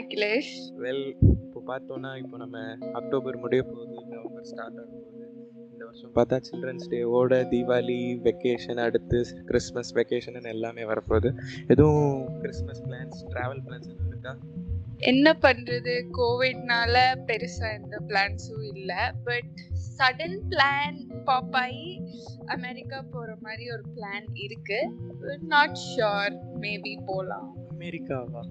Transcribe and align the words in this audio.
Akhilesh 0.00 0.54
well 0.78 1.14
இப்போ 1.20 1.60
பார்த்தோன்னா 1.66 2.18
இப்போ 2.18 2.36
நம்ம 2.36 2.76
அக்டோபர் 2.92 3.36
முடிய 3.36 3.62
போகுது 3.62 3.96
நவம்பர் 4.10 4.42
ஸ்டார்ட் 4.42 4.78
ஆக 4.78 4.88
போகுது. 4.92 5.32
இந்த 5.72 5.84
வருஷம் 5.84 6.14
பார்த்தா 6.14 6.40
சில்ட்ரன்ஸ் 6.50 6.92
டேவோட 6.92 7.32
தீபாவளி 7.52 8.00
வெக்கேஷன் 8.22 8.80
அடுத்து 8.80 9.26
கிறிஸ்மஸ் 9.46 9.94
வெக்கேஷன் 9.94 10.42
எல்லாமே 10.42 10.82
வரப்போகுது. 10.82 11.38
எதுவும் 11.66 12.40
கிறிஸ்மஸ் 12.40 12.84
பிளான்ஸ் 12.86 13.32
ட்ராவல் 13.32 13.62
பிளான்ஸ் 13.66 13.88
எதுவும் 13.88 14.08
இருக்கா? 14.08 14.36
என்ன 14.98 15.36
பண்றது? 15.40 15.94
கோவிட்னால 16.18 16.96
பெருசா 17.26 17.82
எந்த 17.82 17.96
பிளான்ஸும் 18.08 18.76
இல்ல. 18.76 19.14
பட் 19.24 19.54
சடன் 19.98 20.38
பிளான் 20.50 21.22
பாப் 21.24 21.56
ஆகி 21.56 22.02
அமெரிக்கா 22.46 23.04
போற 23.10 23.36
மாதிரி 23.42 23.70
ஒரு 23.70 23.82
பிளான் 23.94 24.28
இருக்கு. 24.32 24.92
நாட் 25.40 25.78
ஷுர் 25.96 26.36
மேபி 26.60 26.98
போலாம். 27.06 27.56
அமெரிக்காவா? 27.78 28.42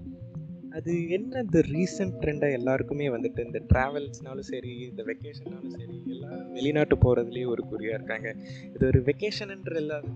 அது 0.74 1.08
என்ன 1.08 1.40
இந்த 1.40 1.58
ரீசெண்ட் 1.60 2.16
ட்ரெண்டாக 2.20 2.52
எல்லாருக்குமே 2.52 3.08
வந்துட்டு 3.08 3.44
இந்த 3.44 3.60
ட்ராவல்ஸ்னாலும் 3.72 4.48
சரி 4.50 4.72
இந்த 4.78 5.02
வெக்கேஷன்னாலும் 5.02 5.70
சரி 5.70 6.02
எல்லாம் 6.06 6.52
வெளிநாட்டு 6.52 6.96
போகிறதுலேயே 6.96 7.46
ஒரு 7.46 7.64
குறியாக 7.66 7.94
இருக்காங்க. 7.94 8.28
இது 8.74 8.86
ஒரு 8.86 9.02
வெக்கேஷன்ன்ற 9.02 9.74
இல்லாத 9.74 10.06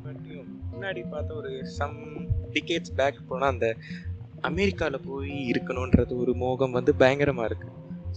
முன்னாடி 0.72 1.08
பார்த்த 1.10 1.34
ஒரு 1.34 1.66
சம் 1.66 1.98
டிக்கெட்ஸ் 2.52 2.94
பேக் 2.96 3.26
போனால் 3.28 3.48
அந்த 3.48 3.76
அமெரிக்காவில் 4.40 5.06
போய் 5.06 5.50
இருக்கணுன்றது 5.52 6.16
ஒரு 6.16 6.34
மோகம் 6.34 6.70
வந்து 6.70 6.94
பயங்கரமாக 6.94 7.48
இருக்குது 7.48 7.74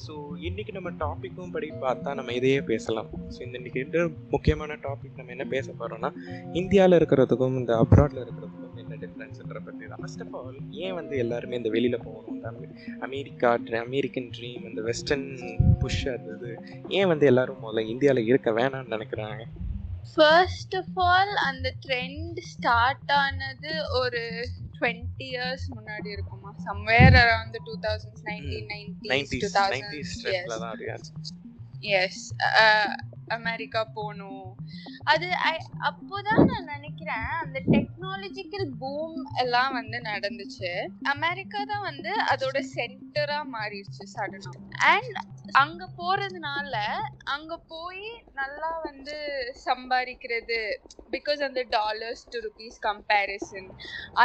ஸோ 0.08 0.14
இன்றைக்கி 0.48 0.72
நம்ம 0.72 0.89
டாப்பிக்கும் 0.89 1.52
படி 1.52 1.70
பார்த்தா 1.81 2.16
நம்ம 2.16 2.34
இதையே 2.34 2.62
பேசலாம். 2.62 3.09
ஸோ 3.30 3.42
இந்த 3.42 3.59
இன்றைக்கி 3.59 4.09
முக்கியமான 4.30 4.73
டாபிக் 4.76 5.17
நம்ம 5.17 5.31
என்ன 5.31 5.45
பேச 5.45 5.73
போகிறோம்னா 5.80 6.09
இந்தியாவில் 6.53 6.97
இருக்கிறதுக்கும் 6.97 7.58
இந்த 7.58 7.73
அப்ராடில் 7.75 8.22
இருக்கிறதுக்கும் 8.23 8.78
என்ன 8.78 8.95
டிஃப்ரென்ஸ்ன்ற 8.95 9.59
பற்றி 9.66 9.81
தான் 9.92 10.02
ஃபர்ஸ்ட் 10.03 10.23
ஆஃப் 10.25 10.36
ஆல் 10.39 10.58
ஏன் 10.86 10.95
வந்து 11.00 11.16
எல்லாருமே 11.23 11.58
இந்த 11.59 11.72
வெளியில் 11.75 12.03
போகணும்? 12.06 12.38
அமெரிக்கா 13.08 13.50
அமெரிக்கன் 13.81 14.30
ட்ரீம் 14.38 14.64
இந்த 14.70 14.81
வெஸ்டர்ன் 14.89 15.28
புஷ் 15.81 16.03
அது 16.14 16.31
இது 16.36 16.52
ஏன் 17.00 17.09
வந்து 17.11 17.25
எல்லாரும் 17.31 17.61
முதல்ல 17.66 17.84
இந்தியாவில் 17.94 18.30
இருக்க 18.31 18.52
வேணாம்னு 18.59 18.94
நினைக்கிறாங்க? 18.95 19.45
ஃபர்ஸ்ட் 20.14 20.75
ஆஃப் 20.81 20.97
ஆல் 21.09 21.34
அந்த 21.47 21.67
ட்ரெண்ட் 21.86 22.39
ஸ்டார்ட் 22.52 23.12
ஆனது 23.19 23.72
ஒரு 24.02 24.23
டுவெண்ட்டி 24.78 25.28
இயர்ஸ் 25.31 25.66
முன்னாடி 25.75 26.09
இருக்குமா? 26.16 26.52
Somewhere 26.67 27.17
around 27.23 27.58
two 27.67 27.75
thousand 27.88 28.22
nineteen 28.30 28.69
ninety 28.73 29.39
two 29.45 29.50
nineties 29.75 30.16
ட்ரெண்டில் 30.23 30.59
தான் 30.64 30.72
அது 30.73 30.88
எஸ் 32.02 32.23
அமெரிக்கா 33.32 33.82
போகணும் 33.94 34.48
அது 35.04 35.28
அப்போதான் 35.82 36.44
நான் 36.46 36.72
நினைக்கிறேன் 36.72 37.30
அந்த 37.42 37.58
டெக்னாலஜிக்கல் 37.72 38.68
பூம் 38.80 39.18
எல்லாம் 39.36 39.74
வந்து 39.74 39.98
நடந்துச்சு. 40.02 40.72
அமெரிக்கா 41.14 41.59
தான் 41.64 41.82
வந்து 41.82 42.12
அதோட 42.32 42.59
சென்டரா 42.74 43.40
மாறிடுச்சு 43.54 44.06
சடனா 44.14 44.52
அண்ட் 44.92 45.18
அங்க 45.56 45.84
போறதுனால 45.98 46.74
அங்க 47.28 47.54
போய் 47.70 48.06
நல்லா 48.34 48.70
வந்து 48.86 49.16
சம்பாதிக்கிறது 49.66 50.59
பிகாஸ் 51.12 51.42
அந்த 51.44 51.62
டாலர்ஸ் 51.72 52.24
டு 52.32 52.40
ருபீஸ் 52.40 52.78
கம்பேரிசன் 52.82 53.70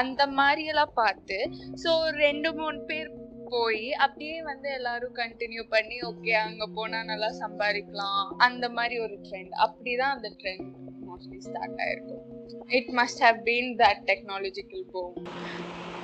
அந்த 0.00 0.22
மாதிரி 0.38 0.64
எல்லாம் 0.66 0.94
பார்த்து 0.94 1.38
ஸோ 1.84 1.92
ரெண்டு 2.18 2.50
மூணு 2.52 2.78
பேர் 2.84 3.10
போய் 3.50 3.86
அப்படியே 4.04 4.36
வந்து 4.42 4.68
எல்லாரும் 4.72 5.14
கண்டினியூ 5.14 5.62
பண்ணி 5.68 5.96
ஓகே 6.02 6.34
அங்க 6.40 6.66
போனா 6.74 6.98
நல்லா 7.04 7.30
சம்பாதிக்கலாம். 7.42 8.24
அந்த 8.38 8.68
மாதிரி 8.70 8.96
ஒரு 9.00 9.16
ட்ரெண்ட் 9.26 9.54
அப்படிதான் 9.64 10.14
அந்த 10.16 10.30
ட்ரெண்ட் 10.40 10.68
மோஸ்ட்லி 11.08 11.40
ஸ்டார்ட் 11.40 11.80
ஆயிருக்கும் 11.80 12.22
it 12.70 12.90
must 12.98 13.22
have 13.26 13.40
been 13.44 13.70
that 13.82 14.02
technological 14.10 14.86
boom 14.92 15.14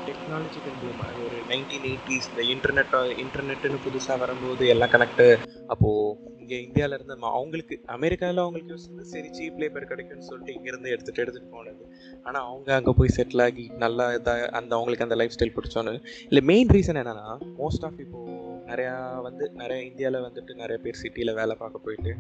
technological 0.07 0.77
boom 0.81 1.01
அது 1.07 1.19
ஒரு 1.25 1.39
நைன்டீன் 1.51 1.87
எயிட்டிஸ் 1.91 2.29
இந்த 2.31 2.45
இன்டர்நெட் 2.55 2.95
இன்டர்நெட்டுன்னு 3.25 3.81
புதுசாக 3.85 4.19
வரும்போது 4.19 4.67
எல்லாம் 4.69 4.93
கனெக்ட் 4.95 5.25
அப்போது 5.67 6.31
இங்கே 6.43 6.59
இந்தியாவில் 6.67 6.97
இருந்து 6.99 7.17
அவங்களுக்கு 7.33 7.77
அமெரிக்காவில் 7.97 8.43
அவங்களுக்கு 8.45 8.73
யூஸ் 8.75 8.89
வந்து 8.91 9.07
சரி 9.15 9.29
சீப் 9.39 9.61
லேபர் 9.63 9.91
கிடைக்கும்னு 9.93 10.29
சொல்லிட்டு 10.31 10.55
இங்கேருந்து 10.57 10.93
எடுத்துகிட்டு 10.95 11.25
எடுத்துகிட்டு 11.25 11.55
போனது. 11.57 11.83
ஆனால் 12.27 12.45
அவங்க 12.51 12.71
அங்கே 12.79 12.95
போய் 13.01 13.15
செட்டில் 13.17 13.45
ஆகி 13.47 13.67
நல்லா 13.85 14.07
இதாக 14.17 14.49
அந்த 14.59 14.73
அவங்களுக்கு 14.77 15.07
அந்த 15.07 15.19
லைஃப் 15.21 15.35
ஸ்டைல் 15.37 15.57
பிடிச்சோன்னு 15.59 15.95
இல்லை 16.31 16.45
மெயின் 16.53 16.73
ரீசன் 16.77 17.01
என்னென்னா 17.03 17.27
மோஸ்ட் 17.63 17.87
ஆஃப் 17.89 18.01
இப்போது 18.07 18.39
நிறையா 18.71 18.95
வந்து 19.27 19.45
நிறைய 19.61 19.81
இந்தியாவில் 19.89 20.25
வந்துட்டு 20.27 20.53
நிறைய 20.61 20.77
பேர் 20.85 21.01
சிட்டியில் 21.03 21.33
வேலை 21.41 21.55
பார்க்க 21.63 21.85
போயிட்டு 21.87 22.13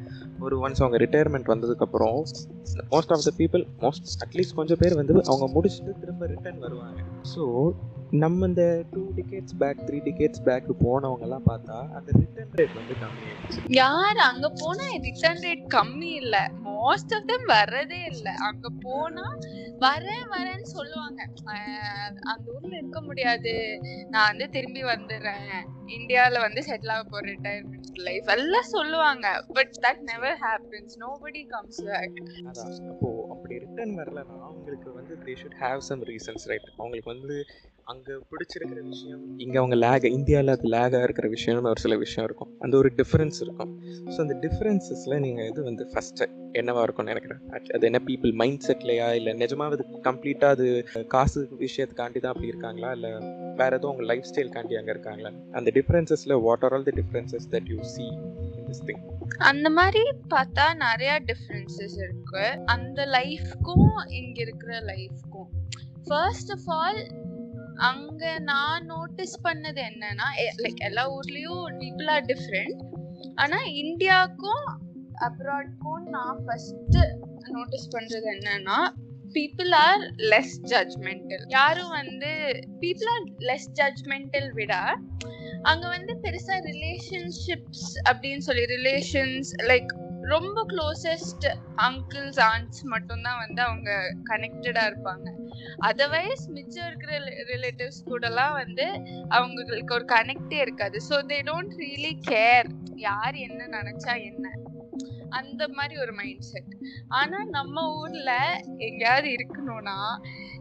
ஒரு 0.44 0.56
ஒன்ஸ் 0.64 0.82
அவங்க 0.82 0.98
ரிட்டையர்மெண்ட் 1.04 1.50
வந்ததுக்கப்புறம் 1.52 2.16
most 2.94 3.12
of 3.16 3.24
the 3.28 3.32
people 3.40 3.64
most 3.84 4.08
at least 4.26 4.56
கொஞ்சம் 4.60 4.80
பேர் 4.82 4.98
வந்து 5.00 5.14
அவங்க 5.30 5.48
முடிச்சுட்டு 5.56 5.94
திரும்ப 6.02 6.26
ரிட்டர்ன் 6.26 6.62
வருவாங்க. 6.66 7.00
ஸோ 7.34 7.42
நம்ம 8.12 8.46
இந்த 8.46 8.64
two 8.90 9.02
tickets 9.16 9.54
back 9.58 9.78
three 9.86 9.98
tickets 10.06 10.42
back 10.44 10.66
போனவங்கலாம் 10.80 11.44
பார்த்தா 11.50 11.76
அந்த 11.96 12.08
ரிட்டர்ன் 12.18 12.50
ரேட் 12.50 12.74
வந்து 12.78 12.94
கம்மியாயிடுச்சு. 13.02 13.60
யார் 13.76 14.18
அங்க 14.26 14.46
போனா 14.60 14.86
ரிட்டர்ன் 15.06 15.40
ரேட் 15.46 15.62
கம்மி 15.76 16.10
இல்ல. 16.22 16.36
மோஸ்ட் 16.64 17.14
ஆஃப் 17.16 17.28
them 17.30 17.44
வர்றதே 17.52 18.00
இல்ல. 18.10 18.28
அங்க 18.48 18.68
போனா 18.82 19.24
வரேன் 19.86 20.26
வரேன்னு 20.34 20.68
சொல்லுவாங்க. 20.76 21.20
அந்த 22.32 22.46
ஊர்ல 22.54 22.76
இருக்க 22.76 23.00
முடியாது. 23.02 23.54
நான் 24.08 24.30
வந்து 24.30 24.48
திரும்பி 24.56 24.82
வந்துடுறேன். 24.82 25.62
இந்தியால 25.96 26.40
வந்து 26.40 26.60
செட்டில் 26.68 26.92
ஆக 26.96 27.02
போற 27.04 27.24
ரிட்டையர்மெண்ட் 27.32 27.90
லைஃப் 28.08 28.28
எல்லாம் 28.36 28.70
சொல்லுவாங்க. 28.76 29.26
But 29.52 29.74
that 29.86 30.02
never 30.12 30.38
happens 30.44 30.96
nobody 31.04 31.42
comes 31.54 31.82
back 31.88 32.20
அப்போது 32.92 33.26
அப்படி 33.34 33.58
ரிட்டர்ன் 33.64 33.96
வரலன்னா 33.98 34.38
அவங்களுக்கு 34.48 34.92
வந்து 34.92 35.16
they 35.24 35.34
should 35.42 35.58
have 35.60 35.84
some 35.90 36.04
reasons 36.04 36.46
right 36.52 36.70
அவங்களுக்கு 36.76 37.12
வந்து 37.14 37.36
அங்கே 37.90 38.14
பிடிச்சிருக்கிற 38.30 38.80
விஷயம் 38.88 39.22
இங்கே 39.44 39.58
அவங்க 39.58 39.76
லேக் 39.84 40.04
இந்தியாவில் 40.18 40.52
அது 40.54 40.68
லேகாக 40.74 41.02
இருக்கிற 41.02 41.28
விஷயம்னு 41.28 41.70
ஒரு 41.72 41.80
சில 41.84 41.96
விஷயம் 41.96 42.26
இருக்கும். 42.28 42.50
அந்த 42.64 42.76
ஒரு 42.76 42.90
டிஃப்ரென்ஸ் 43.00 43.38
இருக்கும். 43.44 43.70
ஸோ 44.12 44.18
அந்த 44.24 44.34
டிஃப்ரென்சஸில் 44.44 45.20
நீங்கள் 45.24 45.48
இது 45.50 45.62
வந்து 45.62 45.84
ஃபஸ்ட்டு 45.92 46.28
என்னவாக 46.60 46.84
இருக்கும்னு 46.86 47.12
நினைக்கிறேன் 47.12 47.40
அது 47.76 47.86
என்ன 47.90 48.00
பீப்புள் 48.08 48.32
மைண்ட் 48.42 48.64
செட்லையா 48.68 49.08
இல்லை 49.18 49.32
நிஜமாவது 49.34 49.76
அது 49.78 50.02
கம்ப்ளீட்டாக 50.08 50.56
அது 50.56 50.66
காசு 51.14 51.40
விஷயத்துக்காண்டி 51.64 52.20
தான் 52.20 52.32
அப்படி 52.34 52.46
இருக்காங்களா? 52.46 52.92
இல்லை 52.92 53.10
வேறு 53.60 53.76
எதுவும் 53.76 53.92
உங்கள் 53.94 54.10
லைஃப் 54.12 54.28
ஸ்டைல்காண்டி 54.30 54.76
அங்கே 54.80 54.94
இருக்காங்களா? 54.96 55.32
அந்த 55.52 55.72
டிஃப்ரென்சஸில் 55.78 56.40
what 56.46 56.64
are 56.64 56.72
all 56.72 56.88
the 56.90 56.96
differences 57.00 57.48
that 57.54 57.70
you 57.74 57.80
see 57.94 58.06
அந்த 59.38 59.70
மாதிரி 59.70 60.02
பார்த்தா 60.34 60.64
நிறைய 60.74 61.12
டிஃப்ரென்சஸ் 61.30 61.96
இருக்கு. 62.06 62.44
அந்த 62.64 63.06
லைஃப்க்கும் 63.16 63.90
இங்க 64.20 64.40
இருக்கிற 64.40 64.80
லைஃப்க்கும் 64.92 65.50
ஃபர்ஸ்ட் 66.08 66.52
ஆஃப் 66.52 66.68
ஆல் 66.78 67.00
அங்க 67.78 68.38
நான் 68.38 68.86
நோட்டீஸ் 68.86 69.36
பண்ணது 69.42 69.80
என்னன்னா 69.82 70.28
லைக் 70.56 70.80
எல்லா 70.80 71.04
ஊர்லயும் 71.08 71.62
பீப்புள் 71.78 72.08
ஆர் 72.08 72.26
டிஃப்ரெண்ட் 72.26 72.80
ஆனா 73.34 73.58
இந்தியாவுக்கும் 73.74 74.66
அப்ராட்க்கும் 75.22 76.04
நான் 76.08 76.42
ஃபர்ஸ்ட் 76.46 76.98
நோட்டீஸ் 77.48 77.88
பண்றது 77.96 78.28
என்னன்னா 78.32 78.78
பீப்புள் 79.34 79.72
ஆர் 79.80 80.02
லெஸ் 80.16 80.56
ஜட்மெண்டல் 80.64 81.44
யாரும் 81.48 81.90
வந்து 81.90 82.32
பீப்புள் 82.80 83.10
ஆர் 83.10 83.26
லெஸ் 83.40 83.70
ஜட்மெண்டல் 83.72 84.50
விட 84.52 84.74
அங்க 85.62 85.84
வந்து 85.88 86.12
பெருசா 86.24 86.56
ரிலேஷன்ஷிப்ஸ் 86.64 87.88
அப்படின்னு 88.10 88.38
சொல்லி 88.38 88.64
ரிலேஷன்ஸ் 88.66 89.50
லைக் 89.66 89.92
ரொம்ப 90.32 90.58
க்ளோசஸ்ட் 90.66 91.46
அங்கிள்ஸ் 91.76 92.40
ஆண்ட்ஸ் 92.40 92.82
மட்டும்தான் 92.84 93.38
வந்து 93.38 93.60
அவங்க 93.62 93.90
கனெக்டடா 94.30 94.82
இருப்பாங்க. 94.90 95.26
அதர்வைஸ் 95.80 96.44
மிச்சம் 96.48 96.86
இருக்கிற 96.86 97.12
ரிலேட்டிவ்ஸ் 97.52 98.02
கூடலாம் 98.10 98.52
வந்து 98.52 98.86
அவங்களுக்கு 99.28 99.94
ஒரு 99.94 100.04
கனெக்டே 100.04 100.60
இருக்காது. 100.60 100.98
So 101.08 101.18
they 101.22 101.38
don't 101.42 101.74
really 101.78 102.12
care 102.30 102.70
யார் 103.08 103.34
என்ன 103.48 103.66
நினைச்சா 103.78 104.14
என்ன. 104.22 104.46
அந்த 105.30 105.62
மாதிரி 105.68 105.94
ஒரு 106.00 106.12
மைண்ட் 106.12 106.42
செட் 106.42 106.72
ஆனா 107.08 107.38
நம்ம 107.44 107.84
ஊர்ல 107.98 108.30
எங்கேயாவது 108.78 109.28
இருக்கணும்னா 109.28 109.98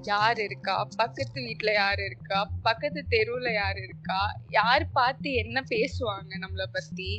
யார் 0.04 0.40
இருக்கா? 0.40 0.76
பக்கத்து 0.98 1.40
வீட்டில் 1.42 1.72
யார் 1.74 2.00
இருக்கா? 2.00 2.40
பக்கத்து 2.62 3.02
தெருவுல 3.10 3.50
யார் 3.54 3.80
இருக்கா? 3.82 4.22
யார் 4.50 4.86
பார்த்து 4.92 5.32
என்ன 5.34 5.64
பேசுவாங்க 5.70 6.32
நம்மளை 6.40 6.68
பத்தி? 6.72 7.10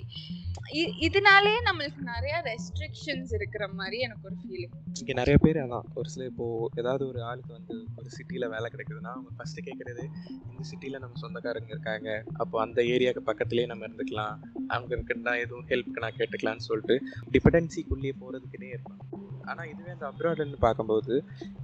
இதனாலே 1.06 1.52
நம்மளுக்கு 1.66 2.02
நிறைய 2.10 2.34
ரெஸ்ட்ரிக்ஷன்ஸ் 2.46 3.32
இருக்கிற 3.38 3.64
மாதிரி 3.78 3.96
எனக்கு 3.98 4.26
ஒரு 4.28 4.36
ஃபீலிங் 4.42 4.76
இங்கே 5.00 5.14
நிறைய 5.20 5.36
பேர் 5.36 5.58
அதான். 5.64 5.86
ஒரு 5.94 6.08
சில 6.08 6.24
இப்போ 6.24 6.46
ஏதாவது 6.74 7.04
ஒரு 7.06 7.20
ஆளுக்கு 7.28 7.52
வந்து 7.52 7.74
ஒரு 7.98 8.08
சிட்டியில் 8.16 8.50
வேலை 8.54 8.68
கிடைக்குதுன்னா 8.74 9.12
அவங்க 9.14 9.32
ஃபஸ்ட்டு 9.38 9.66
கேட்குறது 9.68 10.04
இந்த 10.50 10.62
சிட்டியில் 10.70 11.02
நம்ம 11.04 11.20
சொந்தக்காரங்க 11.22 11.72
இருக்காங்க. 11.74 12.08
அப்போ 12.34 12.58
அந்த 12.60 12.80
ஏரியாவுக்கு 12.94 13.28
பக்கத்துலேயே 13.30 13.70
நம்ம 13.72 13.88
இருந்துக்கலாம். 13.88 14.36
அவங்க 14.68 14.92
இருக்குன்னா 14.96 15.34
எதுவும் 15.44 15.68
ஹெல்ப்க்கு 15.72 16.04
நான் 16.04 16.18
கேட்டுக்கலாம்னு 16.20 16.68
சொல்லிட்டு 16.70 16.96
டிபெண்டன்சிக்குள்ளேயே 17.34 18.14
போகிறதுக்குனே 18.22 18.70
இருப்பாங்க. 18.74 19.02
ஆனால் 19.50 19.68
இதுவே 19.70 19.92
அந்த 19.94 20.06
அப்ராட்னு 20.10 20.58
பார்க்கும்போது 20.58 21.14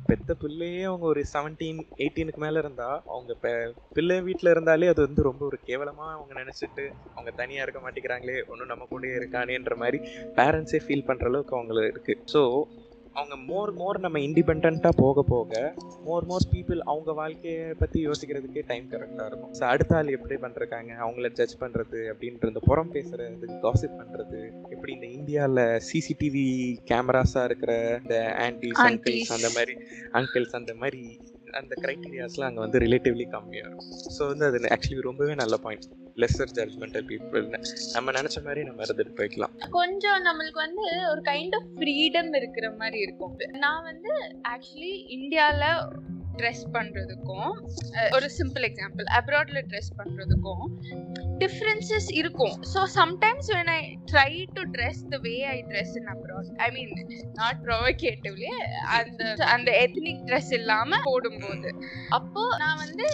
பெத்த 0.09 0.35
பிள்ளையே 0.35 0.83
அவங்க 0.83 1.05
ஒரு 1.07 1.23
செவன்டீன் 1.33 1.81
எயிட்டீனுக்கு 2.03 2.41
மேலே 2.45 2.59
இருந்தால் 2.59 2.97
அவங்க 3.13 3.31
இப்போ 3.37 3.53
பிள்ளை 3.97 4.17
வீட்டில் 4.21 4.53
இருந்தாலே 4.55 4.89
அது 4.93 5.01
வந்து 5.07 5.23
ரொம்ப 5.23 5.43
ஒரு 5.45 5.59
கேவலமாக 5.69 6.17
அவங்க 6.17 6.33
நினச்சிட்டு 6.41 6.85
அவங்க 7.15 7.31
தனியாக 7.41 7.67
இருக்க 7.67 7.81
மாட்டேங்கிறாங்களே 7.85 8.37
ஒன்றும் 8.49 8.73
நம்ம 8.73 8.87
கூடயே 8.99 9.17
இருக்கானேன்ற 9.21 9.77
மாதிரி 9.85 10.01
பேரண்ட்ஸே 10.41 10.83
ஃபீல் 10.87 11.09
பண்ணுற 11.09 11.33
அளவுக்கு 11.33 11.57
அவங்களுக்கு 11.57 11.95
இருக்குது 11.95 12.23
ஸோ 12.35 12.43
அவங்க 13.19 13.37
மோர் 13.51 13.71
மோர் 13.73 13.99
நம்ம 14.03 14.19
இண்டிபெண்ட்டாக 14.19 14.91
போக 15.01 15.23
போக 15.31 15.53
மோர் 16.09 16.25
மோர் 16.25 16.45
பீப்புள் 16.53 16.81
அவங்க 16.91 17.11
வாழ்க்கையை 17.13 17.65
பற்றி 17.81 17.99
யோசிக்கிறதுக்கே 18.07 18.63
டைம் 18.67 18.85
கரெக்டாக 18.93 19.27
இருக்கும். 19.31 19.55
ஸோ 19.59 19.63
அடுத்த 19.65 19.97
ஆள் 19.97 20.13
எப்படி 20.17 20.37
பண்ணுறாங்க 20.45 20.93
அவங்கள 21.05 21.29
ஜட்ஜ் 21.39 21.57
பண்ணுறது 21.61 22.01
அப்படின்ற 22.13 22.53
இந்த 22.53 22.63
புறம் 22.69 22.93
பேசுறது 22.93 23.49
காசிப் 23.65 23.99
பண்ணுறது 24.01 24.41
எப்படி 24.75 24.93
இந்த 24.93 25.09
இந்தியாவில் 25.19 25.65
சிசிடிவி 25.89 26.47
கேமராஸாக 26.91 27.45
இருக்கிற 27.45 27.73
இந்த 28.03 28.35
ஆன்டிஸ். 28.47 28.81
அங்கிள்ஸ் 28.87 29.35
அந்த 29.39 29.51
மாதிரி 29.57 29.77
அங்கிள்ஸ் 30.21 30.57
அந்த 30.61 30.75
மாதிரி 30.83 31.03
அந்த 31.61 31.75
க்ரைட்டீரியாஸ்லாம் 31.85 32.51
அங்கே 32.51 32.65
வந்து 32.67 32.83
ரிலேட்டிவ்லி 32.85 33.27
கம்மியாக 33.37 33.67
இருக்கும். 33.67 33.91
ஸோ 34.17 34.23
வந்து 34.33 34.47
அது 34.51 34.59
ஆக்சுவலி 34.77 35.09
ரொம்பவே 35.11 35.35
நல்ல 35.35 35.57
பாயிண்ட் 35.67 35.89
லெஸ்ஸர் 36.23 36.55
ஜட்மெண்டல் 36.55 37.07
பீப்புள்னு 37.09 37.59
நம்ம 37.93 38.13
நினச்ச 38.19 38.39
மாதிரி 38.45 38.63
நம்ம 38.65 38.83
இருந்துட்டு 38.85 39.15
போய்க்கலாம். 39.19 39.55
கொஞ்சம் 39.71 40.25
நம்மளுக்கு 40.25 40.61
வந்து 40.67 40.85
ஒரு 41.11 41.21
கைண்ட் 41.21 41.55
ஆஃப் 41.55 41.69
ஃப்ரீடம் 41.77 42.31
இருக்கிற 42.37 42.71
மாதிரி 42.71 42.99
இருக்கும். 42.99 43.37
நான் 43.65 43.83
வந்து 43.83 44.13
ஆக்சுவலி 44.49 44.93
இந்தியாவில் 45.19 45.69
ட்ரெஸ் 46.39 46.65
பண்றதுக்கும் 46.73 47.51
அஹ், 47.97 48.11
ஒரு 48.17 48.29
சிம்பிள் 48.37 48.67
எக்ஸாம்பிள் 48.69 49.09
அப்ராட்ல 49.19 49.63
ட்ரெஸ் 49.71 49.91
பண்றதுக்கும் 49.99 50.65
டிஃப்ரென்சஸ் 51.43 52.09
இருக்கும். 52.19 52.55
So 52.71 52.81
sometimes 52.95 53.49
when 53.51 53.69
I 53.73 53.81
try 54.13 54.29
to 54.55 54.63
dress 54.73 55.03
the 55.09 55.19
way 55.25 55.35
I 55.49 55.59
dress 55.69 55.95
in 55.97 56.09
abroad 56.13 56.27
I 56.61 56.69
mean 56.71 56.93
not 57.39 57.61
provocatively 57.65 58.51
அந்த 58.97 59.23
அந்த 59.55 59.71
எத்னிக் 59.83 60.25
ட்ரெஸ் 60.29 60.53
இல்லாம 60.59 61.01
போடும்போது. 61.07 61.71
அப்போ 62.17 62.43
நான் 62.59 62.81
வந்து 62.83 63.07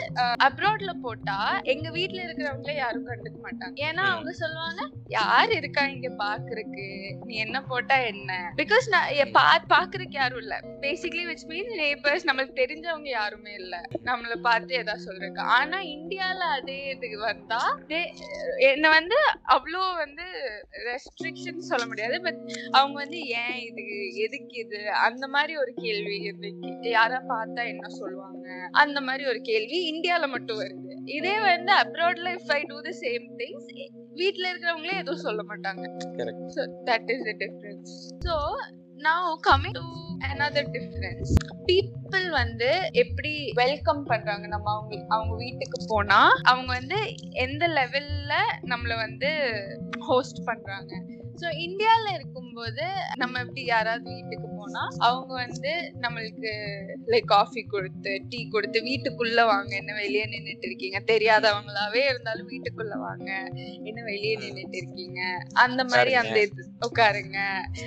அப்ராட்ல 0.46 0.92
போட்டா 1.02 1.38
எங்க 1.72 1.88
வீட்ல 1.90 2.20
இருக்கிறவங்களே 2.24 2.76
யாரும் 2.76 3.08
கண்டுக்க 3.10 3.38
மாட்டாங்க. 3.40 3.76
ஏன்னா. 3.86 4.04
அவங்க 4.14 4.32
சொல்லுவாங்க 4.40 4.80
யார் 5.14 5.50
இருக்கா 5.56 5.82
இங்க 5.92 6.08
பாக்குறதுக்கு 6.20 6.86
நீ 7.26 7.34
என்ன 7.44 7.58
போட்டா 7.66 7.96
என்ன? 8.06 8.30
பிகாஸ் 8.58 8.86
நான் 8.92 9.34
பாக்குறதுக்கு 9.70 10.16
யாரும் 10.16 10.42
இல்ல. 10.42 10.54
பேசிக்கலி 10.84 11.24
விச் 11.28 11.46
மீன்ஸ் 11.50 11.74
நேபர்ஸ் 11.80 12.26
நம்மளுக்கு 12.28 12.60
தெரிஞ்சவங்க 12.60 13.10
யாருமே 13.14 13.52
இல்ல. 13.60 13.74
நம்மள 14.08 14.34
பார்த்து 14.46 14.72
ஏதாவது 14.80 15.04
சொல்றாங்க 15.04 15.40
ஆனா 15.56 15.78
இந்தியால 15.94 16.40
அதே 16.56 16.78
இது 16.92 17.08
வந்தா 17.22 17.60
என்ன 18.70 18.88
வந்து 18.88 19.18
அவ்வளோ 19.54 19.82
வந்து 19.96 20.26
ரெஸ்ட்ரிக்ஷன் 20.88 21.68
சொல்ல 21.70 21.84
முடியாது. 21.86 22.16
பட் 22.26 22.40
அவங்க 22.72 22.96
வந்து 23.02 23.20
ஏன் 23.40 23.58
இது? 23.68 23.84
எதுக்கு 24.24 24.56
இது? 24.64 24.80
அந்த 25.06 25.24
மாதிரி 25.28 25.54
ஒரு 25.56 25.74
கேள்வி 25.82 26.16
இருந்துச்சு 26.26 26.70
யாரா 26.90 27.20
பார்த்தா 27.30 27.64
என்ன 27.72 27.88
சொல்லுவாங்க? 27.98 28.46
அந்த 28.82 28.98
மாதிரி 29.00 29.24
ஒரு 29.32 29.42
கேள்வி 29.42 29.80
இந்தியால 29.92 30.28
மட்டும் 30.28 30.60
வருது. 30.62 30.80
இதே 31.16 31.36
வந்து 31.48 31.72
அப்ராட்ல 31.82 32.30
if 32.38 32.52
I 32.52 32.60
do 32.70 32.78
the 32.80 32.94
same 33.02 33.26
things 33.40 33.68
வீட்ல 34.18 34.44
இருக்கிறவங்களே 34.50 35.00
எதுவும் 35.02 35.24
சொல்ல 35.26 35.42
மாட்டாங்க. 35.50 35.84
That 36.88 37.10
is 37.14 37.26
the 37.28 37.34
difference 37.42 37.94
so 38.26 38.34
now 39.04 39.36
coming 39.46 39.72
to 39.72 39.82
another 40.32 40.62
difference. 40.64 41.30
People 41.68 42.30
வந்து 42.30 42.88
எப்படி 42.92 43.50
வெல்கம் 43.54 44.04
பண்றாங்க? 44.04 44.46
நம்ம 44.46 44.72
அவங்க 44.72 45.04
அவங்க 45.08 45.34
வீட்டுக்கு 45.36 45.84
போனா 45.86 46.40
அவங்க 46.42 46.72
வந்து 46.72 47.14
எந்த 47.30 47.68
லெவல்ல 47.68 48.32
நம்மள 48.62 48.96
வந்து 48.96 49.30
ஹோஸ்ட் 49.98 50.44
பண்றாங்க? 50.44 51.02
ஸோ 51.40 51.46
இந்தியால 51.46 52.14
இருக்கும்போது 52.14 52.82
நம்ம 53.16 53.38
எப்படி 53.38 53.64
யாராவது 53.64 54.10
வீட்டுக்கு 54.10 54.48
போனா 54.56 54.88
அவங்க 54.98 55.34
வந்து 55.34 55.92
நம்மளுக்கு 56.00 56.50
லைக் 57.06 57.24
காஃபி 57.24 57.62
கொடுத்து 57.62 58.20
டீ 58.28 58.48
கொடுத்து 58.48 58.80
வீட்டுக்குள்ள 58.80 59.46
வாங்க. 59.46 59.76
என்ன 59.76 59.94
வெளியே 59.94 60.24
நின்னுட்டு 60.24 60.66
இருக்கீங்க? 60.66 61.00
தெரியாதவங்களாவே 61.06 62.04
இருந்தாலும் 62.04 62.48
வீட்டுக்குள்ள 62.48 62.98
வாங்க. 62.98 63.50
என்ன 63.84 64.02
வெளியே 64.02 64.36
நின்னுட்டு 64.36 64.76
இருக்கீங்க? 64.76 65.20
அந்த 65.52 65.84
மாதிரி 65.84 66.14
அந்த 66.14 66.40
இது 66.40 66.70
உட்காருங்க. 66.80 67.38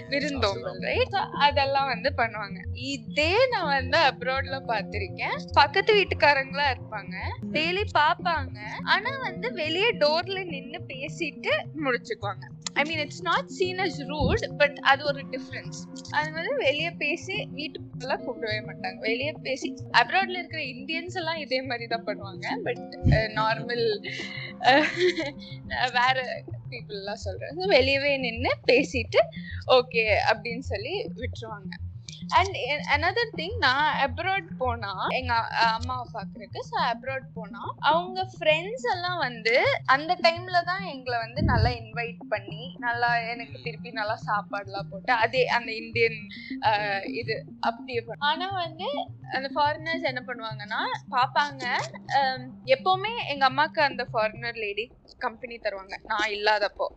விருந்தோம்பல் 0.09 0.79
ரைட் 0.79 1.06
அதெல்லாம் 1.15 1.87
வந்து 1.87 2.13
பண்ணுவாங்க. 2.17 2.59
இதே 2.73 3.47
நான் 3.49 3.65
வந்து 3.65 3.97
அப்ராட்ல 3.97 4.59
பார்த்திருக்கேன். 4.67 5.37
பக்கத்து 5.53 5.95
வீட்டுக்காரங்களா 5.95 6.65
இருப்பாங்க. 6.69 7.15
டெய்லி 7.51 7.85
பாப்பாங்க 7.97 8.57
ஆனா 8.83 9.09
வந்து 9.21 9.53
வெளியே 9.53 9.91
டோர்ல 9.91 10.45
நின்னு 10.45 10.85
பேசிட்டு 10.87 11.49
முடிச்சுக்குவாங்க. 11.83 12.45
I 12.79 12.83
mean 12.89 13.01
it's 13.03 13.23
not 13.29 13.49
seen 13.57 13.81
as 13.85 13.99
rude 14.11 14.43
but 14.61 14.77
அது 14.91 15.01
ஒரு 15.11 15.21
டிஃப்ரென்ஸ் 15.33 15.79
அது 16.17 16.29
வந்து 16.37 16.53
வெளியே 16.65 16.91
பேசி 17.03 17.35
வீட்டுக்குள்ளே 17.59 18.17
கூப்பிடவே 18.25 18.59
மாட்டாங்க. 18.67 18.97
வெளியே 19.07 19.33
பேசி 19.47 19.69
அப்ராட்ல 20.01 20.37
இருக்கிற 20.41 20.61
இந்தியன்ஸ் 20.75 21.17
எல்லாம் 21.21 21.41
இதே 21.45 21.59
மாதிரி 21.69 21.87
தான் 21.93 22.07
பண்ணுவாங்க 22.09 22.45
பட் 22.67 22.83
நார்மல் 23.39 23.85
வேற 25.97 26.17
பீப்புள்லாம் 26.71 27.23
சொல்கிறேன் 27.25 27.73
வெளியவே 27.75 28.13
நின்று 28.25 28.53
பேசிட்டு 28.71 29.21
ஓகே 29.77 30.05
அப்படின்னு 30.31 30.65
சொல்லி 30.73 30.95
விட்டுருவாங்க. 31.21 31.71
அண்ட் 32.37 32.55
அனதர் 32.91 33.35
திங் 33.35 33.57
நான் 33.59 33.87
அப்ராட் 34.05 34.49
போனா 34.57 34.91
எங்க 35.17 35.33
அம்மாவை 35.69 36.05
பாக்குறதுக்கு 36.13 36.61
ஸோ 36.69 36.77
அப்ராட் 36.87 37.27
போனா 37.33 37.61
அவங்க 37.89 38.19
ஃப்ரெண்ட்ஸ் 38.33 38.87
எல்லாம் 38.93 39.19
வந்து 39.19 39.55
அந்த 39.87 40.11
டைம்ல 40.21 40.61
தான் 40.63 40.83
எங்களை 40.87 41.17
வந்து 41.19 41.43
நல்லா 41.43 41.71
இன்வைட் 41.79 42.23
பண்ணி 42.29 42.63
நல்லா 42.79 43.11
எனக்கு 43.25 43.57
திருப்பி 43.63 43.91
நல்லா 43.91 44.17
சாப்பாடுலாம் 44.27 44.89
போட்டு 44.89 45.13
அதே 45.19 45.43
அந்த 45.57 45.71
இந்தியன் 45.77 46.19
இது 47.15 47.35
அப்படியே 47.61 48.01
பண்ண- 48.01 48.25
ஆனா 48.27 48.47
வந்து 48.57 48.89
அந்த 49.31 49.47
ஃபாரினர்ஸ் 49.55 50.09
என்ன 50.09 50.21
பண்ணுவாங்கன்னா 50.27 50.81
பாப்பாங்க 51.11 51.63
எப்பவுமே 52.73 53.13
எங்க 53.27 53.45
அம்மாக்கு 53.45 53.81
அந்த 53.81 54.03
ஃபாரினர் 54.11 54.59
லேடி 54.59 54.85
கம்பெனி 55.19 55.55
தருவாங்க. 55.57 55.95
நான் 56.05 56.31
இல்லாதப்போ. 56.31 56.87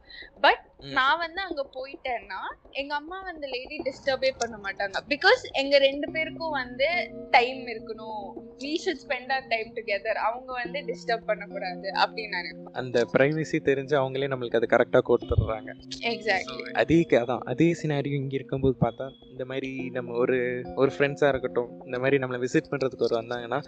பட். 0.40 0.64
நான் 0.92 1.18
வந்து 1.18 1.40
அங்க 1.40 1.62
போயிட்டேன்னா 1.74 2.38
எங்க 2.72 2.94
அம்மா 2.94 3.18
வந்து 3.22 3.46
லேடி 3.48 3.76
டிஸ்டர்பே 3.82 4.30
பண்ண 4.38 4.56
மாட்டாங்க. 4.58 4.98
பிகாஸ் 5.12 5.42
எங்க 5.52 5.78
ரெண்டு 5.78 6.06
பேருக்கும் 6.10 6.54
வந்து 6.60 6.88
டைம் 7.30 7.60
இருக்கணும். 7.72 8.26
We 8.64 8.72
should 8.82 8.98
spend 9.04 9.26
our 9.34 9.42
time 9.48 9.68
together 9.76 10.18
அவங்க 10.26 10.50
வந்து 10.52 10.78
டிஸ்டர்ப் 10.88 11.24
பண்ணக்கூடாது 11.26 11.88
அப்படின்னு 12.02 12.34
நினைப்பேன். 12.38 12.72
அந்த 12.72 12.98
ப்ரைவசி 13.12 13.58
தெரிஞ்சு 13.68 13.94
அவங்களே 14.00 14.28
நம்மளுக்கு 14.32 14.58
அது 14.58 14.68
கரெக்டாக 14.74 15.02
கொடுத்துட்றாங்க. 15.08 15.70
எக்ஸாக்ட்லி 16.12 16.62
அதே 16.82 16.98
அதான் 17.20 17.42
அதே 17.52 17.68
சினாரியோ 17.82 18.18
இங்கே 18.22 18.36
இருக்கும்போது 18.40 18.76
பார்த்தா 18.80 19.06
இந்த 19.30 19.44
மாதிரி 19.44 19.70
நம்ம 19.96 20.18
ஒரு 20.24 20.38
ஒரு 20.74 20.92
ஃப்ரெண்ட்ஸாக 20.96 21.32
இருக்கட்டும் 21.32 21.70
இந்த 21.84 21.98
மாதிரி 21.98 22.18
நம்மளை 22.24 22.40
விசிட் 22.44 22.70
பண்ணுறதுக்கு 22.72 23.06
ஒரு 23.08 23.16
வந்தாங்கன்னா 23.20 23.60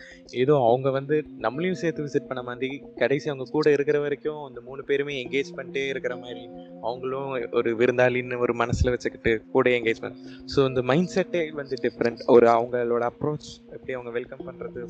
ஏதோ 0.45 0.57
அவங்க 0.69 0.91
வந்து 0.91 1.19
நம்மளையும் 1.47 1.81
சேர்த்து 1.83 2.07
விசிட் 2.09 2.31
பண்ண 2.33 2.43
மாதிரி 2.43 2.71
கடைசி 3.03 3.29
அவங்க 3.31 3.49
கூட 3.51 3.73
இருக்கிற 3.73 4.01
வரைக்கும் 4.01 4.43
அந்த 4.45 4.61
மூணு 4.61 4.85
பேருமே 4.85 5.17
என்கேஜ் 5.25 5.53
பண்ணிட்டே 5.57 5.87
இருக்கிற 5.89 6.17
மாதிரி 6.17 6.45
அவங்களும் 6.83 7.33
ஒரு 7.53 7.73
விருந்தாளின்னு 7.77 8.39
ஒரு 8.39 8.55
மனசில் 8.55 8.91
வச்சுக்கிட்டு 8.91 9.35
கூட 9.57 9.71
என்கேஜ் 9.79 10.05
பண்ண 10.07 10.15
ஸோ 10.57 10.61
இந்த 10.73 10.83
மைண்ட் 10.93 11.15
செட்டே 11.33 11.43
வந்து 11.59 11.77
டிஃப்ரெண்ட் 11.85 12.21
ஒரு 12.35 12.47
அவங்களோட 12.55 13.05
அப்ரோச் 13.13 13.47
எப்படி 13.75 13.93
அவங்க 13.97 14.11
வெல்கம். 14.17 14.43
பண்றது 14.49 14.81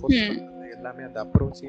எல்லாமே 0.76 1.02
அந்த 1.08 1.18
அப்ரோச்சே 1.26 1.68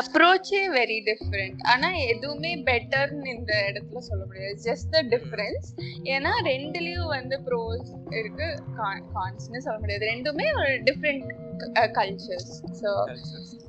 அப்ரோச்சே 0.00 0.60
வெரி 0.76 0.96
டிஃப்ரெண்ட் 1.08 1.60
ஆனா 1.72 1.88
எதுவுமே 2.12 2.50
பெட்டர்னு 2.68 3.30
இந்த 3.36 3.52
இடத்துல 3.68 4.00
சொல்ல 4.08 4.22
முடியாது. 4.28 4.54
ஜஸ்ட் 4.66 4.90
த 4.94 5.00
டிஃபரன்ஸ் 5.14 5.68
ஏன்னா 6.14 6.32
ரெண்டுலயும் 6.50 7.10
வந்து 7.16 7.38
ப்ரோஸ் 7.48 7.88
இருக்கு 8.20 8.48
கான்ஸ்னு 9.16 9.64
சொல்ல 9.66 9.78
முடியாது. 9.84 10.04
ரெண்டுமே 10.12 10.46
ஒரு 10.60 10.74
டிஃப்ரெண்ட் 10.88 11.26
கல்ச்சர்ஸ் 11.98 12.52
ஸோ 12.82 12.90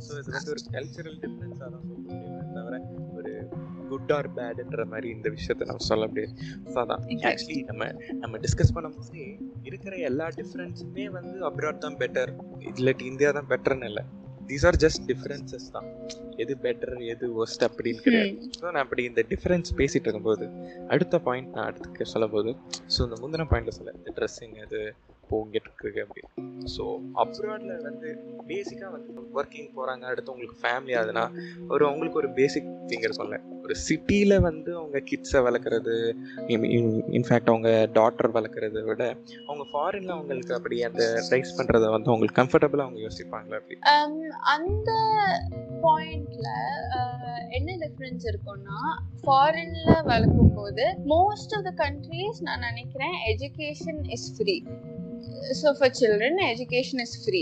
ஸோ 0.06 0.12
இது 0.22 0.30
வந்து 0.38 0.54
ஒரு 0.56 0.64
கல்ச்சரல் 0.76 1.20
டிஃப்ரென்ஸாக 1.26 1.70
தான் 1.74 1.86
சொல்ல 1.88 2.00
முடியுமே 2.04 2.46
தவிர 2.58 2.78
குட் 3.92 4.14
ஆர் 4.18 4.30
பேடுன்ற 4.38 4.86
மாதிரி 4.94 5.08
இந்த 5.16 5.28
விஷயத்த 5.38 5.68
நம்ம 5.72 5.86
சொல்ல 5.92 6.06
முடியாது. 6.12 6.34
ஸோ 6.74 6.78
அதான். 6.84 7.04
ஆக்சுவலி 7.32 7.60
நம்ம 7.72 7.90
நம்ம 8.24 8.40
டிஸ்கஸ் 8.46 8.76
பண்ணும்போது 8.78 9.24
இருக்கிற 9.70 9.96
எல்லா 10.10 10.28
டிஃப்ரென்ஸுமே 10.40 11.08
வந்து 11.18 11.36
அப்ராட் 11.50 11.84
தான் 11.88 12.00
பெட்டர் 12.04 12.32
இல்லாட்டி 12.74 13.06
இந்தியா 13.14 13.32
தான் 13.40 13.50
பெட்டர்னு 13.54 13.90
இல்லை. 13.92 14.06
தீஸ் 14.50 14.66
ஆர் 14.70 14.78
ஜஸ்ட் 14.84 15.02
டிஃப்ரென்சஸ் 15.12 15.66
தான். 15.76 15.88
எது 16.44 16.54
பெட்டர் 16.66 16.94
எது 17.14 17.26
ஒஸ்ட் 17.44 17.64
அப்படின்னு 17.68 18.02
கிடையாது. 18.06 18.36
ஸோ 18.60 18.66
நான் 18.74 18.84
அப்படி 18.86 19.04
இந்த 19.12 19.22
டிஃப்ரென்ஸ் 19.32 19.70
பேசிட்டு 19.80 20.06
இருக்கும்போது 20.08 20.46
அடுத்த 20.94 21.20
பாயிண்ட் 21.28 21.52
நான் 21.58 21.68
அடுத்து 21.70 22.12
சொல்லும் 22.14 22.34
போது 22.36 22.52
ஸோ 22.96 23.00
இந்த 23.08 23.18
முந்தின 23.24 23.48
பாயிண்ட்ல 23.54 23.74
சொல்ல 23.80 23.94
இந்த 24.00 24.14
ட்ரெஸ்ஸிங் 24.20 24.58
அது 24.66 24.80
போங்கிட்டு 25.30 25.70
இருக்கு 25.72 26.02
அப்படி 26.02 26.22
ஸோ 26.78 26.84
அப்ராட்ல 27.16 27.74
வந்து 27.82 28.10
பேசிக்காக 28.48 28.92
வந்து 28.92 29.12
ஒர்க்கிங் 29.36 29.70
போகிறாங்க 29.76 30.06
அடுத்து 30.06 30.32
உங்களுக்கு 30.32 30.58
ஃபேமிலி 30.64 30.96
ஆகுதுன்னா 30.98 31.26
ஒரு 31.70 31.86
அவங்களுக்கு 31.86 32.20
ஒரு 32.20 32.30
பேசிக் 32.32 32.70
திங் 32.88 33.06
இருக்கும்ல 33.06 33.40
ஒரு 33.64 33.76
சிட்டியில் 33.76 34.40
வந்து 34.40 34.76
அவங்க 34.76 34.98
கிட்ஸை 35.00 35.40
வளர்க்குறது 35.42 35.96
இன்ஃபேக்ட் 37.12 37.50
அவங்க 37.50 37.72
டாட்டர் 37.94 38.32
வளர்க்குறத 38.32 38.84
விட 38.84 39.04
அவங்க 39.48 39.66
ஃபாரின்ல 39.72 40.12
அவங்களுக்கு 40.12 40.54
அப்படி 40.54 40.84
அந்த 40.84 41.04
ரைஸ் 41.30 41.58
பண்ணுறத 41.58 41.90
வந்து 41.90 42.10
அவங்களுக்கு 42.10 42.42
கம்ஃபர்டபுளாக 42.42 42.88
அவங்க 42.88 43.00
யோசிப்பாங்களா 43.00 43.58
அப்படி? 43.58 43.78
அந்த 44.48 44.92
பாயிண்ட்ல 45.82 46.48
என்ன 47.50 47.78
டிஃபரன்ஸ் 47.78 48.26
இருக்கும்னா 48.28 48.80
ஃபாரின்ல 49.22 49.92
வளர்க்கும் 50.04 50.54
போது 50.54 50.86
மோஸ்ட் 51.10 51.56
ஆஃப் 51.56 51.64
த 51.64 51.74
கண்ட்ரீஸ் 51.84 52.40
நான் 52.42 52.60
நினைக்கிறேன் 52.60 53.16
education 53.28 54.02
is 54.10 54.28
free 54.38 54.56
so 55.62 55.68
for 55.78 55.94
children 56.00 56.42
education 56.52 57.02
is 57.06 57.16
free 57.24 57.42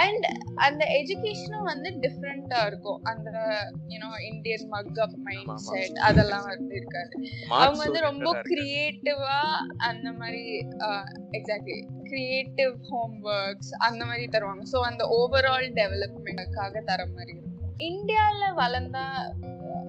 and 0.00 0.26
அந்த 0.66 0.82
எஜுகேஷனும் 1.00 1.68
வந்து 1.72 1.90
டிஃப்ரெண்டா 2.04 2.60
இருக்கும். 2.70 3.00
அந்த 3.12 3.30
you know 3.92 4.10
Indian 4.30 4.66
mug 4.74 4.98
up 5.04 5.16
mind 5.26 5.54
set 5.68 5.98
அதெல்லாம் 6.08 6.46
வந்து 6.52 6.74
இருக்காது. 6.80 7.12
அவங்க 7.60 7.80
வந்து 7.84 8.00
ரொம்ப 8.00 8.32
கிரியேட்டிவா 8.50 9.38
அந்த 9.90 10.08
மாதிரி 10.20 10.42
எக்ஸாக்ட்லி 11.38 11.78
கிரியேட்டிவ் 12.10 12.74
ஹோம் 12.90 13.16
ஒர்க்ஸ் 13.34 13.72
அந்த 13.88 14.02
மாதிரி 14.04 14.26
தருவாங்க. 14.36 14.64
ஸோ 14.74 14.80
அந்த 14.90 15.04
ஓவரால் 15.18 15.68
டெவலப்மெண்ட்டுக்காக 15.80 16.84
தர 16.90 17.06
மாதிரி 17.16 17.32
இருக்கும். 17.36 17.54
இந்தியால 17.90 18.44
வளர்ந்தா 18.62 19.04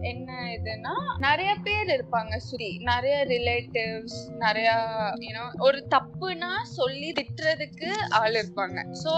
என்ன 0.04 0.30
இதுன்னா 0.56 0.94
நிறைய 1.18 1.56
பேர் 1.64 1.90
இருப்பாங்க 1.96 2.38
சுரி 2.38 2.70
நிறைய 2.82 3.16
ரிலேட்டிவ்ஸ் 3.26 4.18
நிறைய 4.38 4.70
யூனோ 5.26 5.44
ஒரு 5.58 5.88
தப்புனா 5.96 6.52
சொல்லி 6.64 7.10
திட்டுறதுக்கு 7.12 7.90
ஆள் 8.10 8.38
இருப்பாங்க. 8.42 8.78
ஸோ 9.04 9.12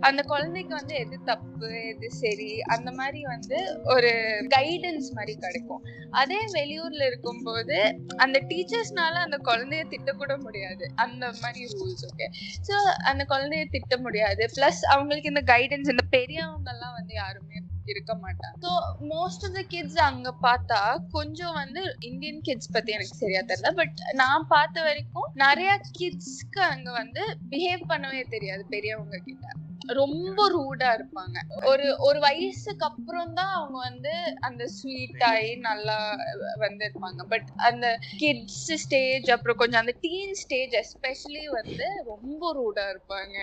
அந்த 0.00 0.22
குழந்தைக்கு 0.22 0.74
வந்து 0.74 0.94
எது 0.94 1.18
தப்பு 1.24 1.68
எது 1.82 2.10
சரி 2.10 2.60
அந்த 2.60 2.90
மாதிரி 2.90 3.22
வந்து 3.24 3.58
ஒரு 3.84 4.12
கைடன்ஸ் 4.56 5.08
மாதிரி 5.14 5.34
கிடைக்கும். 5.36 5.84
அதே 6.10 6.40
வெளியூர்ல 6.54 7.02
இருக்கும்போது 7.06 7.78
அந்த 8.16 8.36
டீச்சர்ஸ்னால 8.50 9.14
அந்த 9.26 9.38
குழந்தைய 9.50 9.84
திட்டக்கூட 9.94 10.42
முடியாது. 10.42 10.84
அந்த 10.96 11.24
மாதிரி 11.42 11.64
ரூல்ஸ் 11.74 12.04
ஓகே 12.10 12.28
ஸோ 12.68 12.76
அந்த 13.02 13.24
குழந்தைய 13.24 13.64
திட்ட 13.70 13.96
முடியாது. 13.98 14.44
ப்ளஸ் 14.58 14.82
அவங்களுக்கு 14.94 15.28
இந்த 15.28 15.44
கைடன்ஸ் 15.54 15.92
இந்த 15.94 16.06
பெரியவங்கெல்லாம் 16.10 16.98
வந்து 16.98 17.14
யாருமே 17.14 17.58
இருக்க 17.86 18.14
மாட்டாங்க. 18.16 18.56
So 18.64 18.72
most 19.12 19.44
of 19.46 19.56
the 19.58 19.62
kids 19.68 20.00
அங்க 20.08 20.30
பார்த்தா 20.42 20.80
கொஞ்சம் 21.10 21.52
வந்து 21.52 21.82
இந்தியன் 22.00 22.40
கிட்ஸ் 22.40 22.72
பத்தி 22.72 22.92
எனக்கு 22.92 23.20
சரியா 23.22 23.42
தெரியல. 23.42 23.72
பட் 23.74 24.00
நான் 24.14 24.48
பார்த்த 24.48 24.82
வரைக்கும் 24.82 25.30
நிறைய 25.44 25.70
கிட்ஸ்க்கு 25.98 26.62
அங்க 26.72 26.90
வந்து 26.92 27.22
பிஹேவ் 27.50 27.84
பண்ணவே 27.88 28.24
தெரியாது 28.28 28.64
பெரியவங்க 28.66 29.18
கிட்ட. 29.28 29.46
ரொம்ப 29.98 30.40
ரூடா 30.48 30.88
இருப்பாங்க. 30.96 31.36
ஒரு 31.64 31.86
ஒரு 31.98 32.18
வயசுக்கு 32.20 32.84
அப்புறம் 32.84 33.34
தான் 33.34 33.52
அவங்க 33.52 33.78
வந்து 33.78 34.14
அந்த 34.40 34.62
ஸ்வீட் 34.68 35.22
ஆகி 35.22 35.52
நல்லா 35.66 35.98
வந்து 36.56 36.82
இருப்பாங்க. 36.88 37.22
பட் 37.28 37.48
அந்த 37.68 37.86
கிட்ஸ் 38.18 38.72
ஸ்டேஜ் 38.84 39.30
அப்புறம் 39.30 39.56
கொஞ்சம் 39.56 39.80
அந்த 39.80 39.94
டீன் 40.00 40.34
ஸ்டேஜ் 40.34 40.74
எஸ்பெஷலி 40.82 41.44
வந்து 41.58 41.88
ரொம்ப 42.04 42.52
ரூடா 42.52 42.86
இருப்பாங்க. 42.94 43.36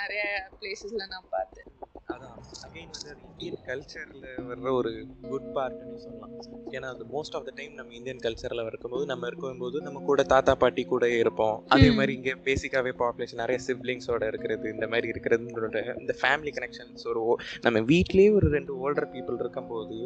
நிறைய 0.00 0.24
பிளேசஸ்ல 0.58 1.06
நான் 1.06 1.32
பார்த்தேன். 1.36 1.70
அகைன் 2.66 2.92
வந்து 2.94 3.10
இந்தியன் 3.28 3.60
கல்ச்சரில் 3.68 4.26
வர்ற 4.48 4.72
ஒரு 4.72 4.90
குட் 5.22 5.48
பார்ட்னு 5.56 5.98
சொல்லலாம். 6.04 6.32
ஏன்னா 6.70 6.88
அது 6.94 7.04
மோஸ்ட் 7.14 7.34
ஆஃப் 7.36 7.44
த 7.44 7.52
டைம் 7.54 7.74
நம்ம 7.74 7.94
இந்தியன் 7.94 8.18
கல்ச்சரில் 8.18 8.66
இருக்கும்போது 8.66 9.06
நம்ம 9.06 9.26
இருக்கும்போது 9.26 9.80
நம்ம 9.80 10.00
கூட 10.00 10.22
தாத்தா 10.22 10.54
பாட்டி 10.54 10.84
கூட 10.84 11.10
இருப்போம். 11.14 11.56
அதே 11.68 11.90
மாதிரி 11.90 12.12
இங்கே 12.12 12.34
பேசிக்காகவே 12.46 12.92
பாப்புலேஷன் 13.02 13.42
நிறைய 13.42 13.60
சிப்ளிங்ஸோட 13.66 14.26
இருக்கிறது 14.26 14.66
இந்த 14.70 14.86
மாதிரி 14.86 15.10
இருக்கிறதுன்ற 15.14 15.82
இந்த 16.00 16.14
ஃபேமிலி 16.22 16.52
கனெக்ஷன்ஸ் 16.58 17.06
ஒரு 17.12 17.22
நம்ம 17.60 17.84
வீட்லேயே 17.92 18.32
ஒரு 18.34 18.48
ரெண்டு 18.48 18.74
ஓல்டர் 18.84 19.10
பீப்புள் 19.14 19.40
இருக்கும்போது 19.44 19.98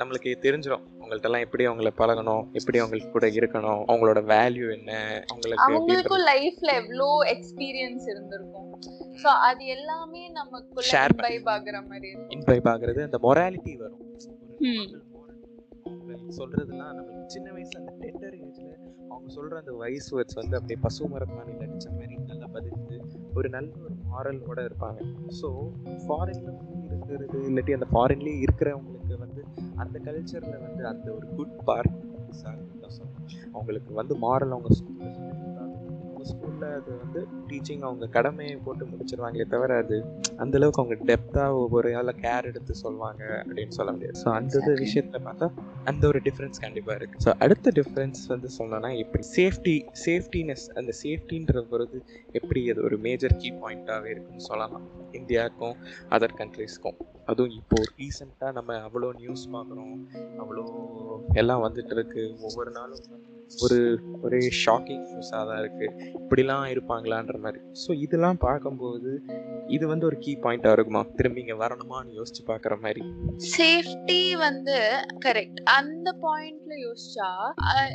நம்மளுக்கு 0.00 0.36
தெரிஞ்சிடும் 0.46 0.84
அவங்கள்ட்டலாம் 1.00 1.46
எப்படி 1.46 1.66
அவங்கள 1.66 1.92
பழகணும் 2.02 2.44
எப்படி 2.52 2.78
அவங்களுக்கு 2.78 3.10
கூட 3.10 3.26
இருக்கணும் 3.40 3.82
அவங்களோட 3.90 4.22
வேல்யூ 4.34 4.68
என்ன 4.78 4.92
அவங்களுக்கு 5.28 5.66
அவங்களுக்கும் 5.68 6.26
லைஃப்ல 6.32 6.70
எவ்வளோ 6.82 7.08
எக்ஸ்பீரியன்ஸ் 7.34 8.06
இருந்திருக்கும். 8.06 8.60
ஸோ 9.22 9.30
அது 9.48 9.62
எல்லாமே 9.74 10.22
நமக்குள்ள 10.38 10.88
Share 10.88 11.12
இன்வைப் 11.12 11.48
ஆகுற 11.52 11.76
மாதிரி 11.84 12.08
இன்வைப் 12.28 12.68
ஆகுறது 12.68 13.00
அந்த 13.02 13.18
மொராலிட்டி 13.22 13.74
வரும். 13.76 14.00
சொல்றதுலாம் 16.30 16.94
நம்மளுக்கு 16.96 17.32
சின்ன 17.32 17.48
வயசுல 17.52 17.80
அந்த 17.80 17.92
டெண்டர் 18.02 18.36
ஏஜ்ல 18.40 18.68
அவங்க 19.10 19.28
சொல்ற 19.34 19.54
அந்த 19.58 19.72
வயசு 19.72 20.10
வேர்ட்ஸ் 20.16 20.38
வந்து 20.40 20.56
அப்படியே 20.56 20.78
பசு 20.82 21.08
மரத்தானி 21.08 21.52
நடிச்ச 21.62 21.86
மாதிரி 21.92 22.16
நல்லா 22.22 22.46
பதிந்து 22.52 22.96
ஒரு 23.34 23.48
நல்ல 23.48 23.70
ஒரு 23.84 23.94
மாரலோட 24.04 24.58
இருப்பாங்க. 24.64 24.98
ஸோ 25.40 25.48
ஃபாரின்ல 26.04 26.50
இருக்கிறது 26.88 27.38
இல்லாட்டி 27.48 27.72
அந்த 27.72 27.88
ஃபாரின்லேயே 27.92 28.38
இருக்கிறவங்களுக்கு 28.44 29.18
வந்து 29.18 29.42
அந்த 29.76 29.96
கல்ச்சர்ல 30.06 30.54
வந்து 30.60 30.82
அந்த 30.86 31.06
ஒரு 31.14 31.28
குட் 31.36 31.56
பார்ட் 31.64 31.92
அவங்களுக்கு 33.52 33.92
வந்து 33.94 34.14
மாரல் 34.18 34.50
அவங்க 34.50 34.70
அவங்க 36.24 36.32
ஸ்கூல்ல 36.32 36.66
அது 36.76 36.90
வந்து 36.98 37.20
டீச்சிங் 37.48 37.82
அவங்க 37.82 38.06
கடமையை 38.06 38.56
போட்டு 38.56 38.84
முடிச்சிருவாங்களே 38.90 39.46
தவிர 39.48 39.76
அது 39.76 39.96
அந்த 40.36 40.54
அளவுக்கு 40.58 40.80
அவங்க 40.82 40.96
டெப்தா 41.10 41.44
ஒவ்வொரு 41.62 41.88
ஆள 41.96 42.12
கேர் 42.24 42.48
எடுத்து 42.50 42.74
சொல்லுவாங்க 42.74 43.22
அப்படின்னு 43.40 43.74
சொல்ல 43.78 43.92
முடியாது. 43.92 44.16
ஸோ 44.22 44.28
அந்த 44.30 44.54
இது 44.62 44.72
விஷயத்துல 44.84 45.20
பார்த்தா 45.26 45.46
அந்த 45.84 46.06
ஒரு 46.06 46.18
டிஃப்ரென்ஸ் 46.18 46.60
கண்டிப்பா 46.60 46.94
இருக்கு. 46.94 47.18
ஸோ 47.24 47.32
அடுத்த 47.38 47.72
டிஃப்ரென்ஸ் 47.80 48.22
வந்து 48.26 48.50
சொல்லணும்னா 48.58 48.90
எப்படி 48.98 49.24
சேஃப்டி 49.36 49.76
சேஃப்டினஸ் 50.06 50.66
அந்த 50.74 50.94
சேஃப்டின்ற 51.02 51.64
பொழுது 51.72 52.00
எப்படி 52.32 52.62
அது 52.70 52.82
ஒரு 52.82 52.98
மேஜர் 52.98 53.36
கீ 53.36 53.50
பாயிண்டாகவே 53.62 54.10
இருக்குன்னு 54.10 54.48
சொல்லலாம். 54.50 54.86
இந்தியாவுக்கும் 55.12 55.76
அதர் 56.10 56.38
கண்ட்ரீஸ்க்கும் 56.40 56.98
அதுவும் 57.26 57.54
இப்போ 57.60 57.76
ரீசெண்டாக 57.98 58.52
நம்ம 58.52 58.72
அவ்வளோ 58.88 59.10
நியூஸ் 59.20 59.44
பார்க்குறோம். 59.52 59.94
அவ்வளோ 60.42 60.64
எல்லாம் 61.32 61.62
வந்துட்டு 61.66 61.94
இருக்கு. 61.96 62.24
ஒவ்வொரு 62.40 62.70
நாளும் 62.70 63.04
ஒரு 63.64 63.78
ஒரே 64.22 64.40
ஷாக்கிங் 64.62 65.04
நியூஸாக 65.08 65.42
தான் 65.48 65.60
இருக்குது 65.62 65.90
இப்படிலாம் 66.20 66.66
இருப்பாங்களான்ற 66.74 67.36
மாதிரி. 67.44 67.60
ஸோ 67.82 67.90
இதெல்லாம் 68.04 68.40
பார்க்கும்போது 68.46 69.10
இது 69.68 69.84
வந்து 69.88 70.06
ஒரு 70.06 70.16
கீ 70.24 70.32
பாயிண்டாக 70.44 70.76
இருக்குமா? 70.76 71.02
திரும்பி 71.18 71.40
இங்கே 71.40 71.56
வரணுமான்னு 71.62 72.16
யோசிச்சு 72.18 72.42
பார்க்குற 72.50 72.74
மாதிரி. 72.84 73.02
சேஃப்டி 73.56 74.20
வந்து 74.46 74.76
கரெக்ட் 75.26 75.60
அந்த 75.78 76.08
பாயிண்ட்ல 76.24 76.74
யோசிச்சா 76.86 77.28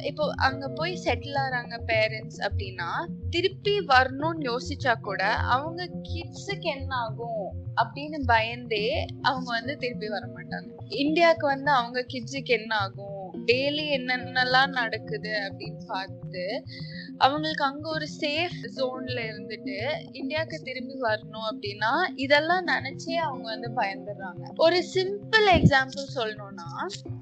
இப்போ 0.10 0.26
அங்கே 0.48 0.70
போய் 0.80 0.94
செட்டில் 1.06 1.40
ஆகிறாங்க 1.44 1.78
பேரண்ட்ஸ் 1.92 2.40
அப்படின்னா 2.48 2.90
திருப்பி 3.36 3.76
வரணும்னு 3.94 4.48
யோசிச்சா 4.52 4.94
கூட 5.10 5.24
அவங்க 5.56 5.82
கிட்ஸுக்கு 6.10 6.70
என்ன 6.78 6.92
ஆகும் 7.06 7.46
அப்படின்னு 7.82 8.18
பயந்தே 8.34 8.86
அவங்க 9.22 9.48
வந்து 9.58 9.74
திருப்பி 9.78 10.08
வர 10.08 10.26
மாட்டாங்க. 10.36 10.70
இந்தியாவுக்கு 11.04 11.46
வந்து 11.46 11.72
அவங்க 11.72 12.00
கிட்ஸுக்கு 12.14 12.54
என்ன 12.60 12.72
ஆகும்? 12.86 13.19
டெய்லி 13.34 13.86
என்னென்னலாம் 13.92 14.68
நடக்குது 14.68 15.30
அப்படின்னு 15.30 15.86
பார்த்து 15.88 16.64
அவங்களுக்கு 17.18 17.64
அங்க 17.64 17.90
ஒரு 17.90 18.08
சேஃப் 18.22 18.56
ஜோன்ல 18.76 19.20
இருந்துட்டு 19.30 19.98
இந்தியாவுக்கு 20.12 20.60
திரும்பி 20.64 20.94
வரணும் 20.94 21.48
அப்படின்னா 21.50 22.10
இதெல்லாம் 22.16 22.68
நினைச்சே 22.68 23.16
அவங்க 23.16 23.44
வந்து 23.44 23.72
பயந்துடுறாங்க. 23.82 24.54
ஒரு 24.56 24.84
சிம்பிள் 24.94 25.48
எக்ஸாம்பிள் 25.54 26.16
சொல்லணும்னா 26.16 26.70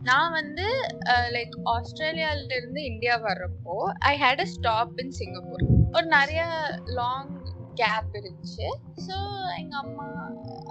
நான் 0.02 0.32
வந்து 0.32 0.86
லைக் 1.30 1.58
ஆஸ்திரேலியால 1.66 2.56
இருந்து 2.58 2.84
இந்தியா 2.84 3.18
வர்றப்போ 3.18 3.84
I 4.00 4.20
had 4.20 4.40
a 4.40 4.46
stop 4.46 4.94
in 4.96 5.12
Singapore 5.12 5.66
ஒரு 5.92 6.06
நிறைய 6.06 6.46
லாங் 6.86 7.37
கேப் 7.81 8.15
இருந்துச்சு. 8.19 8.67
ஸோ 9.07 9.15
எங்க 9.62 9.75
அம்மா 9.84 10.05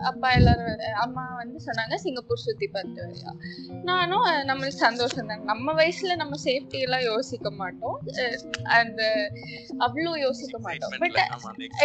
அப்பா 0.08 0.28
எல்லாரும் 0.38 0.80
அம்மா 1.04 1.22
வந்து 1.40 1.58
சொன்னாங்க 1.66 1.94
சிங்கப்பூர் 2.02 2.42
சுத்தி 2.44 2.66
பார்த்து 2.75 2.98
வரையா? 3.04 3.30
நானும் 3.88 4.26
நம்மளுக்கு 4.48 4.84
சந்தோஷம் 4.86 5.28
தாங்க 5.30 5.46
நம்ம 5.50 5.75
வயசுல 5.80 6.16
நம்ம 6.22 6.34
சேஃப்டி 6.44 6.78
எல்லாம் 6.86 7.04
யோசிக்க 7.10 7.50
மாட்டோம். 7.60 7.96
அந்த 8.78 9.02
அவ்வளோ 9.86 10.12
யோசிக்க 10.25 10.58
மாட்டோம். 10.66 10.96
பட் 11.04 11.20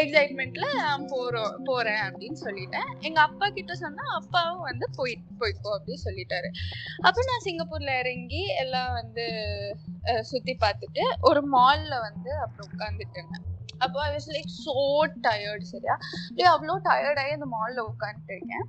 எக்ஸைட்மெண்ட்ல 0.02 0.68
நான் 0.82 1.08
போறோம் 1.14 1.56
போறேன் 1.70 2.04
அப்படின்னு 2.08 2.40
சொல்லிட்டேன். 2.46 2.90
எங்க 3.10 3.22
அப்பா 3.28 3.50
கிட்ட 3.58 3.76
சொன்னா 3.84 4.06
அப்பாவும் 4.20 4.68
வந்து 4.70 4.88
போய் 5.00 5.16
போய்க்கோ 5.44 5.72
அப்படின்னு 5.78 6.06
சொல்லிட்டாரு. 6.08 6.52
அப்ப 7.08 7.26
நான் 7.32 7.46
சிங்கப்பூர்ல 7.48 7.94
இறங்கி 8.04 8.44
எல்லாம் 8.66 8.92
வந்து 9.00 9.28
சுத்தி 10.32 10.56
பார்த்துட்டு 10.66 11.06
ஒரு 11.32 11.44
மால்ல 11.56 11.96
வந்து 12.10 12.32
அப்புறம் 12.46 12.70
உட்காந்துட்டு 12.74 13.18
இருந்தேன். 13.20 13.48
அப்போ 13.84 14.00
I 14.06 14.10
was 14.16 14.28
like 14.34 14.52
so 14.64 14.74
tired 15.20 15.66
சரியா? 15.66 15.96
அப்படியே 16.24 16.48
அவ்வளோ 16.48 16.76
டயர்டாகி 16.84 17.32
அந்த 17.32 17.46
மால்ல 17.46 17.80
உட்காந்துட்டு 17.92 18.34
இருக்கேன். 18.34 18.66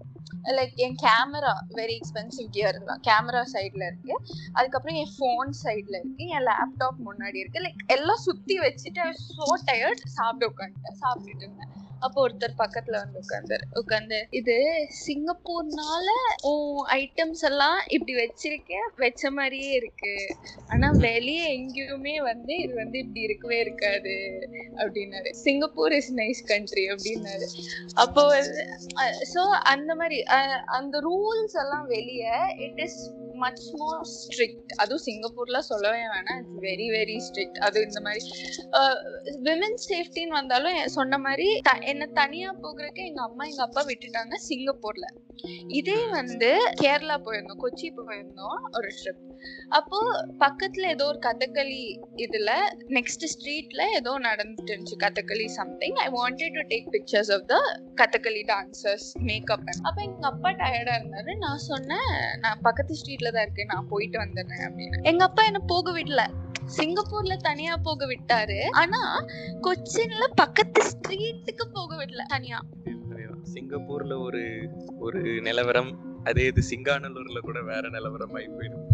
லைக் 0.53 0.75
என் 0.77 0.95
கேமரா 0.95 1.53
வெரி 1.75 2.01
எக்ஸ்பென்சிவ் 2.01 2.51
கியர் 2.51 2.85
தான். 2.85 3.01
கேமரா 3.01 3.43
சைடில் 3.55 3.87
இருக்கு. 3.87 4.15
அதுக்கப்புறம் 4.53 4.97
என் 4.97 5.13
ஃபோன் 5.19 5.53
சைடில் 5.65 5.99
இருக்கு. 5.99 6.25
என் 6.29 6.47
லேப்டாப் 6.47 6.99
முன்னாடி 7.09 7.35
இருக்கு. 7.35 7.61
லைக் 7.61 7.83
எல்லாம் 7.87 8.19
சுற்றி 8.19 8.59
வச்சுட்டு 8.59 9.05
ஸோ 9.29 9.47
டயர்ட் 9.65 10.05
சாப்பிட்டு 10.09 10.51
உட்காந்துட்டேன் 10.53 11.01
சாப்பிட்டுட்டு 11.01 11.45
இருந்தேன். 11.45 11.73
அப்போ 12.07 12.19
ஒருத்தர் 12.25 12.55
பக்கத்துல 12.63 13.01
வந்து 13.03 13.19
உட்காந்தாரு 13.23 13.65
உட்காந்து 13.81 14.19
இது 14.41 14.57
சிங்கப்பூர்னால 15.05 16.09
உன் 16.51 16.69
ஐட்டம்ஸ் 16.99 17.45
எல்லாம் 17.51 17.81
இப்படி 17.97 18.15
வச்சிருக்கேன் 18.21 18.89
வச்ச 19.05 19.31
மாதிரியே 19.39 19.71
இருக்கு. 19.81 20.15
ஆனா 20.73 20.89
வெளியே 21.07 21.47
எங்கேயுமே 21.57 22.17
வந்து 22.31 22.53
இது 22.65 22.73
வந்து 22.83 22.99
இப்படி 23.05 23.23
இருக்கவே 23.29 23.59
இருக்காது 23.65 24.15
அப்படின்னாரு. 24.83 25.31
சிங்கப்பூர் 25.45 25.97
இஸ் 25.99 26.13
நைஸ் 26.21 26.43
கண்ட்ரி 26.53 26.85
அப்படின்னாரு. 26.95 27.49
அப்போ 28.05 28.23
வந்து 28.35 28.63
ஸோ 29.35 29.43
அந்த 29.75 29.91
மாதிரி 30.03 30.21
அந்த 30.79 30.97
ரூல்ஸ் 31.09 31.59
எல்லாம் 31.65 31.89
வெளியே 31.97 32.37
it 32.67 32.81
is 32.87 33.01
much 33.43 33.63
more 33.75 34.01
strict 34.17 34.73
அதுவும் 34.83 35.05
சிங்கப்பூர்ல 35.07 35.59
சொல்லவே 35.71 36.03
வேணாம். 36.15 36.41
இட்ஸ் 36.41 36.61
வெரி 36.67 36.87
வெரி 36.97 37.17
ஸ்ட்ரிக்ட் 37.27 37.59
அது 37.67 37.79
இந்த 37.89 38.01
மாதிரி 38.07 38.21
விமன் 39.47 39.79
சேஃப்டின்னு 39.87 40.39
வந்தாலும் 40.41 40.79
சொன்ன 40.97 41.19
மாதிரி 41.27 41.49
என்ன 41.93 42.05
தனியா 42.15 42.51
போகிறதுக்கு 42.63 43.03
எங்க 43.05 43.23
அம்மா 43.23 43.45
எங்க 43.45 43.63
அப்பா 43.63 43.83
விட்டுட்டாங்க 43.89 44.35
சிங்கப்பூர்ல. 44.47 45.07
இதே 45.79 45.99
வந்து 46.11 46.49
கேரளா 46.81 47.17
போயிருந்தோம் 47.25 47.61
கொச்சி 47.63 47.89
போயிருந்தோம் 47.99 48.59
ஒரு 48.73 48.89
ட்ரிப் 48.99 49.23
அப்போ 49.71 49.99
பக்கத்துல 50.41 50.89
ஏதோ 50.89 51.05
ஒரு 51.07 51.19
கதகளி 51.19 51.81
இதுல 52.17 52.51
நெக்ஸ்ட் 52.97 53.25
ஸ்ட்ரீட்ல 53.33 53.85
ஏதோ 53.99 54.13
நடந்துட்டு 54.29 54.71
இருந்துச்சு 54.73 54.99
Kathakali 55.05 55.47
something 55.57 55.99
I 56.05 56.09
wanted 56.11 56.57
to 56.59 56.65
take 56.69 56.89
pictures 56.91 57.33
of 57.33 57.47
the 57.47 57.57
Kathakali 57.95 58.43
dancers 58.53 59.09
makeup 59.23 59.67
அப்ப 59.83 59.99
எங்க 60.03 60.27
அப்பா 60.33 60.53
டயர்டா 60.63 60.95
இருந்தாரு. 61.01 61.35
நான் 61.39 61.65
சொன்னேன் 61.71 62.09
நான் 62.41 62.63
பக்கத்து 62.63 62.99
ஸ்ட்ரீட்ல 63.01 63.33
தான் 63.33 63.47
இருக்கேன் 63.47 63.73
நான் 63.75 63.89
போயிட்டு 63.89 64.19
வந்துடுறேன் 64.19 64.65
அப்படின்னு. 64.69 65.01
எங்க 65.05 65.25
அப்பா 65.25 65.45
என்ன 65.45 65.63
போக 65.67 65.93
விடல. 65.93 66.23
சிங்கப்பூர்ல 66.79 67.37
தனியா 67.37 67.77
போக 67.77 68.07
விட்டாரு. 68.07 68.59
ஆனா 68.73 69.01
கொச்சின்ல 69.61 70.25
பக்கத்து 70.35 70.83
ஸ்ட்ரீட்டுக்கு 70.91 71.67
போக 71.73 71.97
விடல 71.97 72.25
தனியா. 72.29 72.61
சிங்கப்பூர்ல 73.55 74.15
ஒரு 74.23 74.43
ஒரு 74.99 75.21
நிலவரம் 75.41 75.91
அதே 76.25 76.45
இது 76.47 76.63
சிங்கானல்லூர்ல 76.71 77.39
கூட 77.39 77.63
வேற 77.63 77.89
நிலவரம் 77.89 78.35
ஆகி 78.35 78.49
போயிடும் 78.49 78.85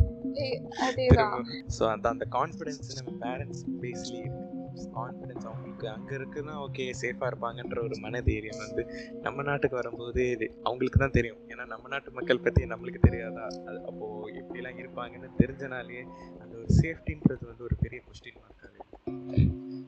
ஸோ 1.79 1.83
அந்த 1.89 2.09
அந்த 2.09 2.25
கான்ஃபிடென்ஸ் 2.31 2.89
நம்ம 2.99 3.13
பேரண்ட்ஸ் 3.27 3.63
பேஸ்லி 3.83 4.19
இருக்கு. 4.19 4.48
கான்ஃபிடன்ஸ் 4.87 5.47
அவங்களுக்கு 5.47 5.89
அங்கே 5.89 6.15
இருக்குன்னா 6.15 6.55
ஓகே 6.59 6.85
சேஃபாக 7.03 7.31
இருப்பாங்கன்ற 7.33 7.79
ஒரு 7.83 7.97
மனதைரியம் 8.01 8.59
வந்து 8.59 8.83
நம்ம 9.23 9.43
நாட்டுக்கு 9.43 9.77
வரும்போது 9.77 10.31
இது 10.31 10.59
அவங்களுக்கு 10.63 10.99
தான் 10.99 11.11
தெரியும். 11.11 11.41
ஏன்னா 11.49 11.67
நம்ம 11.67 11.89
நாட்டு 11.89 12.13
மக்கள் 12.13 12.41
பற்றி 12.41 12.65
நம்மளுக்கு 12.65 12.99
தெரியாதா? 12.99 13.47
அது 13.67 13.79
அப்போது 13.87 14.35
எப்படிலாம் 14.35 14.79
இருப்பாங்கன்னு 14.79 15.31
தெரிஞ்சனாலே 15.39 16.01
அந்த 16.41 16.57
ஒரு 16.59 16.69
சேஃப்டின்றது 16.83 17.45
வந்து 17.47 17.65
ஒரு 17.65 17.77
பெரிய 17.81 18.01
கொஸ்டின் 18.07 18.41
மார்க் 18.41 18.58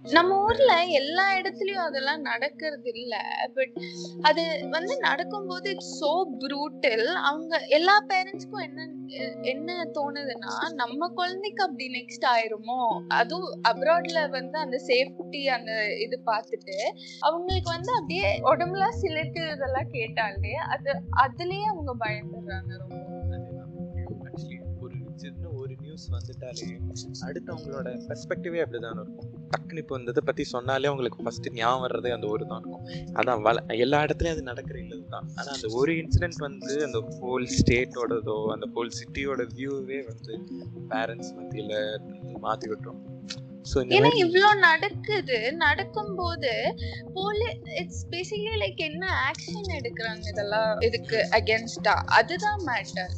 நம்ம 0.04 0.36
ஊர்ல 0.42 0.84
எல்லா 0.90 1.34
இடத்துலயும் 1.36 1.84
அதெல்லாம் 1.84 2.20
நடக்கிறது 2.20 2.88
இல்ல. 2.92 3.14
பட் 3.54 3.74
அது 4.22 4.42
வந்து 4.70 4.98
நடக்கும்போது 4.98 5.70
இட்ஸ் 5.70 6.00
சோ 6.00 6.10
ப்ரூட்டல் 6.38 7.06
அவங்க 7.22 7.58
எல்லா 7.68 8.04
பேரண்ட்ஸ்க்கும் 8.08 8.64
என்ன 8.64 8.86
என்ன 9.42 9.84
தோணுதுன்னா 9.94 10.54
நம்ம 10.72 11.08
குழந்தைக்கு 11.08 11.62
அப்படி 11.64 11.86
நெக்ஸ்ட் 11.88 12.26
ஆயிருமோ? 12.30 12.80
அதுவும் 13.08 13.60
அப்ராட்ல 13.68 14.30
வந்து 14.30 14.58
அந்த 14.58 14.80
சேஃப்டி 14.86 15.42
அந்த 15.48 15.72
இது 15.96 16.18
பார்த்துட்டு 16.26 16.76
அவங்களுக்கு 17.20 17.70
வந்து 17.70 17.92
அப்படியே 17.92 18.40
உடம்புல 18.44 18.86
இதெல்லாம் 19.52 19.90
கேட்டாலே 19.90 20.54
அது 20.68 20.90
அதுலயே 21.22 21.64
அவங்க 21.64 21.94
பயந்துடுறாங்க 22.06 22.72
ரொம்ப. 22.78 23.19
ஒரு 26.04 26.14
வந்துட்டாலே 26.16 26.66
அடுத்து 27.26 27.48
அவங்களோட 27.54 27.88
பெர்ஸ்பெக்டிவே 28.08 28.60
அப்படிதான் 28.64 28.96
இருக்கும். 28.98 29.28
டக்குன்னு 29.52 29.82
இப்போ 29.84 29.94
இந்த 29.98 30.12
இதை 30.14 30.22
பற்றி 30.26 30.44
சொன்னாலே 30.54 30.90
உங்களுக்கு 30.92 31.24
ஃபஸ்ட்டு 31.26 31.52
ஞாபகம் 31.58 31.84
வர்றதே 31.84 32.10
அந்த 32.16 32.26
ஒரு 32.34 32.44
தான் 32.46 32.60
இருக்கும். 32.62 32.84
அதான் 33.18 33.42
வள 33.46 33.64
எல்லா 33.84 34.00
இடத்துலையும் 34.06 34.36
அது 34.36 34.42
நடக்கிற 34.50 34.78
இல்லது 34.84 35.04
தான். 35.14 35.28
ஆனால் 35.36 35.54
அந்த 35.56 35.70
ஒரு 35.80 35.92
இன்சிடென்ட் 36.02 36.40
வந்து 36.48 36.74
அந்த 36.86 37.00
ஹோல் 37.20 37.46
ஸ்டேட்டோடதோ 37.58 38.38
அந்த 38.56 38.68
ஹோல் 38.74 38.96
சிட்டியோட 39.00 39.46
வியூவே 39.56 40.00
வந்து 40.10 40.34
பேரண்ட்ஸ் 40.92 41.32
மத்தியில் 41.38 41.76
மாற்றி 42.46 42.68
விட்டுரும். 42.72 43.02
ஏன்னா 43.74 44.10
இவ்ளோ 44.14 44.58
நடக்குது. 44.58 45.52
நடக்கும்போது 45.52 46.52
போலி 47.14 47.46
இட்ஸ் 47.76 48.06
பேசிக்கலி 48.10 48.54
லைக் 48.60 48.76
என்ன 48.76 49.06
ஆக்ஷன் 49.28 49.70
எடுக்கிறாங்க 49.70 50.28
இதெல்லாம் 50.28 50.80
இதுக்கு 50.80 51.28
அகேன்ஸ்டா 51.30 51.94
அதுதான் 52.18 52.60
மேட்டர் 52.66 53.12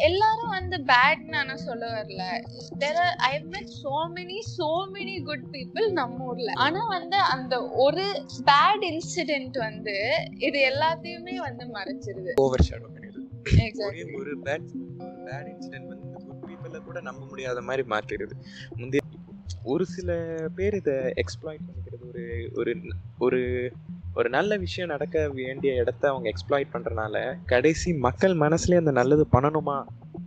எல்லாரும் 0.00 0.48
வந்து 0.48 0.76
பேட் 0.76 1.24
நான் 1.26 1.56
சொல்ல 1.56 1.86
வரல. 1.90 2.22
There 2.78 2.96
are 2.96 3.16
I 3.16 3.32
met 3.44 3.66
so 3.82 3.96
many 4.08 4.38
so 4.40 4.70
many 4.86 5.16
good 5.24 5.42
people 5.52 5.92
நம்ம 5.92 6.24
ஊர்ல. 6.24 6.52
ஆனா 6.54 6.86
வந்து 6.86 7.16
அந்த 7.16 7.68
ஒரு 7.68 8.06
பேட் 8.44 8.84
இன்சிடென்ட் 8.84 9.58
வந்து 9.58 10.26
இது 10.38 10.60
எல்லாத்தையுமே 10.70 11.36
வந்து 11.36 11.66
மறைச்சிருது. 11.66 12.32
ஓவர் 12.36 12.66
ஷேடோ 12.70 12.88
ஒரே 14.16 14.34
பேட் 14.44 14.68
பேட் 15.26 15.48
இன்சிடென்ட் 15.52 15.86
வந்து 15.86 16.06
குட் 16.26 16.44
பீப்புளை 16.46 16.78
கூட 16.84 17.00
நம்ப 17.00 17.26
முடியாத 17.26 17.60
மாதிரி 17.60 17.84
மாற்றிடுது 17.88 18.34
முந்தைய 18.76 19.06
ஒரு 19.64 19.86
சில 19.86 20.10
பேர் 20.56 20.74
இதை 20.74 20.94
எக்ஸ்ப்ளாய்ட் 21.22 21.66
பண்ணிக்கிறது. 21.66 22.04
ஒரு 22.08 22.24
ஒரு 22.54 22.72
ஒரு 23.18 23.40
ஒரு 24.14 24.28
நல்ல 24.30 24.56
விஷயம் 24.56 24.88
நடக்க 24.88 25.28
வேண்டிய 25.28 25.72
இடத்த 25.74 26.08
அவங்க 26.08 26.30
எக்ஸ்ப்ளாய்ட் 26.30 26.72
பண்ணுறனால 26.72 27.16
கடைசி 27.46 27.92
மக்கள் 27.98 28.34
மனசுலேயே 28.38 28.76
அந்த 28.76 28.90
நல்லது 28.90 29.26
பண்ணணுமா? 29.32 29.76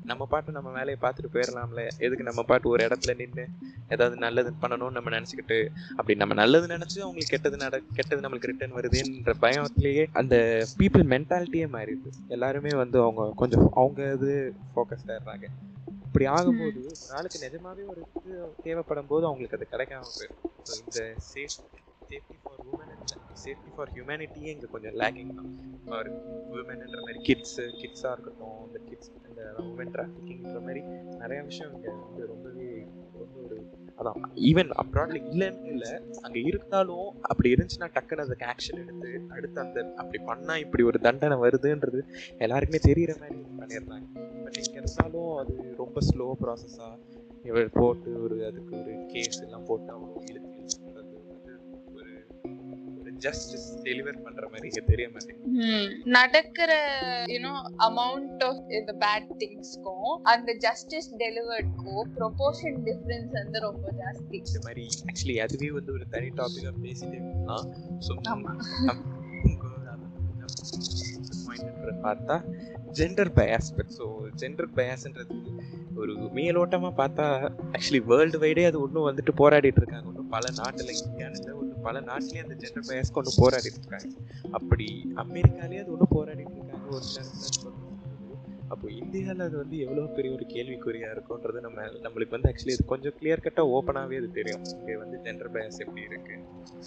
நம்ம 0.05 0.25
பாட்டு 0.25 0.51
நம்ம 0.51 0.71
வேலையை 0.71 0.97
பார்த்துட்டு 1.01 1.33
போயிடலாம்ல 1.33 1.87
எதுக்கு 1.97 2.23
நம்ம 2.23 2.43
பாட்டு 2.43 2.69
ஒரு 2.69 2.85
இடத்துல 2.87 3.15
நின்று 3.15 3.43
ஏதாவது 3.89 4.15
நல்லது 4.15 4.53
பண்ணணும்னு 4.61 4.91
நம்ம 4.91 5.09
நினச்சிக்கிட்டு 5.09 5.57
அப்படி 5.97 6.15
நம்ம 6.15 6.33
நல்லது 6.33 6.67
நினச்சி 6.67 6.97
அவங்களுக்கு 6.99 7.29
கெட்டது 7.29 7.57
நட 7.57 7.81
கெட்டது 7.93 8.21
நம்மளுக்கு 8.21 8.47
ரிட்டர்ன் 8.47 8.73
வருதுன்ற 8.73 9.35
பயத்துலேயே 9.41 10.05
அந்த 10.13 10.35
பீப்புள் 10.79 11.05
மென்டாலிட்டியே 11.05 11.67
மாறிடுது. 11.73 12.11
எல்லாருமே 12.27 12.75
வந்து 12.75 13.01
அவங்க 13.01 13.31
கொஞ்சம் 13.35 13.69
அவங்க 13.73 14.13
இது 14.13 14.31
ஃபோக்கஸ்டாக 14.73 15.17
இருக்காங்க 15.17 15.47
இப்படி 16.11 16.25
ஆகும்போது 16.33 16.81
ஒரு 16.93 17.09
நாளுக்கு 17.09 17.37
நிஜமாவே 17.43 17.83
ஒரு 17.91 18.01
இது 18.19 18.31
தேவைப்படும் 18.65 19.09
போது 19.11 19.23
அவங்களுக்கு 19.27 19.57
அது 19.57 19.67
கிடைக்காம 19.69 20.11
போயிடும். 20.15 20.41
ஸோ 20.65 20.71
இந்த 20.81 20.99
safe 21.29 21.57
safety 22.09 22.37
for 22.41 22.63
women 22.67 22.93
safety 23.43 23.71
for 23.75 23.91
ஹியூமனிட்டியே 23.93 24.49
இங்கே 24.53 24.67
கொஞ்சம் 24.71 24.95
லேக்கிங் 25.01 25.33
தான். 25.37 25.51
ஃபார் 25.85 26.09
உமன்ன்ற 26.53 26.97
மாதிரி 26.99 27.19
கிட்ஸு 27.27 27.63
கிட்ஸாக 27.79 28.13
இருக்கட்டும் 28.15 28.57
இந்த 28.67 28.79
கிட்ஸ் 28.87 29.11
இந்த 29.21 29.41
உமன் 29.65 29.93
டிராஃபிக்கிங்ன்ற 29.95 30.59
மாதிரி 30.61 30.81
நிறையா 31.21 31.43
விஷயம் 31.47 31.73
இங்கே 31.75 31.91
வந்து 31.97 32.27
ரொம்பவே 32.31 32.67
ரொம்ப 33.15 33.35
ஒரு 33.45 33.57
அதான் 33.99 34.19
ஈவன் 34.49 34.71
அப்ராட்ல 34.81 35.19
இல்லைன்னு 35.29 35.71
இல்லை 35.73 35.91
அங்கே 36.21 36.41
இருந்தாலும் 36.49 37.09
அப்படி 37.29 37.51
இருந்துச்சுன்னா 37.53 37.89
டக்குன்னு 37.95 38.25
அதுக்கு 38.25 38.45
ஆக்ஷன் 38.51 38.81
எடுத்து 38.83 39.09
அடுத்து 39.35 39.59
அந்த 39.63 39.79
அப்படி 39.97 40.19
பண்ணால் 40.29 40.61
இப்படி 40.65 40.83
ஒரு 40.83 40.99
தண்டனை 41.07 41.37
வருதுன்றது 41.43 42.01
எல்லாருக்குமே 42.39 42.81
தெரிகிற 42.87 43.15
மாதிரி 43.21 43.39
பண்ணிடுறாங்க. 43.59 44.07
பட் 44.45 44.59
இங்கே 44.61 44.79
இருந்தாலும் 44.81 45.29
அது 45.41 45.53
ரொம்ப 45.77 45.99
ஸ்லோ 46.09 46.27
ப்ராசஸாக 46.41 46.93
இவர் 47.45 47.69
போட்டு 47.75 48.09
ஒரு 48.23 48.35
அதுக்கு 48.47 48.73
ஒரு 48.79 48.93
கேஸ் 49.13 49.41
எல்லாம் 49.45 49.67
போட்டு 49.69 49.89
அவங்க 49.93 50.25
இழுத்து 50.29 50.49
ஜஸ்டிஸ் 53.23 53.67
டெலிவர் 53.85 54.17
பண்ணுற 54.25 54.45
மாதிரி 54.51 54.69
தெரிய 54.89 55.07
மாட்டேங்குது. 55.13 55.69
நடக்கிற 56.15 56.71
யூனோ 57.33 57.53
அமௌண்ட் 57.87 58.43
ஆஃப் 58.47 58.61
இந்த 58.77 58.93
பேட் 59.03 59.31
திங்ஸ்க்கும் 59.41 60.11
அந்த 60.33 60.55
ஜஸ்டிஸ் 60.65 61.09
டெலிவர்ட்க்கும் 61.23 62.09
ப்ரொபோர்ஷன் 62.17 62.77
டிஃபரன்ஸ் 62.87 63.33
வந்து 63.39 63.59
ரொம்ப 63.67 63.87
ஜாஸ்தி. 64.01 64.37
இந்த 64.43 64.61
மாதிரி 64.67 64.85
ஆக்சுவலி 65.09 65.37
அதுவே 65.45 65.69
வந்து 65.77 65.93
ஒரு 65.97 66.07
தனி 66.15 66.29
டாப்பிக்காக 66.39 66.75
பேசிட்டே 66.85 67.17
இருக்கலாம் 67.21 67.67
ஸோ 68.07 68.13
ஆமா. 68.33 68.53
பார்த்தா 72.05 72.35
ஜெண்டர் 72.97 73.31
பயாஸ் 73.37 73.67
ஸோ 73.97 74.05
ஜெண்டர் 74.41 74.71
பயாஸ்ன்றது 74.77 75.35
ஒரு 76.01 76.13
மேலோட்டமாக 76.37 76.93
பார்த்தா 76.99 77.25
ஆக்சுவலி 77.75 78.01
வேர்ல்டு 78.09 78.37
வைடே 78.43 78.63
அது 78.69 78.77
ஒன்றும் 78.81 79.07
வந்துட்டு 79.09 79.33
போராடிட்டு 79.41 79.79
இருக்காங்க. 79.81 80.07
ஒன்றும் 80.11 80.29
பல 80.29 80.45
நாட்டில் 80.59 80.91
இந்தியாவில் 80.97 81.53
ஒன்று 81.53 81.70
பல 81.83 81.99
நாட்டிலேயே 81.99 82.39
அந்த 82.39 82.53
ஜெண்டர் 82.53 82.87
பயாஸ் 82.87 83.11
கொண்டு 83.11 83.31
போராடிட்டு 83.37 83.79
இருக்காங்க. 83.79 84.07
அப்படி 84.51 84.87
அமெரிக்காலேயே 85.15 85.81
அது 85.81 85.97
ஒன்றும் 85.97 86.13
போராடிட்டு 86.15 86.55
இருக்காங்க. 86.57 86.87
ஒரு 86.89 87.03
சில 87.03 87.25
அப்போ 88.71 88.87
இந்தியாவில் 88.97 89.43
அது 89.45 89.55
வந்து 89.59 89.77
எவ்வளோ 89.83 90.03
பெரிய 90.15 90.31
ஒரு 90.33 90.45
கேள்விக்குறியாக 90.51 91.13
இருக்கும்ன்றது 91.15 91.59
நம்ம 91.65 91.77
நம்மளுக்கு 92.03 92.35
வந்து 92.35 92.49
ஆக்சுவலி 92.49 92.75
இது 92.75 92.83
கொஞ்சம் 92.91 93.15
கிளியர் 93.17 93.43
கட்டாக 93.43 93.73
ஓப்பனாகவே 93.75 94.19
அது 94.21 94.29
தெரியும். 94.37 94.63
இங்கே 94.73 94.95
வந்து 95.01 95.17
ஜெண்டர் 95.25 95.51
பயஸ் 95.55 95.79
எப்படி 95.83 96.03
இருக்கு? 96.09 96.35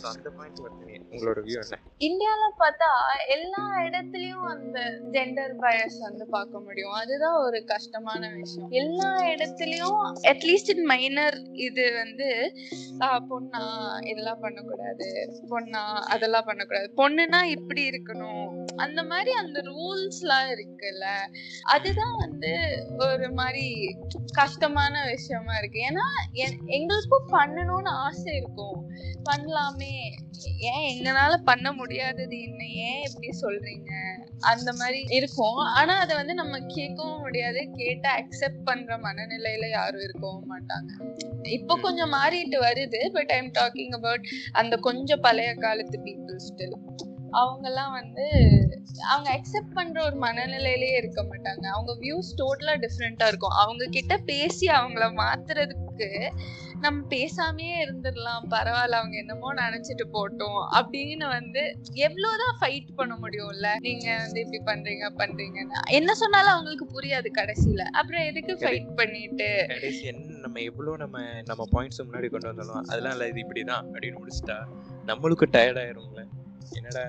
ஸோ 0.01 0.05
அந்த 0.12 0.29
பாயிண்ட் 0.37 0.61
வந்து 0.66 0.85
உங்களோட 1.12 1.40
வியூ 1.47 1.59
என்ன? 1.62 1.79
இந்தியாவில் 2.09 2.57
பார்த்தா 2.61 2.90
எல்லா 3.35 3.64
இடத்துலயும் 3.87 4.47
அந்த 4.53 4.79
ஜெண்டர் 5.14 5.55
பயஸ் 5.61 5.99
வந்து 6.07 6.27
பார்க்க 6.29 6.64
முடியும். 6.66 6.94
அதுதான் 7.01 7.38
ஒரு 7.42 7.61
கஷ்டமான 7.73 8.23
விஷயம். 8.37 8.70
எல்லா 8.81 9.11
இடத்துலயும் 9.33 10.01
அட்லீஸ்ட் 10.33 10.73
இன் 10.75 10.87
மைனர் 10.92 11.38
இது 11.66 11.87
வந்து 12.01 12.31
ஆஹ், 13.05 13.23
பொண்ணா 13.29 13.62
இதெல்லாம் 14.11 14.42
பண்ணக்கூடாது 14.42 15.07
பொண்ணா 15.51 15.85
அதெல்லாம் 16.14 16.49
பண்ணக்கூடாது 16.49 16.88
பொண்ணுனா 16.99 17.42
இப்படி 17.55 17.83
இருக்கணும். 17.90 18.49
அந்த 18.85 19.01
மாதிரி 19.05 19.33
அந்த 19.40 19.59
ரூல்ஸ்லாம் 19.70 20.49
இருக்குல்ல. 20.55 21.07
அதுதான் 21.74 22.16
வந்து 22.16 22.52
ஒரு 22.98 23.32
மாதிரி 23.32 23.96
கஷ்டமான 24.32 25.04
விஷயமா 25.04 25.54
இருக்கு. 25.56 25.78
ஏன்னா 25.90 26.06
எங்களுக்கும் 26.66 27.28
பண்ணணும்னு 27.32 27.88
ஆசை 27.88 28.37
இருக்கும். 28.37 28.78
பண்ணலாமே. 29.30 29.94
ஏன் 30.58 30.84
எங்களால 30.90 31.34
பண்ண 31.44 31.72
முடியாதது 31.72 32.37
என்ன? 32.42 32.64
ஏன் 32.66 33.02
இப்படி 33.08 33.30
சொல்றீங்க? 33.40 33.90
அந்த 34.40 34.72
மாதிரி 34.72 35.00
இருக்கும். 35.08 35.56
ஆனா 35.56 35.94
அதை 35.98 36.16
வந்து 36.16 36.34
நம்ம 36.34 36.58
கேட்கவும் 36.58 37.18
முடியாது. 37.18 37.68
கேட்டா 37.72 38.10
அக்செப்ட் 38.18 38.64
பண்ற 38.64 38.98
மனநிலையில 38.98 39.68
யாரும் 39.68 40.00
இருக்கவும் 40.00 40.48
மாட்டாங்க. 40.50 40.90
இப்போ 41.42 41.78
கொஞ்சம் 41.82 42.12
மாறிட்டு 42.12 42.58
வருது. 42.60 43.08
But 43.12 43.30
I 43.30 43.37
am 43.37 43.50
talking 43.50 43.94
about 43.94 44.24
அந்த 44.52 44.76
கொஞ்சம் 44.76 45.20
பழைய 45.20 45.54
காலத்து 45.54 46.00
பீப்புள் 46.04 46.38
ஸ்டில் 46.48 46.76
அவங்கெல்லாம் 47.40 47.92
வந்து 47.92 48.27
அவங்க 49.09 49.29
அக்செப்ட் 49.37 49.75
பண்ற 49.75 50.05
ஒரு 50.05 50.16
மனநிலையிலேயே 50.18 50.97
இருக்க 50.97 51.23
மாட்டாங்க. 51.23 51.64
அவங்க 51.77 51.92
வியூஸ் 52.01 52.31
டோட்டலா 52.40 52.75
டிஃப்ரெண்டா 52.85 53.27
இருக்கும். 53.27 53.57
அவங்க 53.62 53.87
கிட்ட 53.87 54.16
பேசி 54.16 54.66
அவங்கள 54.66 55.07
மாத்துறதுக்கு 55.23 56.09
நம்ம 56.81 57.07
பேசாமயே 57.09 57.75
இருந்துடலாம். 57.85 58.44
பரவாயில்ல 58.51 58.99
அவங்க 59.01 59.16
என்னமோ 59.16 59.55
நினைச்சிட்டு 59.55 60.05
போட்டோம் 60.12 60.59
அப்படின்னு 60.79 61.27
வந்து 61.29 61.62
எவ்வளவுதான் 61.92 62.57
ஃபைட் 62.61 62.90
பண்ண 62.97 63.14
முடியும்ல? 63.14 63.68
நீங்க 63.79 64.07
வந்து 64.16 64.40
இப்படி 64.40 64.61
பண்றீங்க 64.70 65.09
பண்றீங்கன்னு. 65.23 65.81
என்ன 65.90 66.14
சொன்னாலும் 66.14 66.55
அவங்களுக்கு 66.55 66.88
புரியாது 66.97 67.31
கடைசியில. 67.40 67.85
அப்புறம் 67.92 68.23
எதுக்கு 68.23 68.55
ஃபைட் 68.55 68.90
பண்ணிட்டு? 68.97 69.66
கடைசி 69.66 70.05
என்ன 70.05 70.40
நம்ம 70.47 70.61
எவ்வளோ 70.61 70.97
நம்ம 70.97 71.18
நம்ம 71.44 71.64
பாயிண்ட்ஸ் 71.73 72.05
முன்னாடி 72.07 72.31
கொண்டு 72.31 72.51
வந்தாலும் 72.53 72.81
அதெல்லாம் 72.90 73.12
இல்லை 73.12 73.29
இது 73.29 73.42
இப்படிதான் 73.44 73.85
அப்படின்னு 73.85 74.20
முடிச்சிட்டா 74.23 74.59
நம்மளுக்கு 75.07 75.49
டயர்ட் 75.57 75.83
ஆயிரும்ல? 75.85 76.23
என்னடா 76.79 77.03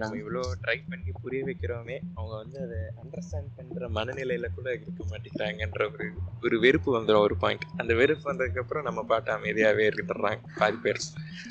நம்ம 0.00 0.16
இவ்வளோ 0.22 0.42
ட்ரை 0.62 0.76
பண்ணி 0.90 1.12
புரிய 1.22 1.42
வைக்கிறோமே. 1.48 1.96
அவங்க 2.16 2.34
வந்து 2.42 2.58
அதை 2.64 2.78
அண்டர்ஸ்டாண்ட் 3.02 3.50
பண்ற 3.56 3.88
மனநிலையில 3.96 4.48
கூட 4.56 4.66
இருக்க 4.74 5.04
மாட்டேங்கிறாங்கன்ற 5.12 5.84
ஒரு 5.94 6.06
ஒரு 6.46 6.58
வெறுப்பு 6.64 6.90
வந்துடும் 6.98 7.24
ஒரு 7.28 7.36
பாயிண்ட் 7.44 7.66
அந்த 7.82 7.94
வெறுப்பு 8.00 8.26
வந்ததுக்கப்புறம் 8.32 8.86
நம்ம 8.88 9.04
பாட்டு 9.12 9.32
அமைதியாவே 9.36 9.86
இருக்கிட்டுறாங்க 9.88 10.42
பாதி 10.60 10.78
பேர். 10.84 11.00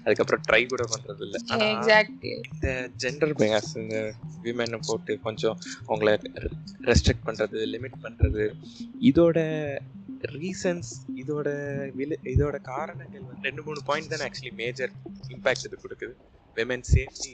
அதுக்கப்புறம் 0.06 0.46
ட்ரை 0.48 0.62
கூட 0.74 0.84
பண்றது 0.94 1.24
இல்லை 1.28 1.42
இந்த 2.54 2.72
ஜெண்டர் 3.04 3.36
பயாஸ் 3.42 3.74
இந்த 3.84 3.98
விமனை 4.48 4.80
போட்டு 4.88 5.14
கொஞ்சம் 5.28 5.58
அவங்கள 5.88 6.10
ரெஸ்ட்ரிக்ட் 6.90 7.28
பண்ணுறது 7.28 7.60
லிமிட் 7.76 8.02
பண்ணுறது 8.06 8.46
இதோட 9.12 9.38
ரீசன்ஸ் 10.36 10.92
இதோட 11.22 11.50
வில 11.98 12.16
இதோட 12.34 12.58
காரணங்கள் 12.70 13.26
வந்து 13.30 13.46
ரெண்டு 13.48 13.64
மூணு 13.66 13.80
பாயிண்ட் 13.90 14.12
தானே 14.14 14.26
ஆக்சுவலி 14.28 14.54
மேஜர் 14.62 14.94
இம்பேக்ட் 15.36 15.68
இது 15.68 15.78
கொடுக்குது. 15.84 16.14
விமன் 16.56 16.86
சேஃப்டி 16.90 17.34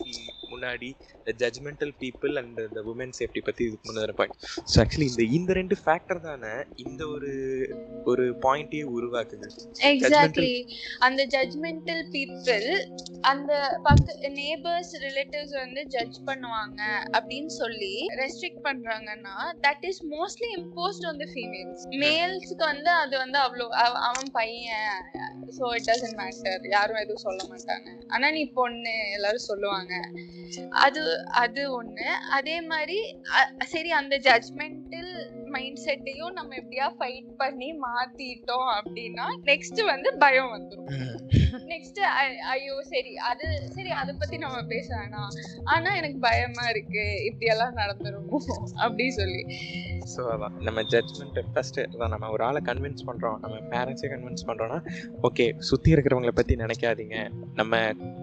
முன்னாடி 0.52 0.90
இந்த 1.18 1.32
ஜட்மெண்டல் 1.42 1.94
பீப்புள் 2.02 2.36
அண்ட் 2.38 2.60
இந்த 2.62 2.82
உமன் 2.90 3.16
சேஃப்டி 3.18 3.42
பற்றி 3.42 3.64
இதுக்கு 3.66 3.90
முன்னாடி 3.90 4.16
பாயிண்ட் 4.16 4.38
ஸோ 4.72 4.78
ஆக்சுவலி 4.84 5.10
இந்த 5.12 5.26
இந்த 5.38 5.54
ரெண்டு 5.54 5.76
ஃபேக்டர் 5.82 6.22
தானே 6.24 6.54
இந்த 6.86 7.02
ஒரு 7.10 7.32
ஒரு 8.06 8.24
பாயிண்ட்டையே 8.44 8.86
உருவாக்குது. 8.92 9.48
எக்ஸாக்ட்லி 9.92 10.54
அந்த 11.00 11.22
ஜட்மெண்டல் 11.34 12.04
பீப்புள் 12.12 12.68
அந்த 13.24 13.52
பக்க 13.84 14.08
நேபர்ஸ் 14.38 14.94
ரிலேட்டிவ்ஸ் 15.04 15.56
வந்து 15.58 15.82
ஜட்ஜ் 15.94 16.20
பண்ணுவாங்க 16.26 16.82
அப்படின்னு 17.14 17.52
சொல்லி 17.58 17.94
ரெஸ்ட்ரிக்ட் 18.22 18.64
பண்றாங்கன்னா 18.66 19.36
that 19.66 19.86
is 19.86 20.02
mostly 20.12 20.50
imposed 20.58 21.08
on 21.08 21.18
the 21.18 21.28
females 21.34 21.86
மேல்ஸ்க்கு 22.04 22.64
வந்து 22.66 22.92
அது 23.02 23.16
வந்து 23.18 23.40
அவ்வளோ 23.40 23.68
அவ- 23.84 24.02
அவன் 24.10 24.32
பையன் 24.34 24.90
ஸோ 25.58 25.66
இட் 25.76 25.88
டசன்ட் 25.88 26.18
மேட்டர் 26.18 26.66
யாரும் 26.72 27.02
எதுவும் 27.02 27.26
சொல்ல 27.26 27.42
மாட்டாங்க. 27.50 27.88
ஆனா 28.08 28.28
நீ 28.32 28.44
பொண்ணு 28.52 28.94
எல்லாரும் 29.14 29.48
சொல்லுவாங்க. 29.48 29.94
அது 30.80 31.02
அது 31.36 31.62
ஒண்ணு. 31.80 32.08
அதே 32.32 32.58
மாதிரி 32.62 32.98
சரி 33.66 33.92
அந்த 33.92 34.16
ஜட்மெண்டல் 34.24 35.12
மைண்ட் 35.48 35.82
செட்டையும் 35.86 36.34
நம்ம 36.34 36.52
எப்படியா 36.56 36.88
ஃபைட் 36.98 37.32
பண்ணி 37.38 37.70
மாத்திட்டோம் 37.84 38.70
அப்படின்னா 38.78 39.28
நெக்ஸ்ட் 39.44 39.82
வந்து 39.86 40.12
பயம் 40.18 40.54
வந்துடும் 40.54 40.92
நெக்ஸ்ட் 41.74 42.00
ஐயோ 42.54 42.76
சரி 42.94 43.14
அது 43.30 43.46
சரி 43.76 43.92
அதை 44.02 44.14
பத்தி 44.22 44.38
நம்ம 44.44 44.58
பேச 44.74 44.88
வேணாம். 45.00 45.32
ஆனா 45.74 45.90
எனக்கு 46.02 46.20
பயமா 46.28 46.66
இருக்கு. 46.74 47.06
இப்படி 47.30 47.50
எல்லாம் 47.56 47.78
நடந்துருமோ 47.82 48.40
அப்படி 48.84 49.08
சொல்லி. 49.20 49.42
ஸோ 50.14 50.22
அதான். 50.34 50.56
நம்ம 50.68 50.80
ஜட்மெண்ட் 50.94 51.40
ஃபர்ஸ்ட் 51.54 51.80
அதான் 51.80 52.14
நம்ம 52.16 52.30
ஒரு 52.36 52.44
ஆளை 52.50 52.62
கன்வின்ஸ் 52.70 53.08
பண்றோம். 53.10 53.38
நம்ம 53.44 53.58
பேரண்ட்ஸே 53.74 54.10
கன்வின்ஸ் 54.14 54.48
பண்றோம்னா 54.50 54.80
ஓகே 55.30 55.48
சுத்தி 55.70 55.90
இருக்கிறவங்கள 55.96 56.34
பத்தி 56.42 56.56
நினைக்காதீங்க. 56.64 57.18
நம்ம 57.62 57.80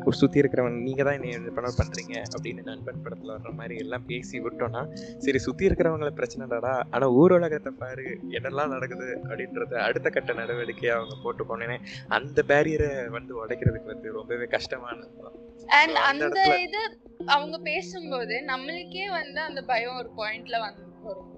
ஒரு 0.08 0.16
இருக்கிறவங்க 0.40 0.80
நீங்க 0.88 1.02
தான் 1.02 1.16
என்னை 1.18 1.52
பண்ண 1.56 1.70
பண்றீங்க 1.80 2.14
அப்படின்னு 2.34 2.62
நண்பன் 2.70 3.02
படத்துல 3.04 3.32
வர்ற 3.36 3.50
மாதிரி 3.60 3.76
எல்லாம் 3.84 4.06
பேசி 4.10 4.36
விட்டோம்னா 4.46 4.82
சரி 5.26 5.38
சுற்றி 5.48 5.68
இருக்கிறவங்கள 5.68 6.10
இல்லடா. 6.38 6.72
ஆனா 6.94 7.06
ஊர் 7.20 7.32
உலகத்தை 7.36 7.70
பாரு 7.80 8.04
என்னெல்லாம் 8.36 8.72
நடக்குது 8.74 9.08
அப்படின்றத 9.28 9.74
அடுத்த 9.86 10.08
கட்ட 10.10 10.32
நடவடிக்கையை 10.40 10.92
அவங்க 10.96 11.14
போட்டு 11.24 11.44
போனேனே 11.50 11.76
அந்த 12.16 12.42
பேரியரை 12.50 12.88
வந்து 13.18 13.34
உடைக்கிறதுக்கு 13.40 13.92
வந்து 13.92 14.10
ரொம்பவே 14.12 14.46
அண்ட் 15.78 15.94
So, 15.94 16.02
அந்த 16.02 16.26
இது 16.66 16.80
அவங்க 17.28 17.56
பேசும்போது 17.64 18.36
நம்மளுக்கே 18.46 19.06
வந்து 19.12 19.40
அந்த 19.40 19.60
பயம் 19.62 19.96
ஒரு 19.96 20.10
பாயிண்ட்ல 20.16 20.58
வந்து 20.60 20.84
வரும். 21.02 21.32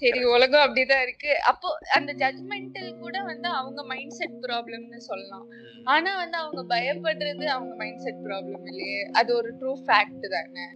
சரி 0.00 0.20
உலகம் 0.32 0.64
அப்படிதான் 0.64 1.02
இருக்கு. 1.04 1.30
அப்போ 1.50 1.68
அந்த 1.96 2.10
ஜட்மெண்டல் 2.20 2.90
கூட 3.04 3.16
வந்து 3.30 3.48
அவங்க 3.60 3.80
மைண்ட் 3.92 4.14
செட் 4.18 4.36
ப்ராப்ளம்னு 4.44 5.00
சொல்லலாம். 5.06 5.46
ஆனா 5.94 6.10
வந்து 6.20 6.36
அவங்க 6.42 6.62
பயப்படுறது 6.74 7.44
அவங்க 7.54 7.72
மைண்ட் 7.80 8.02
செட் 8.04 8.20
ப்ராப்ளம் 8.26 8.64
இல்லையே. 8.72 9.00
அது 9.20 9.30
ஒரு 9.38 9.50
ட்ரூ 9.60 9.72
ஃபேக்ட் 9.86 10.26
தானே. 10.36 10.66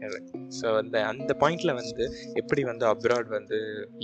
ஸோ 0.58 0.66
அந்த 0.82 0.96
அந்த 1.12 1.34
பாயிண்ட்ல 1.42 1.74
வந்து 1.80 2.04
எப்படி 2.42 2.64
வந்து 2.70 2.86
அப்ராட் 2.92 3.30
வந்து 3.38 3.58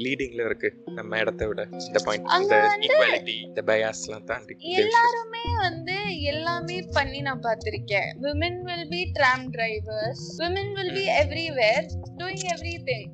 லீடிங்ல 0.04 0.44
இருக்கு? 0.48 0.70
நம்ம 0.98 1.18
இடத்த 1.24 1.48
விட. 1.50 1.64
இந்த 1.88 2.02
பாயிண்ட் 2.08 2.30
இந்த 2.40 2.56
ஈக்குவாலிட்டி 2.86 3.36
இந்த 3.48 3.62
பயாஸ்லாம் 3.72 4.28
தாண்டி. 4.32 4.56
எல்லாருமே 4.84 5.44
வந்து 5.66 5.96
எல்லாமே 6.32 6.78
பண்ணி 6.98 7.20
நான் 7.28 7.44
பார்த்திருக்கேன். 7.48 8.10
Women 8.26 8.60
will 8.68 8.88
be 8.94 9.02
tram 9.18 9.46
drivers 9.56 10.24
women 10.42 10.72
will 10.78 10.94
be 10.98 11.04
everywhere 11.22 11.86
doing 12.20 12.46
every 12.54 12.76
thing 12.88 13.10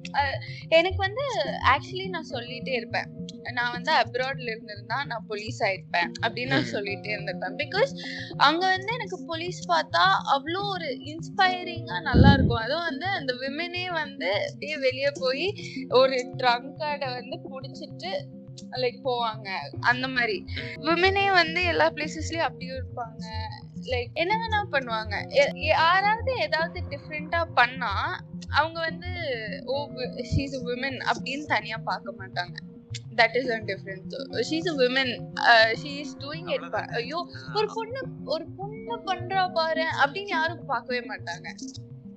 எனக்கு 0.78 1.00
வந்து 1.06 1.26
ஆக்சுவலி 1.50 2.08
நான் 2.08 2.28
சொல்லிட்டே 2.30 2.68
இருப்பேன். 2.68 3.06
நான் 3.52 3.72
வந்து 3.72 3.92
அப்ராட்ல 3.92 4.50
இருந்திருந்தா 4.50 5.04
நான் 5.04 5.24
போலீஸ் 5.28 5.62
ஆயிருப்பேன் 5.62 6.12
அப்படின்னு 6.22 6.46
நான். 6.46 6.72
சொல்லிட்டே 6.72 7.16
இருந்திருப்பேன். 7.16 7.56
பிகாஸ் 7.56 7.88
அங்க 8.36 8.66
வந்து 8.66 8.94
எனக்கு 8.94 9.24
போலீஸ் 9.26 9.70
பார்த்தா 9.70 10.04
அவ்வளோ 10.36 10.68
ஒரு 10.68 10.86
இன்ஸ்பைரிங்கா 10.86 12.00
நல்லா 12.00 12.32
இருக்கும். 12.32 12.56
அதுவும் 12.56 12.82
வந்து 12.82 13.06
அந்த 13.06 13.34
விமனே 13.40 13.92
வந்து 13.92 14.32
அப்படியே 14.32 14.76
வெளியே 14.76 15.10
போய் 15.14 15.54
ஒரு 15.88 16.32
ட்ரங்க் 16.36 16.74
கார்டை 16.78 17.12
வந்து 17.12 17.40
புடிச்சிட்டு 17.50 18.42
லைக் 18.70 18.98
போவாங்க. 19.04 19.48
அந்த 19.80 20.08
மாதிரி. 20.08 20.44
விமனே 20.76 21.32
வந்து 21.32 21.64
எல்லா 21.64 21.90
பிளேசஸ்லயும் 21.90 22.46
அப்படியும் 22.48 22.76
இருப்பாங்க. 22.76 23.24
லைக் 23.84 24.12
என்ன 24.12 24.34
வேணா 24.42 24.60
பண்ணுவாங்க 24.74 25.14
யாராவது 25.52 26.32
ஏதாவது 26.36 26.82
டிஃப்ரெண்டா 26.90 27.40
பண்ணா 27.54 27.92
அவங்க 28.48 28.80
வந்து 28.80 29.10
ஓ 29.64 29.88
ஷீஸ் 30.34 30.54
விமன் 30.66 30.98
அப்படின்னு 31.10 31.44
தனியா 31.46 31.76
பார்க்க 31.84 32.14
மாட்டாங்க. 32.18 32.56
That 33.16 33.36
is 33.40 33.50
an 33.50 33.64
difference 33.64 34.12
she's 34.50 34.70
women 34.80 35.12
she 35.82 35.92
is 36.02 36.16
doing 36.16 36.50
it. 36.50 36.74
ஐயோ 37.00 37.18
ஒரு 37.54 37.68
பொண்ணு 37.74 38.02
ஒரு 38.24 38.46
பொண்ணு 38.56 38.96
பண்றா 39.06 39.52
பாரு 39.52 39.86
அப்படின்னு 40.04 40.28
யாரும் 40.28 40.64
பார்க்கவே 40.66 41.00
மாட்டாங்க. 41.06 41.48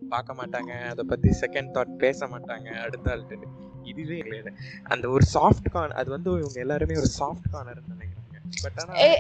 பார்க்க 0.10 0.34
மாட்டாங்க. 0.34 0.72
அதை 0.90 1.04
பத்தி 1.08 1.30
செகண்ட் 1.42 1.72
தாட் 1.78 1.96
பேச 2.04 2.26
மாட்டாங்க. 2.26 2.68
அடுத்த 2.86 3.16
ஆள்கிட்ட 3.16 3.48
இதுவே 3.84 4.18
இல்ல 4.18 4.52
அந்த 4.84 5.06
ஒரு 5.10 5.26
சாஃப்ட் 5.34 5.70
கார்ன் 5.72 5.98
அது 6.02 6.10
வந்து 6.10 6.30
இவங்க 6.32 6.60
எல்லாருமே 6.60 6.96
ஒரு 6.96 7.10
சாஃப்ட் 7.20 7.50
கார்னர்னு 7.54 7.94
நினைக்கிறாங்க. 7.94 8.38
பட் 8.62 8.80
ஆனா 8.84 9.00
E- 9.00 9.18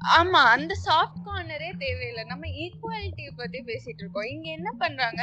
ஆமா 0.00 0.40
அந்த 0.48 0.72
சாஃப்ட் 0.84 1.22
கார்னரே 1.26 1.70
தேவையில்லை. 1.78 2.24
நம்ம 2.24 2.46
ஈக்குவாலிட்டியை 2.56 3.32
பத்தி 3.36 3.58
பேசிட்டு 3.60 4.02
இருக்கோம். 4.02 4.28
இங்க 4.28 4.48
என்ன 4.50 4.70
பண்றாங்க? 4.78 5.22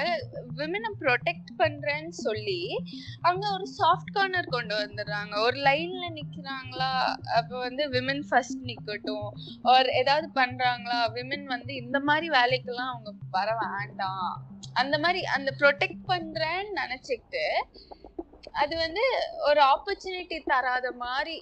விமனை 0.57 0.89
ப்ரொடெக்ட் 1.01 1.51
பண்றேன்னு 1.57 2.13
சொல்லி 2.19 2.59
அங்க 3.21 3.43
ஒரு 3.51 3.67
சாஃப்ட் 3.77 4.13
கார்னர் 4.13 4.47
கொண்டு 4.47 4.75
வந்துடுறாங்க. 4.75 5.33
ஒரு 5.39 5.57
லைன்ல 5.59 6.05
நிக்கிறாங்களா? 6.17 6.91
அப்ப 7.35 7.57
வந்து 7.57 7.89
விமன் 7.89 8.23
ஃபர்ஸ்ட் 8.29 8.61
நிக்கட்டும். 8.65 9.27
ஒரு 9.67 9.89
ஏதாவது 9.93 10.29
பண்றாங்களா? 10.35 10.99
விமன் 11.17 11.45
வந்து 11.45 11.73
இந்த 11.75 11.99
மாதிரி 12.01 12.29
வேலைக்கெல்லாம் 12.29 12.93
அவங்க 12.93 13.09
வர 13.29 13.49
வேண்டாம். 13.65 14.29
அந்த 14.73 14.97
மாதிரி 14.97 15.23
அந்த 15.35 15.49
ப்ரொடெக்ட் 15.59 16.03
பண்றேன்னு 16.07 16.73
நினைச்சுக்கிட்டு 16.75 17.45
அது 18.53 18.73
வந்து 18.77 19.03
ஒரு 19.47 19.61
ஆப்பர்ச்சுனிட்டி 19.65 20.37
தராத 20.45 20.87
மாதிரி 20.97 21.35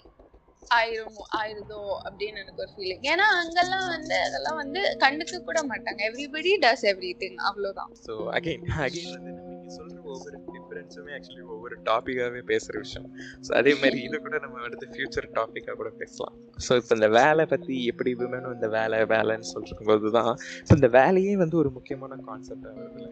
ஆயிரும் 0.69 1.19
ஆயிருதோ 1.37 1.81
அப்படின்னு 2.05 2.41
எனக்கு 2.43 2.61
ஒரு 2.61 2.71
ஃபீலிங் 2.75 3.03
ஏன்னா 3.03 3.27
அங்கெல்லாம் 3.41 3.87
வந்து 3.87 4.15
அதெல்லாம் 4.21 4.55
வந்து 4.55 4.81
கண்டுக்க 4.99 5.39
கூட 5.39 5.59
மாட்டாங்க. 5.63 5.99
எவ்ரிபடி 6.09 6.53
டஸ் 6.61 6.85
எவ்ரி 6.85 7.11
திங் 7.19 7.35
அவ்வளவுதான். 7.35 7.91
ஸோ 8.07 8.15
அகைன் 8.31 8.67
அகைன் 8.77 9.11
வந்து 9.11 9.31
நம்ம 9.31 9.71
சொல்ற 9.77 9.97
ஒவ்வொரு 10.03 10.37
ஃப்ரெண்ட்ஸுமே 10.73 11.11
ஆக்சுவலி 11.17 11.43
ஒவ்வொரு 11.55 11.75
டாப்பிக்காகவே 11.89 12.41
பேசுகிற 12.51 12.79
விஷயம். 12.85 13.07
ஸோ 13.45 13.51
அதே 13.59 13.73
மாதிரி 13.81 13.99
இது 14.07 14.17
கூட 14.25 14.37
நம்ம 14.45 14.61
அடுத்த 14.67 14.85
ஃபியூச்சர் 14.93 15.27
டாப்பிக்காக 15.37 15.75
கூட 15.81 15.89
பேசலாம். 16.01 16.35
ஸோ 16.65 16.71
இப்போ 16.81 16.93
இந்த 16.99 17.09
வேலை 17.19 17.43
பற்றி 17.53 17.75
எப்படி 17.91 18.11
விமனும் 18.21 18.55
இந்த 18.57 18.67
வேலை 18.77 18.99
வேலைன்னு 19.13 19.49
சொல்லிருக்கும்போது 19.53 20.11
தான் 20.17 20.31
ஸோ 20.67 20.71
இந்த 20.79 20.89
வேலையே 20.99 21.35
வந்து 21.43 21.57
ஒரு 21.61 21.71
முக்கியமான 21.77 22.17
கான்செப்டாக 22.29 22.73
வருதுல்ல. 22.79 23.09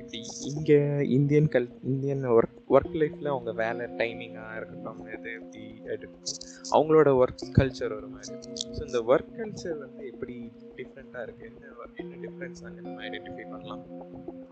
இப்படி 0.00 0.20
இங்கே 0.50 0.78
இந்தியன் 1.16 1.50
கல் 1.54 1.68
இந்தியன் 1.90 2.24
ஒர்க் 2.36 2.56
ஒர்க் 2.76 2.96
லைஃப்பில் 3.00 3.32
அவங்க 3.34 3.52
வேலை 3.64 3.84
டைமிங்காக 4.00 4.56
இருக்கட்டும் 4.60 5.02
இது 5.16 5.30
எப்படி 5.38 5.64
எடுக்கும் 5.94 6.26
அவங்களோட 6.74 7.10
ஒர்க் 7.22 7.44
கல்ச்சர் 7.58 7.96
ஒரு 7.98 8.08
மாதிரி. 8.14 8.36
ஸோ 8.76 8.80
இந்த 8.88 9.00
ஒர்க் 9.12 9.34
கல்ச்சர் 9.40 9.78
வந்து 9.84 10.02
எப்படி 10.12 10.36
டிஃப்ரெண்ட்டாக 10.80 11.24
இருக்குது 11.26 11.48
என்ன 11.50 11.66
என்ன 12.02 12.18
டிஃப்ரென்ஸ் 12.26 12.60
அங்கே 12.68 12.82
நம்ம 12.86 13.00
ஐடென்டிஃபை 13.08 13.46
பண்ணலாம். 13.52 13.84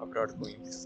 அப்ராடுக்கும் 0.05 0.43
போயிங்ஸ் 0.45 0.81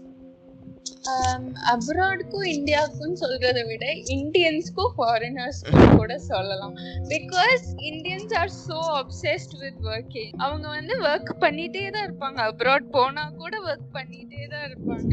Um, 0.83 1.43
அப்ராட்க்கும் 1.71 2.47
இந்தியாவுக்கும் 2.55 3.15
சொல்றதை 3.21 3.67
விட 3.67 3.85
இந்தியன்ஸ்க்கும் 4.05 4.93
ஃபாரினர்ஸ்க்கும் 4.97 5.95
கூட 5.95 6.17
சொல்லலாம். 6.19 6.75
Because 7.09 7.65
Indians 7.77 8.33
are 8.37 8.51
so 8.67 8.79
obsessed 9.01 9.53
with 9.59 9.81
working 9.83 10.33
அவங்க 10.37 10.67
வந்து 10.67 11.01
ஒர்க் 11.01 11.31
பண்ணிட்டே 11.39 11.91
தான் 11.91 12.05
இருப்பாங்க. 12.07 12.39
அப்ராட் 12.49 12.89
போனா 12.91 13.29
கூட 13.29 13.57
ஒர்க் 13.59 13.89
பண்ணிட்டே 13.93 14.47
தான் 14.47 14.65
இருப்பாங்க. 14.69 15.11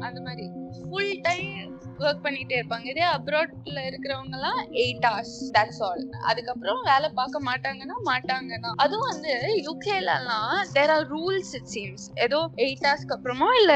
அந்த 0.00 0.20
மாதிரி. 0.20 0.46
ஃபுல் 0.90 1.20
டைம் 1.22 1.81
ஒர்க் 2.06 2.24
பண்ணிட்டே 2.26 2.56
இருப்பாங்க. 2.60 2.86
இதே 2.92 3.06
அப்ராட்ல 3.16 3.78
இருக்கிறவங்க 3.88 4.36
எல்லாம் 4.38 4.60
எயிட் 4.82 5.06
ஹவர்ஸ் 5.08 5.36
தட்ஸ் 5.56 5.82
ஆல் 5.88 6.04
அதுக்கப்புறம் 6.30 6.80
வேலை 6.90 7.10
பார்க்க 7.20 7.46
மாட்டாங்கன்னா 7.50 7.96
மாட்டாங்கன்னா. 8.10 8.72
அதுவும் 8.84 9.08
வந்து 9.12 9.32
யூகேல 9.68 10.10
எல்லாம் 10.20 10.54
there 10.76 10.92
are 10.96 11.06
rules 11.14 11.52
it 11.58 11.70
seems 11.76 12.06
ஏதோ 12.26 12.40
எயிட் 12.66 12.86
ஹவர்ஸ்க்கு 12.88 13.16
அப்புறமோ 13.18 13.48
இல்ல 13.60 13.74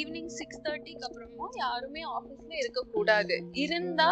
ஈவினிங் 0.00 0.32
சிக்ஸ் 0.38 0.62
தேர்ட்டிக்கு 0.66 1.06
அப்புறமோ 1.08 1.48
யாருமே 1.64 2.02
ஆபீஸ்ல 2.16 2.52
இருக்க 2.62 2.80
கூடாது 2.94 3.36
இருந்தா 3.64 4.10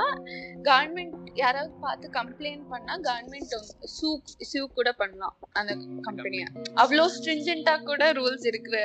கவர்மெண்ட் 0.69 1.17
யாராவது 1.43 1.75
பார்த்து 1.87 2.07
கம்ப்ளைண்ட் 2.19 2.65
பண்ணா 2.73 2.97
கவர்மெண்ட் 3.09 3.55
சூ 3.97 4.09
சூ 4.51 4.63
கூட 4.79 4.93
பண்ணலாம் 5.03 5.37
அந்த 5.61 5.73
கம்பெனிய 6.09 6.45
அவ்வளோ 6.83 7.07
ஸ்ட்ரிஞ்சென்டா 7.17 7.77
கூட 7.91 8.13
ரூல்ஸ் 8.19 8.49
இருக்கிற 8.53 8.79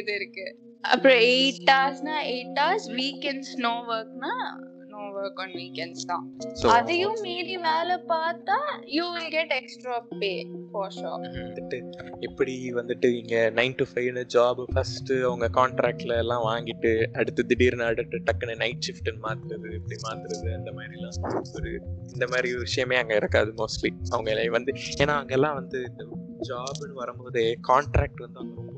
இது 0.00 0.12
இருக்கு. 0.20 0.46
அப்புறம் 0.84 1.20
eight 1.30 1.70
ஹவர்ஸ்னா 1.70 2.16
eight 2.32 2.58
hours 2.60 2.86
weekends 2.98 3.54
no 3.64 3.72
work 3.94 4.07
ஒர்க்னா 4.10 4.34
no 4.92 5.00
work 5.14 5.40
on 5.42 5.54
weekends 5.54 6.06
தான். 6.06 6.22
அதையும் 6.68 7.18
மீறி 7.22 7.56
வேலை 7.64 7.96
பார்த்தா 8.08 8.56
you 8.88 9.04
will 9.12 9.30
get 9.30 9.52
extra 9.52 9.96
pay 10.20 10.30
for 10.72 10.90
sure 10.90 11.24
வந்துட்டு 11.26 11.78
எப்படி 12.20 12.54
வந்துட்டு 12.72 13.08
இங்கே 13.18 13.42
நைன் 13.50 13.76
டு 13.76 13.86
ஃபைவ்னு 13.90 14.22
ஜாப் 14.34 14.62
ஃபஸ்ட்டு 14.72 15.18
அவங்க 15.22 15.48
கான்ட்ராக்ட்ல 15.58 16.16
எல்லாம் 16.16 16.44
வாங்கிட்டு 16.46 16.92
அடுத்து 17.14 17.44
திடீர்னு 17.46 17.84
அடுத்து 17.84 18.22
டக்குன்னு 18.24 18.56
நைட் 18.56 18.84
ஷிஃப்ட்னு 18.88 19.22
மாற்றுறது 19.26 19.74
இப்படி 19.78 19.98
மாற்றுறது 20.06 20.48
அந்த 20.54 20.72
மாதிரிலாம். 20.72 21.18
ஒரு 21.54 21.72
இந்த 22.12 22.26
மாதிரி 22.26 22.50
விஷயமே 22.58 22.96
அங்கே 22.96 23.16
இருக்காது 23.16 23.52
மோஸ்ட்லி 23.56 23.92
அவங்க 24.10 24.48
வந்து 24.50 24.74
ஏன்னா 24.98 25.16
அங்கெல்லாம் 25.20 25.54
வந்து 25.54 25.80
இந்த 25.90 26.04
ஜாப்னு 26.48 26.94
வரும்போதே 26.94 27.46
கான்ட்ராக்ட் 27.68 28.24
வந்து 28.24 28.40
அங்கே 28.40 28.56
ரொம்ப 28.60 28.77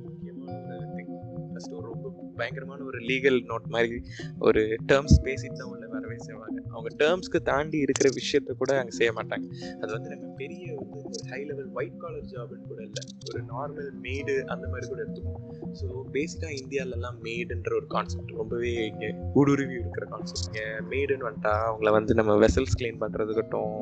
பயங்கரமான 2.41 2.85
ஒரு 2.91 3.01
லீகல் 3.11 3.41
நோட் 3.53 3.69
மாதிரி 3.77 3.99
ஒரு 4.49 4.63
டேர்ம்ஸ் 4.93 5.19
பேசிட்டு 5.29 5.59
தான் 5.61 5.71
உள்ள 5.73 5.85
வரவே 5.95 6.19
செய்வாங்க. 6.27 6.59
அவங்க 6.75 6.91
டேர்ம்ஸ்க்கு 7.03 7.39
தாண்டி 7.51 7.79
இருக்கிற 7.87 8.09
விஷயத்த 8.21 8.57
கூட 8.63 8.73
அங்கே 8.81 8.95
செய்ய 9.01 9.13
மாட்டாங்க. 9.19 9.47
அது 9.83 9.91
வந்து 9.97 10.11
நம்ம 10.15 10.27
பெரிய 10.43 10.67
வந்து 10.81 10.99
ஒரு 11.11 11.23
ஹை 11.33 11.41
லெவல் 11.51 11.71
ஒயிட் 11.79 12.01
காலர் 12.03 12.29
ஜாப்னு 12.33 12.67
கூட 12.73 12.81
இல்லை. 12.89 13.03
ஒரு 13.29 13.41
நார்மல் 13.53 13.91
மேடு 14.07 14.35
அந்த 14.55 14.65
மாதிரி 14.73 14.87
கூட 14.93 15.01
எடுத்துக்கணும் 15.05 15.47
ஸோ 15.81 15.87
பேசிக்காக 16.15 16.53
இந்தியாவிலலாம் 16.63 17.19
மேடுன்ற 17.27 17.71
ஒரு 17.81 17.87
கான்செப்ட் 17.95 18.33
ரொம்பவே 18.41 18.71
இங்கே 18.91 19.11
ஊடுருவி 19.41 19.77
இருக்கிற 19.83 20.07
கான்செப்ட் 20.15 20.47
இங்கே 20.49 20.67
மேடுன்னு 20.93 21.27
வந்துட்டா 21.29 21.55
அவங்கள 21.69 21.91
வந்து 21.99 22.19
நம்ம 22.21 22.37
வெசல்ஸ் 22.45 22.77
க்ளீன் 22.81 23.01
பண்ணுறதுக்கட்டும் 23.05 23.77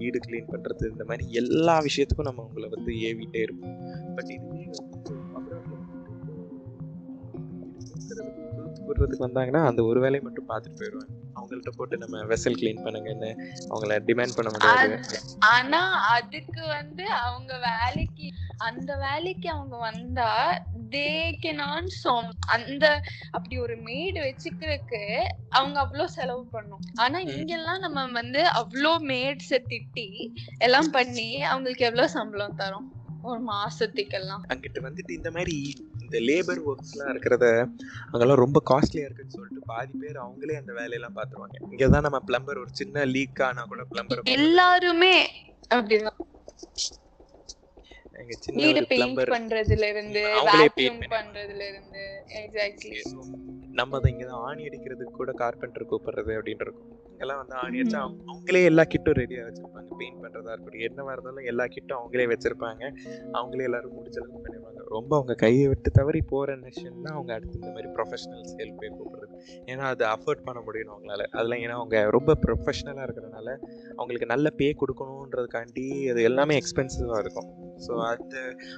வீடு 0.00 0.20
க்ளீன் 0.26 0.50
பண்ணுறது 0.54 0.90
இந்த 0.94 1.06
மாதிரி 1.10 1.26
எல்லா 1.42 1.76
விஷயத்துக்கும் 1.88 2.30
நம்ம 2.30 2.42
அவங்கள 2.46 2.68
வந்து 2.76 2.92
ஏவிட்டே 3.08 3.42
இருப்போம். 3.46 3.76
பட் 4.16 4.32
இதுவே 4.36 4.64
வந்து 4.72 4.91
விடுறதுக்கு 8.88 9.26
வந்தாங்கன்னா 9.26 9.66
அந்த 9.66 9.84
ஒரு 9.84 10.00
வேலையை 10.00 10.20
மட்டும் 10.20 10.48
பார்த்துட்டு 10.48 10.80
போயிடுவாங்க 10.80 11.20
அவங்கள்ட்ட 11.34 11.70
போட்டு 11.76 11.98
நம்ம 11.98 12.18
வெசல் 12.18 12.58
க்ளீன் 12.60 12.84
பண்ணுங்கன்னு 12.84 13.30
அவங்கள 13.70 13.98
டிமாண்ட் 14.06 14.36
பண்ண 14.36 14.50
முடியாது. 14.50 15.00
ஆனா 15.38 16.00
அதுக்கு 16.10 16.66
வந்து 16.66 17.10
அவங்க 17.10 17.58
வேலைக்கு 17.58 18.28
அந்த 18.56 18.96
வேலைக்கு 18.96 19.50
அவங்க 19.50 19.76
வந்தா 19.76 20.62
தே 20.90 21.38
கேன் 21.42 21.86
சோம் 22.04 22.30
அந்த 22.46 23.00
அப்படி 23.30 23.58
ஒரு 23.58 23.76
மேடு 23.76 24.20
வச்சுக்கிறதுக்கு 24.20 25.24
அவங்க 25.48 25.80
அவ்வளோ 25.80 26.04
செலவு 26.04 26.46
பண்ணும். 26.46 26.80
ஆனா. 26.94 27.18
இங்கெல்லாம் 27.18 27.78
நம்ம 27.78 28.06
வந்து 28.06 28.46
அவ்வளோ 28.48 28.92
மேட்ஸ 29.02 29.58
திட்டி 29.68 30.34
எல்லாம் 30.58 30.90
பண்ணி 30.90 31.42
அவங்களுக்கு 31.42 31.84
எவ்வளவு 31.84 32.08
சம்பளம் 32.08 32.58
தரோம்? 32.58 32.88
ஒரு 33.22 33.40
மாசத்துக்கெல்லாம். 33.44 34.42
அங்கிட்டு 34.48 34.80
வந்துட்டு 34.82 35.10
இந்த 35.10 35.30
மாதிரி 35.30 35.74
இந்த 36.12 36.20
லேபர் 36.28 36.60
ஒர்க்ஸ்லாம் 36.70 37.12
இருக்கிறத 37.12 37.46
அங்கெல்லாம் 38.10 38.42
ரொம்ப 38.42 38.58
காஸ்ட்லியாக 38.70 39.08
இருக்குன்னு 39.08 39.36
சொல்லிட்டு 39.36 39.62
பாதி 39.66 39.94
பேர் 40.00 40.18
அவங்களே 40.24 40.56
அந்த 40.58 40.72
வேலையெல்லாம் 40.78 41.16
பார்த்துருவாங்க 41.18 41.56
இங்கே 41.66 41.88
தான் 41.94 42.06
நம்ம 42.06 42.20
பிளம்பர் 42.28 42.62
ஒரு 42.62 42.72
சின்ன 42.80 43.04
லீக் 43.14 43.42
ஆனால் 43.48 43.70
கூட 43.70 43.84
பிளம்பர் 43.92 44.22
எல்லாருமே 44.36 45.14
அப்படிதான். 45.70 46.20
எங்க 48.12 48.36
சின்ன 48.38 48.64
வீடு 48.64 48.86
பெயிண்ட் 48.86 49.18
பண்றதுல 49.18 49.88
இருந்து 49.88 50.20
வேக்யூம் 50.20 50.78
பண்ணி- 50.78 51.10
பண்றதுல 51.10 51.68
இருந்து 51.68 52.24
எக்ஸாக்ட்லி 52.26 53.02
நம்ம 53.72 53.96
அதை 53.96 54.12
இங்கே 54.12 54.24
தான் 54.24 54.40
ஆணி 54.40 54.62
அடிக்கிறதுக்கு 54.64 55.02
கூட 55.02 55.32
கார்பெண்டர் 55.32 55.86
கூப்பிடுறது 55.90 56.28
அப்படின்னு 56.28 56.60
இருக்கும். 56.60 57.00
இங்கெல்லாம் 57.10 57.36
வந்து 57.36 57.54
ஆணி 57.54 57.80
அடிச்சா 57.80 57.96
அவங்க- 57.96 58.22
அவங்களே 58.32 58.64
எல்லா 58.64 58.84
கிட்டும் 58.84 59.14
ரெடியாக 59.14 59.52
வச்சிருப்பாங்க. 59.52 59.96
பெயிண்ட் 59.98 60.24
பண்ணுறதா 60.24 60.52
இருக்கட்டும் 60.52 60.72
என்னவா 60.72 61.12
இருந்தாலும் 61.12 61.36
எல்லா 61.36 61.66
கிட்டும் 61.66 61.98
அவங்களே 61.98 62.34
வச்சிருப்பாங்க. 62.34 62.94
அவங்களே 63.32 63.62
எல்லாரும் 63.62 63.92
முடிச்ச 63.92 64.20
அளவுக்கு 64.20 64.52
பண்ணிடுவாங்க. 64.52 64.80
ரொம்ப 64.88 65.16
அவங்க 65.16 65.34
கையை 65.34 65.68
விட்டு 65.68 65.90
தவறி 65.90 66.20
போகிற 66.22 66.56
நெஷன் 66.56 67.02
தான் 67.02 67.14
அவங்க 67.14 67.32
அடுத்து 67.34 67.58
இந்த 67.60 67.68
மாதிரி 67.68 67.88
ப்ரொஃபஷனல்ஸ் 67.88 68.60
ஹெல்ப்பே 68.60 68.90
கூப்பிடுறது. 68.90 69.40
ஏன்னா 69.64 69.78
அதை 69.78 70.08
அஃபோர்ட் 70.08 70.44
பண்ண 70.44 70.60
முடியும் 70.60 70.88
அவங்களால. 70.88 71.22
அதெல்லாம் 71.22 71.58
ஏன்னா 71.58 71.74
அவங்க 71.74 72.10
ரொம்ப 72.10 72.36
ப்ரொஃபஷனலாக 72.46 73.08
இருக்கிறனால 73.08 73.56
அவங்களுக்கு 73.90 74.26
நல்ல 74.26 74.50
பே 74.50 74.76
கொடுக்கணுன்றதுக்காண்டி 74.80 76.10
அது 76.10 76.22
எல்லாமே 76.22 76.58
எக்ஸ்பென்சிவாக 76.58 77.18
இருக்கும். 77.18 77.61
ஸோ 77.86 77.92
அந்த 78.12 78.36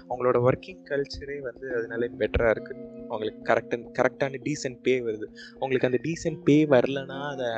அவங்களோட 0.09 0.39
ஒர்க்கிங் 0.49 0.83
கல்ச்சரே 0.91 1.39
வந்து 1.49 1.67
அதனால 1.77 2.09
பெட்டராக 2.23 2.55
இருக்குது 2.57 2.83
அவங்களுக்கு 3.09 3.41
கரெக்ட் 3.51 3.75
கரெக்டான 3.99 4.39
டீசென்ட் 4.47 4.79
பே 4.83 4.95
வருது. 5.01 5.27
அவங்களுக்கு 5.61 5.89
அந்த 5.91 6.01
டீசென்ட் 6.07 6.41
பே 6.45 6.57
வரலனா 6.67 7.19
அதை 7.33 7.49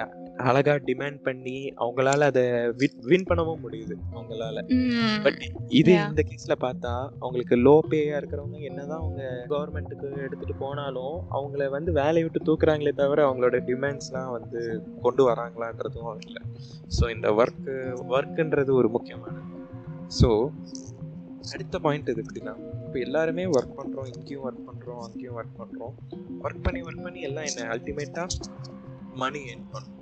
அழகாக 0.48 0.78
டிமாண்ட் 0.86 1.20
பண்ணி 1.22 1.58
அவங்களால 1.76 2.26
அதை 2.30 2.42
வின் 2.80 2.98
வின் 3.10 3.28
பண்ணவும் 3.28 3.62
முடியுது 3.64 3.94
அவங்களால. 4.14 4.64
பட் 5.22 5.38
இது. 5.80 5.92
இந்த 6.10 6.24
கேஸ்ல 6.30 6.56
பார்த்தா 6.64 6.92
அவங்களுக்கு 7.20 7.56
லோ 7.56 7.76
பேயா 7.90 8.16
இருக்கிறவங்க 8.20 8.58
என்னதான் 8.60 8.98
அவங்க 8.98 9.22
கவர்மெண்ட்டுக்கு 9.48 10.10
எடுத்துட்டு 10.26 10.56
போனாலும் 10.58 11.16
அவங்கள 11.30 11.68
வந்து 11.68 11.92
வேலையை 11.92 12.24
விட்டு 12.24 12.46
தூக்குறாங்களே 12.48 12.94
தவிர 12.94 13.24
அவங்களோட 13.28 13.58
டிமாண்ட்ஸ்லாம் 13.70 14.30
வந்து 14.30 14.60
கொண்டு 15.02 15.24
வராங்களான்றதும் 15.30 16.20
இல்லை. 16.26 16.42
ஸோ 16.98 17.04
இந்த 17.14 17.28
ஒர்க்கு 17.32 17.74
ஒர்க்குன்றது 18.16 18.72
ஒரு 18.72 18.88
முக்கியமானது. 18.88 19.42
ஸோ 20.20 20.30
அடுத்த 21.52 21.78
பாயிண்ட் 21.78 22.08
இது 22.08 22.22
எப்படின்னா 22.22 22.52
இப்போ 22.80 22.98
எல்லாருமே 22.98 23.44
ஒர்க் 23.52 23.76
பண்ணுறோம் 23.78 24.08
இங்கேயும் 24.12 24.44
ஒர்க் 24.46 24.64
பண்ணுறோம் 24.68 25.02
அங்கேயும் 25.04 25.36
ஒர்க் 25.38 25.58
பண்ணுறோம் 25.60 25.94
ஒர்க் 26.42 26.62
பண்ணி 26.62 26.80
ஒர்க் 26.82 27.04
பண்ணி 27.04 27.20
எல்லாம் 27.22 27.46
என்ன? 27.50 27.66
அல்டிமேட்டாக 27.74 28.28
மணி 29.14 29.40
ஏர்ன் 29.50 29.68
பண்ணுறோம் 29.74 29.92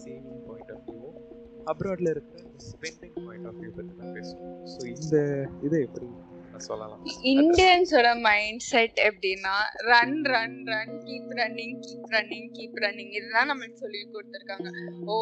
சேவிங் 0.00 0.40
பாயிண்ட் 0.46 0.72
ஆஃப் 0.76 0.86
வியூ 0.88 1.10
அப்ராடில் 1.72 2.10
இருக்கிற 2.10 2.40
ஸ்பெண்டிங் 2.66 3.16
பாயிண்ட் 3.20 3.46
ஆஃப் 3.46 3.58
வியூ 3.60 3.70
பற்றி 3.76 3.92
நான் 4.00 4.14
பேசுவோம். 4.16 4.52
ஸோ 4.72 4.80
இந்த 4.94 5.16
இதை 5.62 5.80
எப்படி 5.86 6.08
சொல்லலாம். 6.68 7.02
இந்தியன்ஸோட 7.32 8.08
மைண்ட் 8.26 8.62
செட் 8.70 8.98
எப்படின்னா 9.08 9.54
run 9.90 10.18
run 10.32 10.56
run 10.72 10.94
keep 11.06 11.32
running 11.40 11.76
keep 11.86 12.08
running 12.14 12.48
keep 12.56 12.78
running 12.84 13.12
இதுதான் 13.18 13.48
நம்மளுக்கு 13.50 13.82
சொல்லி 13.84 14.00
கொடுத்துருக்காங்க. 14.14 14.68
ஓ 15.12 15.16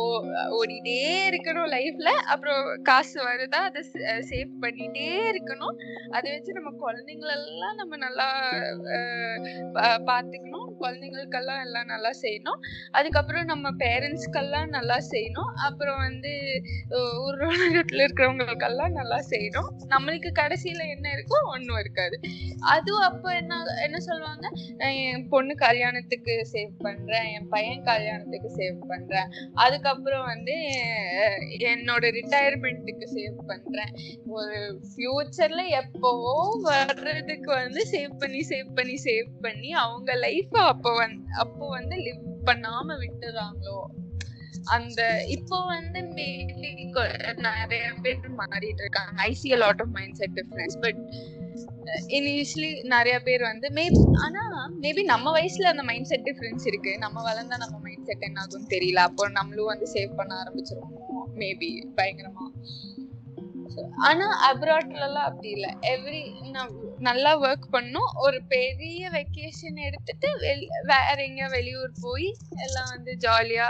ஓடிட்டே 0.58 0.96
இருக்கணும் 1.30 1.68
லைஃப்ல 1.74 2.12
அப்புறம் 2.34 2.62
காசு 2.82 3.18
வருதா 3.28 3.60
அதை 3.70 3.82
சேவ் 4.30 4.52
பண்ணிட்டே 4.64 5.08
இருக்கணும். 5.32 5.76
அதை 6.16 6.26
வச்சு 6.34 6.58
நம்ம 6.58 6.72
குழந்தைங்களெல்லாம் 6.84 7.76
நம்ம 7.80 7.96
நல்லா 8.06 8.28
பார்த்துக்கணும். 10.10 10.68
குழந்தைங்களுக்கெல்லாம் 10.82 11.62
எல்லாம் 11.66 11.90
நல்லா 11.94 12.10
செய்யணும். 12.22 12.60
அதுக்கப்புறம் 12.98 13.50
நம்ம 13.52 13.70
பேரண்ட்ஸ்க்கெல்லாம் 13.84 14.68
நல்லா 14.76 14.98
செய்யணும். 15.12 15.52
அப்புறம் 15.68 16.00
வந்து 16.06 16.34
ஒரு 17.26 17.42
உலகத்தில் 17.52 18.04
இருக்கிறவங்களுக்கெல்லாம் 18.06 18.96
நல்லா 19.00 19.18
செய்யணும். 19.32 19.70
நம்மளுக்கு 19.94 20.32
கடைசியில் 20.32 20.90
என்ன 20.94 21.06
இருக்கு? 21.12 21.23
ஒண்ணும் 21.30 21.78
இருக்காது. 21.78 22.20
அதுவும் 22.60 23.02
அப்போ 23.02 23.34
என்ன 23.34 23.54
என்ன 23.82 24.00
சொல்லுவாங்க? 24.00 24.48
என் 24.78 25.28
பொண்ணு 25.28 25.54
கல்யாணத்துக்கு 25.54 26.48
சேவ் 26.52 26.70
பண்றேன் 26.78 27.24
என் 27.24 27.48
பையன் 27.48 27.82
கல்யாணத்துக்கு 27.82 28.50
சேவ் 28.56 28.78
பண்றேன். 28.88 29.30
அதுக்கப்புறம் 29.54 30.24
வந்து 30.24 30.56
என்னோட 31.58 32.10
ரிட்டையர்மெண்ட்டுக்கு 32.10 33.08
சேவ் 33.14 33.36
பண்றேன். 33.46 33.92
ஒரு 34.26 34.80
ஃப்யூச்சரில் 34.90 35.82
எப்போவோ 35.82 36.34
வர்றதுக்கு 36.62 37.50
வந்து 37.50 37.86
சேவ் 37.92 38.18
பண்ணி 38.18 38.44
சேவ் 38.48 38.74
பண்ணி 38.74 38.98
சேவ் 39.04 39.28
பண்ணி 39.40 39.72
அவங்க 39.72 40.14
லைஃப்பை 40.14 40.62
அப்போ 40.66 40.94
வந்து 40.94 41.24
அப்போ 41.34 41.68
வந்து 41.68 41.96
லிவ் 41.96 42.22
பண்ணாம 42.46 42.96
விட்டுறாங்களோ? 42.98 43.78
அந்த 44.62 45.24
இப்போ 45.26 45.64
வந்து 45.64 46.00
மேபி 46.00 47.34
நிறைய 47.34 47.92
பேர் 48.02 48.34
மாறிட்டு 48.36 48.80
இருக்காங்க. 48.80 49.12
I 49.16 49.34
see 49.34 49.54
lot 49.54 49.80
of 49.80 49.88
mind 49.88 50.14
set 50.14 50.30
difference 50.34 50.80
but 50.80 51.14
initially 52.06 52.86
நிறைய 52.86 53.20
பேர் 53.20 53.40
வந்து 53.40 53.70
மே 53.70 53.88
ஆனா 54.12 54.70
மேபி 54.80 55.02
நம்ம 55.02 55.38
வயசுல 55.38 55.62
அந்த 55.62 55.82
மைண்ட் 55.82 56.04
செட் 56.04 56.30
டிஃபரன்ஸ் 56.30 56.66
இருக்கு. 56.66 56.98
நம்ம 56.98 57.32
வளர்ந்தா 57.32 57.56
நம்ம 57.56 57.78
மைண்ட் 57.78 58.04
செட் 58.04 58.22
என்ன 58.22 58.42
ஆகும்னு 58.42 58.72
தெரியல. 58.72 58.94
அப்போ 58.94 59.28
நம்மளும் 59.28 59.66
வந்து 59.66 59.92
சேவ் 59.92 60.14
பண்ண 60.14 60.42
ஆரம்பிச்சிருவோம். 60.42 61.12
மேபி 61.34 61.86
பயங்கரமா. 61.96 62.68
ஆனா 63.96 64.54
அப்ராட்ல 64.54 65.02
எல்லாம் 65.02 65.24
அப்படி 65.24 65.48
இல்ல. 65.48 65.76
எவ்ரி 65.80 66.32
நல்லா 66.98 67.40
ஒர்க் 67.40 67.68
பண்ணும். 67.70 68.12
ஒரு 68.14 68.42
பெரிய 68.44 69.10
வெக்கேஷன் 69.10 69.74
எடுத்துட்டு 69.74 70.38
வெளி- 70.38 70.68
வேற 70.82 71.14
எங்க 71.16 71.48
வெளியூர் 71.48 71.92
போய் 72.00 72.36
எல்லாம் 72.56 72.88
வந்து 72.88 73.16
ஜாலியா 73.20 73.66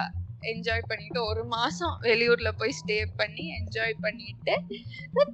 என்ஜாய் 0.53 0.89
பண்ணிட்டு 0.91 1.21
ஒரு 1.31 1.43
மாசம் 1.57 1.95
வெளியூர்ல 2.09 2.51
போய் 2.61 2.79
ஸ்டே 2.81 2.99
பண்ணி 3.21 3.45
என்ஜாய் 3.59 3.95
பண்ணிட்டு 4.05 4.55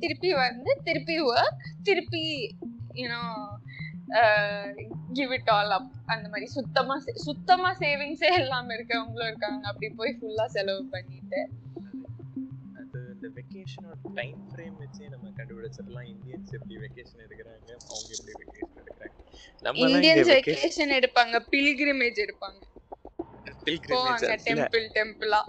திருப்பி 0.03 0.31
வந்து 0.45 0.73
திருப்பி 0.89 1.17
ஒர்க் 1.33 1.61
திருப்பி 1.89 2.25
you know 3.01 3.23
give 5.19 5.33
it 5.37 5.51
all 5.57 5.73
up 5.77 5.91
அந்த 6.15 6.27
மாதிரி 6.33 6.47
சுத்தமா 6.57 6.95
சுத்தமா 7.27 7.71
சேவிங்ஸே 7.83 8.31
இல்லாம 8.43 8.75
இருக்கவங்களும் 8.79 9.31
இருக்காங்க. 9.31 9.63
அப்படி 9.71 9.89
போய் 10.01 10.17
ஃபுல்லா 10.19 10.47
செலவு 10.57 10.83
பண்ணிட்டு. 10.95 11.41
அது 12.81 12.99
இந்த 13.15 13.29
வெக்கேஷனோட 13.37 13.97
டைம் 14.19 14.41
ஃப்ரேம் 14.51 14.77
வச்சே 14.83 15.05
நம்ம 15.15 15.31
கண்டுபிடிச்சிடலாம். 15.39 16.09
இந்தியன்ஸ் 16.15 16.53
எப்படி 16.59 16.77
வெக்கேஷன் 16.85 17.25
எடுக்கிறாங்க 17.27 17.69
அவங்க 17.91 18.11
எப்படி 18.17 18.35
வெக்கேஷன் 18.43 18.81
எடுக்கிறாங்க. 18.83 19.17
நம்ம 19.67 19.89
இந்தியன்ஸ் 19.95 20.33
வெக்கேஷன் 20.37 20.97
எடுப்பாங்க 20.99 21.39
பில்கிரிமேஜ் 21.55 22.21
எடுப்பாங்க. 22.27 22.61
போவாங்க 23.91 24.37
டெம்பிள் 24.49 24.87
டெம்பிளா 24.99 25.41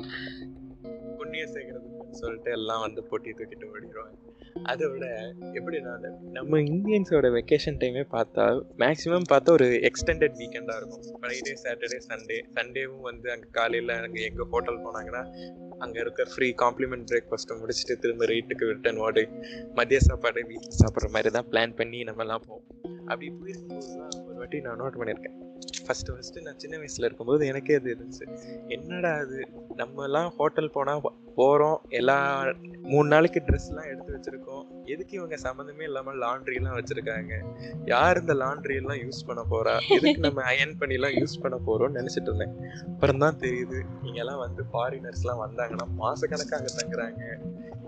புண்ணிய 1.19 1.43
சேர்க்கறதுன்னு 1.53 2.19
சொல்லிட்டு 2.21 2.51
எல்லாம் 2.57 2.83
வந்து 2.87 3.01
போட்டி 3.09 3.31
தூக்கிட்டு 3.39 3.71
ஓடிடுவாங்க 3.73 4.17
அதை 4.71 4.85
விட 4.93 5.05
எப்படின்னா 5.57 5.91
நம்ம 6.37 6.57
இந்தியன்ஸோட 6.71 7.27
வெக்கேஷன் 7.35 7.77
டைமே 7.81 8.03
பார்த்தா 8.15 8.45
மேக்ஸிமம் 8.81 9.27
பார்த்தா 9.31 9.53
ஒரு 9.57 9.67
எக்ஸ்டெண்டட் 9.89 10.35
வீக்கெண்டாக 10.39 10.79
இருக்கும். 10.79 11.05
ஃப்ரைடே 11.21 11.53
சாட்டர்டே 11.63 11.99
சண்டே 12.07 12.37
சண்டேவும் 12.57 13.05
வந்து 13.09 13.27
அங்கே 13.35 13.47
காலையில் 13.51 13.93
அங்கே 13.97 14.23
எங்கே 14.29 14.47
ஹோட்டல் 14.53 14.81
போனாங்கன்னா 14.87 15.23
அங்கே 15.85 15.99
இருக்க 15.99 16.25
ஃப்ரீ 16.33 16.49
காம்ப்ளிமெண்ட் 16.63 17.07
பிரேக்ஃபாஸ்ட்டை 17.11 17.57
முடிச்சுட்டு 17.61 17.95
திரும்ப 18.03 18.27
ரேட்டுக்கு 18.33 18.71
ரிட்டர்ன் 18.73 19.01
ஓடி 19.05 19.23
மதிய 19.79 20.01
சாப்பாடு 20.09 20.43
வீட்டில் 20.51 20.79
சாப்பிட்ற 20.81 21.09
மாதிரி 21.15 21.31
தான் 21.37 21.49
பிளான் 21.53 21.77
பண்ணி 21.81 22.01
நம்மலாம் 22.09 22.45
போவோம். 22.47 22.65
அப்படி 23.09 23.29
போயிருக்கும்போது 23.39 24.27
ஒரு 24.27 24.37
வாட்டி 24.41 24.59
நான் 24.67 24.81
நோட் 24.83 24.99
பண்ணியிருக்கேன். 24.99 25.37
ஃபஸ்ட்டு 25.85 26.13
ஃபஸ்ட்டு 26.15 26.41
நான் 26.41 26.57
சின்ன 26.57 26.77
வயசில் 26.77 27.05
இருக்கும்போது 27.05 27.47
எனக்கே 27.47 27.75
அது 27.75 27.89
இருந்துச்சு. 27.95 28.25
என்னடா 28.67 29.11
அது 29.15 29.37
நம்மலாம் 29.77 30.29
ஹோட்டல் 30.37 30.69
போனால் 30.69 31.01
போகிறோம் 31.35 31.81
எல்லா 31.89 32.15
மூணு 32.91 33.07
நாளைக்கு 33.07 33.39
ட்ரெஸ்லாம் 33.47 33.89
எடுத்து 33.91 34.15
வச்சுருக்கோம். 34.15 34.63
எதுக்கு 34.85 35.13
இவங்க 35.17 35.35
சம்மந்தமே 35.43 35.81
இல்லாமல் 35.81 36.19
லாண்ட்ரிலாம் 36.19 36.77
வச்சுருக்காங்க? 36.79 37.33
யார் 37.85 38.21
இந்த 38.21 38.33
லாண்ட்ரியெல்லாம் 38.33 39.01
யூஸ் 39.03 39.21
பண்ண 39.27 39.43
போகிறா 39.53 39.73
எதுக்கு 39.97 40.21
நம்ம 40.27 40.41
அயன் 40.41 40.75
பண்ணிலாம் 40.79 41.15
யூஸ் 41.21 41.41
பண்ண 41.41 41.57
போகிறோம்னு 41.67 41.99
நினச்சிட்டு 41.99 42.29
இருந்தேன். 42.31 42.55
அப்புறம் 42.93 43.23
தான் 43.25 43.39
தெரியுது 43.45 43.79
இங்கெல்லாம் 44.03 44.43
வந்து 44.45 44.63
ஃபாரினர்ஸ்லாம் 44.73 45.43
வந்தாங்கன்னா 45.45 45.87
மாதக்கணக்காக 46.01 46.69
தங்குறாங்க. 46.79 47.23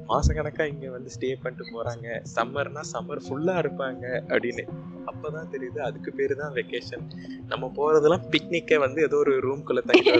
மாதக்கணக்காக 0.09 0.67
இங்கே 0.71 0.89
வந்து 0.89 1.09
ஸ்டே 1.15 1.29
பண்ணிட்டு 1.41 1.65
போகிறாங்க 1.69 2.07
சம்மர்னா 2.33 2.81
சம்மர் 2.93 3.21
ஃபுல்லாக 3.25 3.61
இருப்பாங்க 3.63 4.03
அப்படின்னு. 4.29 4.63
அப்போ 5.11 5.27
தான் 5.35 5.49
தெரியுது 5.53 5.79
அதுக்கு 5.87 6.09
பேர் 6.17 6.33
தான் 6.35 6.53
வெக்கேஷன் 6.57 7.03
நம்ம 7.51 7.69
போகிறதெல்லாம் 7.77 8.25
பிக்னிக்கை 8.33 8.77
வந்து 8.85 8.99
ஏதோ 9.07 9.17
ஒரு 9.23 9.33
ரூம்குள்ளே 9.45 9.83
தங்கி 9.89 10.11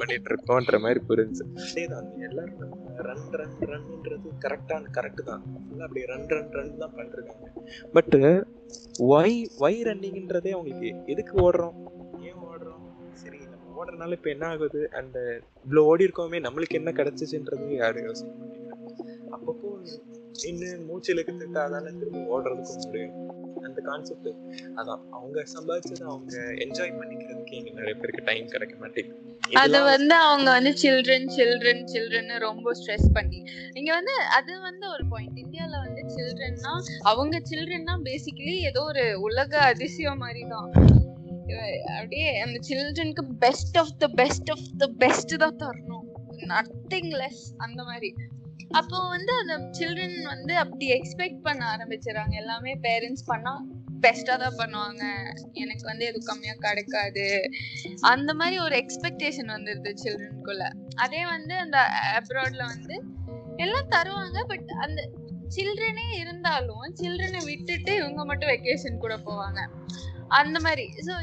பண்ணிட்டு 0.00 0.30
இருக்கோம்ன்ற 0.32 0.78
மாதிரி 0.84 1.00
புரிஞ்சு 1.08 1.44
அதேதான் 1.64 2.08
எல்லாரும் 2.28 2.74
ரன் 3.08 3.26
ரன் 3.40 3.56
ரன்ன்றது 3.70 4.28
கரெக்டான 4.44 4.90
கரெக்டு 4.96 5.22
தான். 5.22 5.42
ஃபுல்லாக 5.58 5.86
அப்படி 5.86 6.02
ரன் 6.10 6.26
ரன் 6.32 6.52
ரன் 6.58 6.74
தான் 6.82 6.94
பண்ணிருக்காங்க 6.96 7.46
பட்டு 7.94 8.20
ஒய் 9.12 9.36
ஒய் 9.64 9.80
ரன்னிங்ன்றதே 9.88 10.52
அவங்களுக்கு 10.56 10.90
எதுக்கு 11.12 11.34
ஓடுறோம்? 11.44 11.76
ஏன் 12.28 12.40
ஓடுறோம்? 12.48 12.82
சரி 13.22 13.38
நம்ம 13.52 13.78
ஓடுறதுனால 13.78 14.16
இப்போ 14.18 14.30
என்ன 14.34 14.46
ஆகுது? 14.52 14.82
அந்த 15.00 15.16
இவ்வளோ 15.64 15.84
ஓடி 15.90 16.06
இருக்கோமே 16.08 16.40
நம்மளுக்கு 16.46 16.80
என்ன 16.80 16.92
கிடைச்சிச்சுன்றது 16.98 17.68
யாரும் 17.76 18.06
யோசிக்க 18.08 18.32
மாட்டேங்க 18.34 18.69
அப்பப்போ 19.34 19.68
இன்னும் 20.42 20.84
மூச்சு 20.86 21.14
இழுக்கிறதுக்கு 21.14 21.58
அதான 21.64 21.92
திரும்ப 21.98 22.20
ஓடுறதுக்கும் 22.34 22.84
முடியும். 22.84 23.16
அந்த 23.62 23.80
கான்செப்ட் 23.80 24.28
அதான். 24.80 25.02
அவங்க 25.10 25.44
சம்பாதிச்சதை 25.54 26.04
அவங்க 26.12 26.34
என்ஜாய் 26.64 26.94
பண்ணிக்கிறதுக்கு 27.00 27.52
இங்க 27.52 27.70
நிறைய 27.70 27.94
பேருக்கு 27.94 28.22
டைம் 28.24 28.46
கிடைக்க 28.46 28.74
மாட்டேங்குது. 28.78 29.28
அத 29.62 29.82
வந்து 29.82 30.14
அவங்க 30.14 30.48
வந்து 30.50 30.70
சில்ட்ரன் 30.82 31.28
சில்ட்ரன் 31.36 31.82
சில்ட்ரன் 31.92 32.38
ரொம்ப 32.38 32.72
ஸ்ட்ரெஸ் 32.74 33.08
பண்ணி. 33.12 33.40
இங்க 33.72 33.90
வந்து 33.94 34.14
அது 34.38 34.60
வந்து 34.60 34.88
ஒரு 34.90 35.04
பாயிண்ட் 35.08 35.38
இந்தியால 35.38 35.74
வந்து 35.86 36.02
சில்ட்ரன்னா 36.16 36.72
அவங்க 37.00 37.42
சில்ட்ரன்னா 37.50 37.96
பேசிக்கலி 38.08 38.56
ஏதோ 38.70 38.82
ஒரு 38.82 39.20
உலக 39.20 39.58
அதிசயம் 39.58 40.18
மாதிரி 40.18 40.44
தான் 40.48 40.68
அப்படியே 41.98 42.40
அந்த 42.40 42.58
சில்ட்ரனுக்கு 42.68 43.24
best 43.38 43.78
of 43.78 43.96
the 43.98 44.08
best 44.08 44.50
of 44.50 44.66
the 44.78 44.86
best 44.98 45.36
தான் 45.36 45.56
தரணும். 45.56 46.06
நத்திங் 46.52 47.10
லெஸ் 47.20 47.42
அந்த 47.56 47.80
மாதிரி. 47.84 48.10
அப்போ 48.78 48.98
வந்து 49.08 49.32
அந்த 49.42 49.54
சில்ட்ரன் 49.78 50.18
வந்து 50.24 50.54
அப்படி 50.56 50.86
எக்ஸ்பெக்ட் 50.96 51.40
பண்ண 51.42 51.62
ஆரம்பிச்சிடறாங்க. 51.74 52.34
எல்லாமே 52.42 52.72
பேரண்ட்ஸ் 52.86 53.24
பண்ணா 53.26 53.52
பெஸ்டா 54.04 54.34
தான் 54.42 54.58
பண்ணுவாங்க. 54.58 55.02
எனக்கு 55.62 55.84
வந்து 55.84 56.04
எதுவும் 56.06 56.28
கம்மியா 56.28 56.54
கிடைக்காது. 56.66 57.24
அந்த 58.12 58.30
மாதிரி 58.34 58.58
ஒரு 58.58 58.74
எக்ஸ்பெக்டேஷன் 58.82 59.50
வந்துருது 59.56 59.92
சில்ட்ரனுக்குள்ள 60.02 60.66
அதே 60.94 61.22
வந்து 61.24 61.54
அந்த 61.58 61.78
அப்ராட்ல 62.20 62.62
வந்து 62.74 62.96
எல்லாம் 63.56 63.90
தருவாங்க 63.94 64.38
பட் 64.44 64.70
அந்த 64.84 65.00
சில்ட்ரனே 65.56 66.06
இருந்தாலும் 66.20 66.86
சில்ட்ரனை 67.00 67.40
விட்டுட்டு 67.44 67.92
இவங்க 67.94 68.24
மட்டும் 68.24 68.50
வெக்கேஷன் 68.50 69.02
கூட 69.04 69.14
போவாங்க. 69.28 69.60
அந்த 70.28 70.56
மாதிரி. 70.60 70.86
ஸோ 71.06 71.14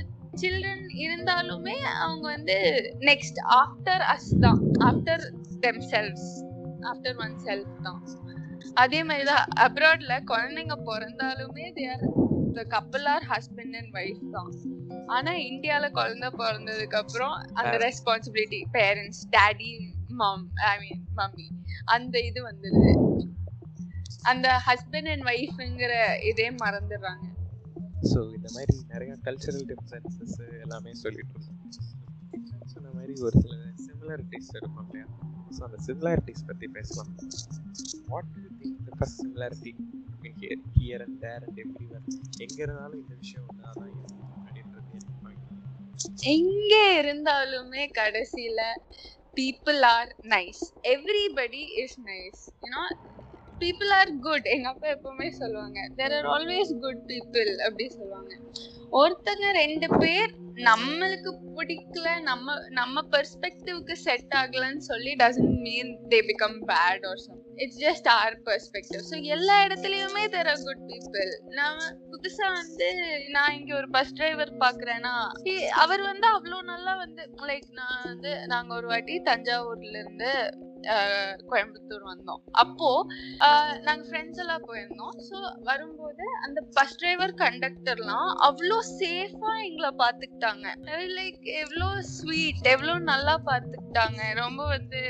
சில்ட்ரன் 0.41 0.85
இருந்தாலுமே 1.05 1.77
அவங்க 2.03 2.25
வந்து 2.35 2.57
நெக்ஸ்ட் 2.99 3.39
ஆஃப்டர் 3.61 4.03
அஸ் 4.15 4.33
தான். 4.39 4.61
After 4.89 5.23
them 5.59 5.81
cells 5.93 6.27
after 6.91 7.19
one 7.25 7.35
self 7.45 7.75
தான். 7.87 7.99
அதே 8.83 8.99
மாதிரி 9.09 9.25
தான் 9.31 9.45
அப்ராட்ல 9.65 10.15
குழந்தைங்க 10.31 10.75
பிறந்தாலுமே 10.89 11.65
தேர் 11.77 12.03
த 12.57 12.63
கப்பல் 12.75 13.07
ஆர் 13.13 13.25
ஹஸ்பண்ட் 13.33 13.75
அண்ட் 13.79 13.95
ஒய்ஃப் 14.01 14.23
தான். 14.35 14.51
ஆனா 15.15 15.31
இந்தியால 15.49 15.85
குழந்தை 15.97 16.29
பிறந்ததுக்கு 16.39 16.97
அப்புறம் 17.01 17.35
அந்த 17.59 17.73
responsibility 17.85 18.59
parents 18.77 19.23
daddy 19.35 19.71
mum 20.21 20.43
I 20.71 20.75
mean 20.83 21.03
mummy 21.19 21.47
அந்த 21.95 22.15
இது 22.29 22.41
வந்துடுது 22.49 22.93
அந்த 24.31 24.47
ஹஸ்பண்ட் 24.67 25.09
அண்ட் 25.11 25.25
ஒய்ஃப்ங்கிற 25.31 25.93
இதே 26.31 26.47
மறந்துடுறாங்க. 26.63 27.25
ஸோ 28.11 28.19
இந்த 28.37 28.47
மாதிரி 28.55 28.75
நிறைய 28.91 29.13
கல்ச்சரல் 29.25 29.67
டிஃப்ரென்சஸ் 29.71 30.35
எல்லாமே 30.63 30.91
சொல்லிட்டு 31.03 31.33
இருக்கோம் 31.35 31.61
சொன்ன 32.73 32.91
மாதிரி 32.97 33.13
ஒரு 33.27 33.35
சில 33.43 33.55
சிமிலாரிட்டிஸ் 33.85 34.51
இருக்கும் 34.59 34.83
இல்லையா? 34.85 35.07
ஸோ 35.49 35.61
அந்த 35.67 35.77
சிமிலாரிட்டிஸ் 35.87 36.47
பற்றி 36.47 36.67
பேசலாம் 36.75 37.11
what 38.09 38.29
to 38.35 38.43
think 38.59 38.79
the 38.87 38.93
first 38.97 39.19
similarity 39.21 39.71
mean 40.21 40.37
here 40.41 40.63
here 40.77 41.03
and 41.05 41.19
there 41.23 41.43
and 41.45 41.59
everywhere 41.65 42.05
எங்கே 42.45 42.61
இருந்தாலும் 42.63 42.99
இந்த 43.01 43.15
விஷயம் 43.21 43.51
தான் 43.57 43.75
அப்படின்றது 44.37 44.85
எங்க 46.31 46.73
இருந்தாலுமே 46.99 47.83
கடைசியில 47.97 48.61
people 49.37 49.81
are 49.91 50.11
nice 50.31 50.63
everybody 50.93 51.63
is 51.83 51.97
nice 52.07 52.43
ஏன்னா 52.65 52.83
பீப்புள் 53.61 53.91
ஆர் 53.95 54.11
குட் 54.25 54.47
எங்க 54.53 54.67
அப்பா 54.71 54.87
எப்பவுமே 54.95 55.27
சொல்லுவாங்க 55.39 55.79
there 55.99 56.15
are 56.17 56.27
always 56.33 56.73
good 56.83 57.01
people 57.07 57.51
அப்படி 57.65 57.85
சொல்லுவாங்க. 57.95 58.33
ஒருத்தங்க 58.99 59.45
ரெண்டு 59.57 59.87
பேர் 60.01 60.31
நம்மளுக்கு 60.65 61.31
பிடிக்கல 61.55 62.07
நம்ம 62.21 62.53
நம்ம 62.69 63.03
பெர்ஸ்பெக்டிவ்க்கு 63.11 63.95
செட் 64.03 64.33
ஆகலன்னு 64.35 64.83
சொல்லி 64.87 65.11
doesn't 65.15 65.59
mean 65.65 65.91
they 66.07 66.19
become 66.29 66.57
bad 66.69 67.05
or 67.05 67.21
some 67.25 67.41
it's 67.57 67.79
just 67.79 68.07
our 68.13 68.35
perspective 68.47 69.03
so 69.09 69.17
எல்லா 69.27 69.55
இடத்துலையுமே 69.65 70.23
தெர் 70.27 70.49
ஆர் 70.49 70.63
குட் 70.63 70.83
பீப்புள் 70.89 71.31
நான் 71.53 71.81
புதுசாக 72.11 72.51
வந்து 72.53 72.89
நான் 73.29 73.53
இங்கே 73.53 73.75
ஒரு 73.75 73.89
பஸ் 73.89 74.15
டிரைவர் 74.17 74.53
பார்க்குறேன்னா 74.63 75.15
அவர் 75.77 76.03
வந்து 76.03 76.29
அவ்வளோ 76.29 76.59
நல்லா 76.65 76.95
வந்து 76.95 77.25
லைக் 77.47 77.69
நான் 77.73 77.99
வந்து 78.03 78.33
நாங்கள் 78.47 78.77
ஒரு 78.77 78.87
வாட்டி 78.87 79.17
தஞ்சாவூர்லேருந்து 79.25 80.31
கோயம்புத்தூர் 81.51 82.05
வந்தோம் 82.11 82.41
அப்போ 82.63 82.89
நாங்க 83.87 84.03
ஃப்ரெண்ட்ஸ் 84.09 84.41
எல்லாம் 84.45 84.67
போயிருந்தோம் 84.69 85.15
ஸோ 85.29 85.37
வரும்போது 85.63 86.25
அந்த 86.47 86.59
பஸ் 86.77 86.97
டிரைவர் 87.01 87.35
கண்டக்டர்லாம் 87.43 88.31
அவ்வளோ 88.47 88.79
சேஃபா 88.93 89.53
எங்களை 89.67 89.91
பார்த்துக்கிட்டாங்க 90.03 90.65
லைக் 91.17 91.43
எவ்வளோ 91.63 91.89
ஸ்வீட் 92.15 92.71
எவ்வளோ 92.73 92.95
நல்லா 93.11 93.35
பார்த்துக்கிட்டாங்க 93.49 94.21
ரொம்ப 94.41 94.61
வந்து 94.75 95.01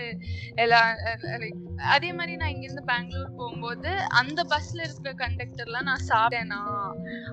எல்லா 0.66 0.82
லைக் 1.44 1.64
அதே 1.96 2.10
மாதிரி 2.18 2.34
நான் 2.42 2.52
இங்கிருந்து 2.54 2.84
பெங்களூர் 2.92 3.36
போகும்போது 3.40 3.90
அந்த 4.20 4.40
பஸ்ல 4.52 4.80
இருக்கிற 4.86 5.12
கண்டக்டர்லாம் 5.24 5.88
நான் 5.90 6.06
சாப்பிட்டேனா? 6.10 6.60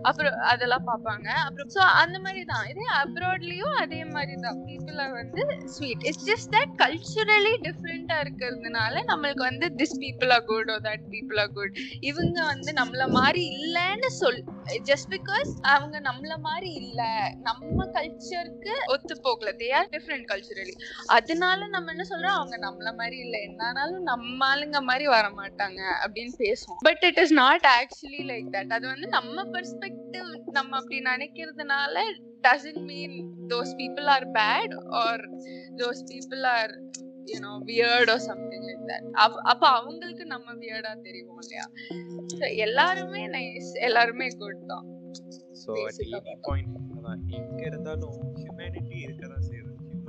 அப்புறம் 0.09 0.37
அதெல்லாம் 0.53 0.87
பார்ப்பாங்க. 0.91 1.29
அப்புறம் 1.47 1.71
ஸோ 1.77 1.81
அந்த 2.03 2.17
மாதிரி 2.25 2.43
தான். 2.45 2.67
இதே 2.73 2.87
அப்ராட்லேயும் 3.03 3.77
அதே 3.85 4.01
மாதிரி 4.15 4.35
தான். 4.47 4.59
பீப்புளை 4.67 5.07
வந்து 5.19 5.43
sweet 5.75 6.05
it's 6.11 6.27
just 6.31 6.51
that 6.57 6.75
culturally 6.83 7.55
டிஃப்ரெண்டாக 7.67 8.24
இருக்கிறதுனால 8.25 9.05
நம்மளுக்கு 9.13 9.45
வந்து 9.51 9.69
this 9.81 9.97
people 10.03 10.33
are 10.33 10.45
good 10.45 10.71
oh 10.71 10.79
that 10.89 11.07
people 11.11 11.41
are 11.41 11.53
good 11.53 11.77
இவங்க 12.01 12.39
வந்து 12.45 12.73
நம்மள 12.73 13.09
மாதிரி 13.09 13.43
இல்லைன்னு 13.55 14.11
சொல் 14.21 14.43
ஜஸ்ட் 14.91 15.11
பிகாஸ் 15.11 15.51
அவங்க 15.75 15.97
நம்மள 16.01 16.35
மாதிரி 16.39 16.71
இல்லை. 16.73 17.13
நம்ம 17.43 17.85
கல்ச்சருக்கு 17.97 18.75
ஒத்து 18.87 19.15
போகல. 19.21 19.51
தே 19.53 19.69
ஆர் 19.73 19.89
டிஃப்ரெண்ட் 19.91 20.27
கல்ச்சுரலி 20.31 20.75
அதனால 21.07 21.67
நம்ம 21.69 21.91
என்ன 21.91 22.05
சொல்றோம்? 22.11 22.37
அவங்க 22.39 22.57
நம்மள 22.67 22.91
மாதிரி 22.97 23.19
இல்லை. 23.19 23.41
என்னானாலும் 23.49 24.05
நம்ம 24.11 24.57
ஆளுங்க 24.57 24.81
மாதிரி 24.81 25.07
வர 25.07 25.27
மாட்டாங்க 25.41 25.81
அப்படின்னு 26.05 26.35
பேசுவோம். 26.39 26.81
But 26.81 27.03
it 27.03 27.19
is 27.19 27.33
not 27.33 27.67
actually 27.79 28.23
like 28.33 28.49
that 28.53 28.73
அது 28.73 28.87
வந்து 28.87 29.09
நம்ம 29.09 29.45
பெர்ஸ்பெக்டிவ் 29.55 30.31
நம்ம 30.51 30.77
அப்படி 30.77 30.99
நினைக்கிறதுனால 31.13 32.03
doesn't 32.43 32.83
mean 32.85 33.17
those 33.49 33.73
people 33.81 34.09
are 34.15 34.27
bad 34.31 34.75
or 35.03 35.25
those 35.77 36.03
people 36.11 36.45
are 36.47 36.75
you 37.27 37.41
know 37.41 37.55
weird 37.69 38.09
or 38.09 38.19
something 38.29 38.63
like 38.69 38.85
that. 38.91 39.03
அப்ப 39.53 39.63
அவங்களுக்கு 39.79 40.25
நம்ம 40.35 40.55
வியர்டா 40.63 40.93
தெரியும் 41.07 41.41
இல்லையா? 41.43 41.67
So, 42.33 42.45
எல்லாருமே 42.67 43.23
நைஸ் 43.35 43.73
எல்லாருமே 43.89 44.29
குட் 44.41 44.65
தான். 44.73 44.87
ஸோ 45.63 45.71
அட் 45.89 46.01
எனி 46.07 46.35
பாயிண்ட் 46.49 46.75
எங்கே 47.41 47.65
இருந்தாலும் 47.71 48.17
ஹியூமனிட்டி 48.41 48.97
இருக்க 49.07 49.25
தான் 49.27 49.47
செய்யுது 49.49 49.64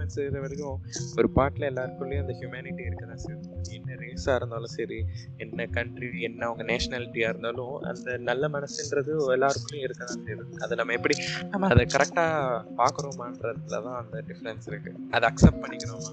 ஹியூமன்ஸ் 0.07 0.19
இருக்கிற 0.19 0.41
வரைக்கும் 0.43 0.77
ஒரு 1.19 1.27
பாட்டில் 1.37 1.67
எல்லாருக்குள்ளேயும் 1.69 2.23
அந்த 2.23 2.33
ஹியூமனிட்டி 2.39 2.83
இருக்க 2.87 3.03
தான் 3.05 3.21
செய்யுது. 3.23 3.45
என்ன 3.75 3.95
ரேஸாக 4.01 4.35
இருந்தாலும் 4.39 4.73
சரி 4.75 4.99
என்ன 5.43 5.65
கண்ட்ரி 5.77 6.09
என்ன 6.27 6.41
அவங்க 6.47 6.63
நேஷனாலிட்டியாக 6.71 7.31
இருந்தாலும் 7.33 7.73
அந்த 7.91 8.17
நல்ல 8.29 8.49
மனசுன்றது 8.55 9.13
எல்லாருக்குள்ளேயும் 9.35 9.85
இருக்க 9.87 10.01
தான் 10.03 10.23
செய்யுது. 10.25 10.45
அதை 10.63 10.73
நம்ம 10.81 10.93
எப்படி 10.99 11.15
நம்ம 11.53 11.69
அதை 11.75 11.85
கரெக்டாக 11.95 12.35
பார்க்குறோமான்றதுல 12.81 13.81
தான் 13.87 13.99
அந்த 14.01 14.23
டிஃப்ரென்ஸ் 14.29 14.67
இருக்குது 14.71 14.99
அதை 15.15 15.25
accept 15.31 15.61
பண்ணிக்கிறோமா? 15.63 16.11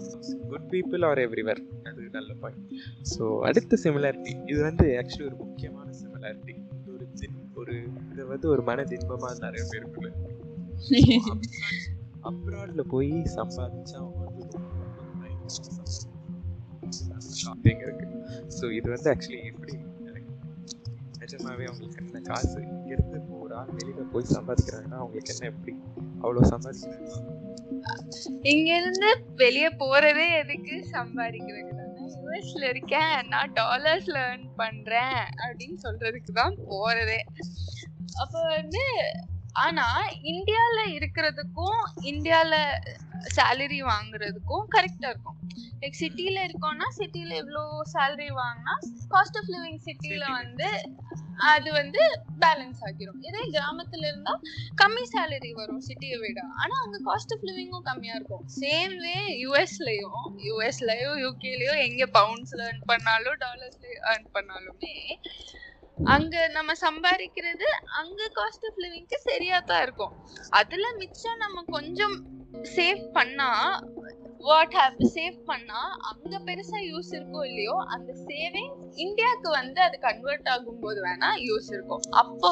good 0.51 0.69
people 0.73 1.07
are 1.11 1.23
everywhere 1.27 1.63
அது 1.91 2.09
நல்ல 2.19 2.33
பாயிண்ட் 2.43 2.67
ஸோ 3.13 3.25
அடுத்த 3.49 3.79
சிமிலாரிட்டி 3.85 4.35
இது 4.51 4.61
வந்து 4.69 4.87
ஆக்சுவலி 5.01 5.27
ஒரு 5.31 5.39
முக்கியமான 5.45 5.89
சிமிலாரிட்டி 6.03 6.55
ஒரு 6.95 7.05
தின் 7.21 7.39
ஒரு 7.61 7.75
இது 8.13 8.23
வந்து 8.33 8.49
ஒரு 8.55 8.65
மன 8.71 8.85
தின்பமாக 8.93 9.35
நிறைய 9.47 9.65
பேருக்குள்ள 9.73 10.11
அப்ராடில் 12.31 12.91
போய் 12.91 13.13
சம்பாதிச்சா 13.37 14.01
ஷாப்பிங் 17.41 17.81
வந்து 17.81 17.87
இருக்கு. 17.87 18.07
ஸோ 18.57 18.65
இது 18.79 18.89
வந்து 18.91 19.09
ஆக்சுவலி 19.13 19.41
எப்படி 19.53 19.77
நிஜமாவே 21.23 21.65
அவங்களுக்கு 21.69 22.01
என்ன 22.05 22.21
காசு 22.29 22.57
இங்கிருந்து 22.69 23.19
ஒரு 23.41 23.53
ஆள் 23.55 23.75
வெளியில 23.79 24.05
போய் 24.13 24.33
சம்பாதிக்கிறாங்கன்னா 24.37 24.99
அவங்களுக்கு 25.03 25.33
என்ன 25.35 25.49
எப்படி 25.53 25.75
அவ்வளோ 26.23 26.43
சம்பாதிக்கிறாங்க? 26.53 27.11
இங்க 28.53 28.69
இருந்து 28.81 29.11
வெளிய 29.35 29.67
போறதே 29.83 30.27
எதுக்கு 30.41 30.75
சம்பாதிக்கிறதுக்கு 30.97 31.75
தானே? 31.81 31.89
யூஎஸ்ல 32.23 32.65
இருக்கேன் 32.69 33.15
நான் 33.33 33.53
டாலர்ஸ்ல 33.53 34.19
ஏர்ன் 34.29 34.49
பண்றேன் 34.57 35.21
அப்படின்னு 35.45 35.79
சொல்றதுக்கு 35.87 36.33
தான் 36.33 36.59
போறதே. 36.71 37.21
அப்ப 38.23 38.35
வந்து 38.57 38.85
ஆனா 39.53 39.87
இந்தியால 40.33 40.79
இருக்கிறதுக்கும் 40.99 41.81
இந்தியால 42.03 42.55
சேலரி 43.37 43.81
வாங்குறதுக்கும் 43.83 44.65
கரெக்டா 44.75 45.09
இருக்கும். 45.09 45.39
லைக் 45.81 46.01
சிட்டில 46.01 46.39
இருக்கோம்னா 46.49 46.87
சிட்டில 46.99 47.35
எவ்வளோ 47.35 47.63
சேலரி 47.93 48.29
வாங்கினா 48.41 48.75
காஸ்ட் 49.11 49.39
ஆஃப் 49.41 49.51
லிவிங் 49.55 49.83
சிட்டில 49.89 50.25
வந்து 50.31 50.69
அது 51.53 51.73
வந்து 51.73 52.01
பேலன்ஸ் 52.41 52.81
ஆகிரும். 52.81 53.21
இதே 53.21 53.43
கிராமத்துல 53.55 54.07
இருந்தா 54.07 54.35
கம்மி 54.83 55.05
சேலரி 55.15 55.53
வரும் 55.53 55.85
சிட்டியை 55.89 56.19
விட. 56.19 56.41
ஆனா 56.55 56.75
அங்க 56.85 56.99
காஸ்ட் 57.09 57.35
ஆஃப் 57.35 57.47
லிவிங்கும் 57.49 57.83
கம்மியா 57.83 58.15
இருக்கும். 58.15 58.45
சேம் 58.61 58.97
வே 58.97 59.17
யூஎஸ்லயும் 59.45 60.29
யூஎஸ்லயோ 60.49 61.13
யூகேலயோ 61.25 61.75
எங்க 61.89 62.07
பவுண்ட்ஸ்ல 62.19 62.63
ஏர்ன் 62.69 62.85
பண்ணாலும் 62.87 63.39
டாலர்ஸ்ல 63.39 63.87
ஏர்ன் 64.13 64.29
பண்ணாலுமே 64.39 64.95
அங்க 65.99 66.49
நம்ம 66.49 66.73
சம்பாதிக்கிறது 66.81 67.67
அங்க 68.01 68.31
காஸ்ட் 68.35 68.67
ஆஃப் 68.67 68.81
லிவிங்க்கு 68.85 69.19
சரியா 69.29 69.59
தான் 69.61 69.83
இருக்கும். 69.83 70.15
அதுல 70.53 70.87
மிச்சம் 70.99 71.37
நம்ம 71.37 71.65
கொஞ்சம் 71.71 72.17
சேவ் 72.77 73.03
பண்ணா 73.13 73.51
வாட் 74.43 74.75
ஹேப் 74.79 75.03
சேவ் 75.15 75.37
பண்ணா 75.51 75.81
அங்க 76.11 76.39
பெருசா 76.47 76.79
யூஸ் 76.87 77.11
இருக்கோ 77.17 77.41
இல்லையோ 77.49 77.77
அந்த 77.95 78.11
சேவிங் 78.25 78.73
இந்தியாவுக்கு 79.05 79.49
வந்து 79.59 79.81
அது 79.81 79.97
கன்வெர்ட் 80.07 80.49
ஆகும்போது 80.55 80.99
வேணா 81.07 81.29
யூஸ் 81.49 81.69
இருக்கும். 81.75 82.05
அப்போ 82.23 82.51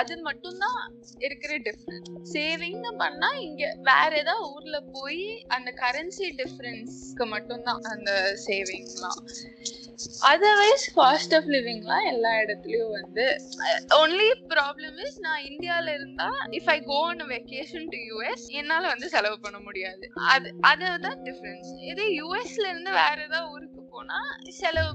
அது 0.00 0.14
மட்டும்தான் 0.28 0.80
இருக்கிற 1.20 1.52
டிஃப்ரென்ஸ் 1.68 2.10
சேவிங்னு 2.32 2.92
பண்ணா 3.02 3.30
இங்க 3.46 3.62
வேற 3.82 4.10
ஏதாவது 4.22 4.48
ஊர்ல 4.52 4.80
போய் 4.96 5.22
அந்த 5.56 5.70
கரன்சி 5.82 6.28
டிஃப்ரென்ஸ்க்கு 6.40 7.26
மட்டும்தான் 7.34 7.82
அந்த 7.92 8.10
சேவிங்லாம் 8.46 9.20
அதர்வைஸ் 10.30 10.84
காஸ்ட் 10.96 11.34
ஆஃப் 11.36 11.48
லிவிங்லாம் 11.54 12.06
எல்லா 12.12 12.30
இடத்துலயும் 12.42 12.94
வந்து 12.98 13.24
ஒன்லி 13.98 14.28
ப்ராப்ளம் 14.52 14.98
இஸ் 15.04 15.18
நான் 15.26 15.42
இந்தியால 15.50 15.92
இருந்தா 15.96 16.28
if 16.58 16.70
I 16.70 16.78
go 16.82 16.98
on 17.08 17.24
vacation 17.32 17.88
to 17.94 18.00
US 18.10 18.46
என்னால 18.60 18.82
வந்து 18.94 19.08
செலவு 19.14 19.38
பண்ண 19.40 19.58
முடியாது. 19.60 20.04
அது 20.32 20.48
அது 20.70 20.79
அதுதான் 20.88 21.20
டிஃப்ரென்ஸ் 21.28 21.70
இதே 21.90 22.06
யூஎஸ்ல 22.20 22.64
இருந்து 22.72 22.90
வேற 23.02 23.16
ஏதாவது 23.28 23.50
ஊருக்கு 23.54 23.82
போனா 23.94 24.18
செலவு 24.58 24.92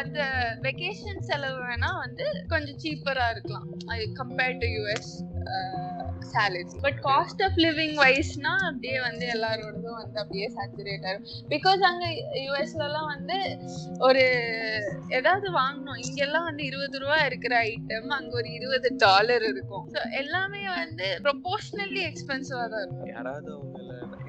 அந்த 0.00 0.18
வெக்கேஷன் 0.66 1.22
செலவு 1.30 1.58
வேணா 1.66 1.90
வந்து 2.04 2.24
கொஞ்சம் 2.52 2.80
சீப்பரா 2.84 3.26
இருக்கலாம். 3.34 3.68
Compared 4.20 4.60
to 4.64 4.70
US 4.76 5.12
salary 6.32 6.78
but 6.84 6.98
cost 7.08 7.42
of 7.46 7.58
living 7.64 7.96
வைஸ்னா 8.02 8.52
அப்படியே 8.68 8.98
வந்து 9.06 9.24
எல்லாரோடதும் 9.34 9.98
வந்து 10.00 10.18
அப்படியே 10.22 10.46
சேச்சுரேட் 10.56 11.04
ஆகும் 11.10 11.26
பிகாஸ் 11.52 11.82
அங்க 11.90 12.04
யூஎஸ்லலாம் 12.46 13.10
வந்து 13.14 13.36
ஒரு 14.08 14.24
ஏதாவது 15.18 15.46
வாங்கணும். 15.60 16.00
இங்கெல்லாம் 16.06 16.48
வந்து 16.50 16.64
இருபது 16.70 16.98
ரூபா 17.02 17.18
இருக்கிற 17.30 17.54
ஐட்டம் 17.70 18.10
அங்க 18.18 18.32
ஒரு 18.40 18.50
இருபது 18.58 18.90
டாலர் 19.04 19.46
இருக்கும். 19.52 19.86
ஸோ 19.94 20.00
எல்லாமே 20.22 20.62
வந்து 20.82 21.08
ப்ரொபோஷனலி 21.28 22.02
எக்ஸ்பென்சிவா 22.10 22.64
தான் 22.74 22.84
இருக்கும். 22.86 23.12
யாராவது 23.16 23.52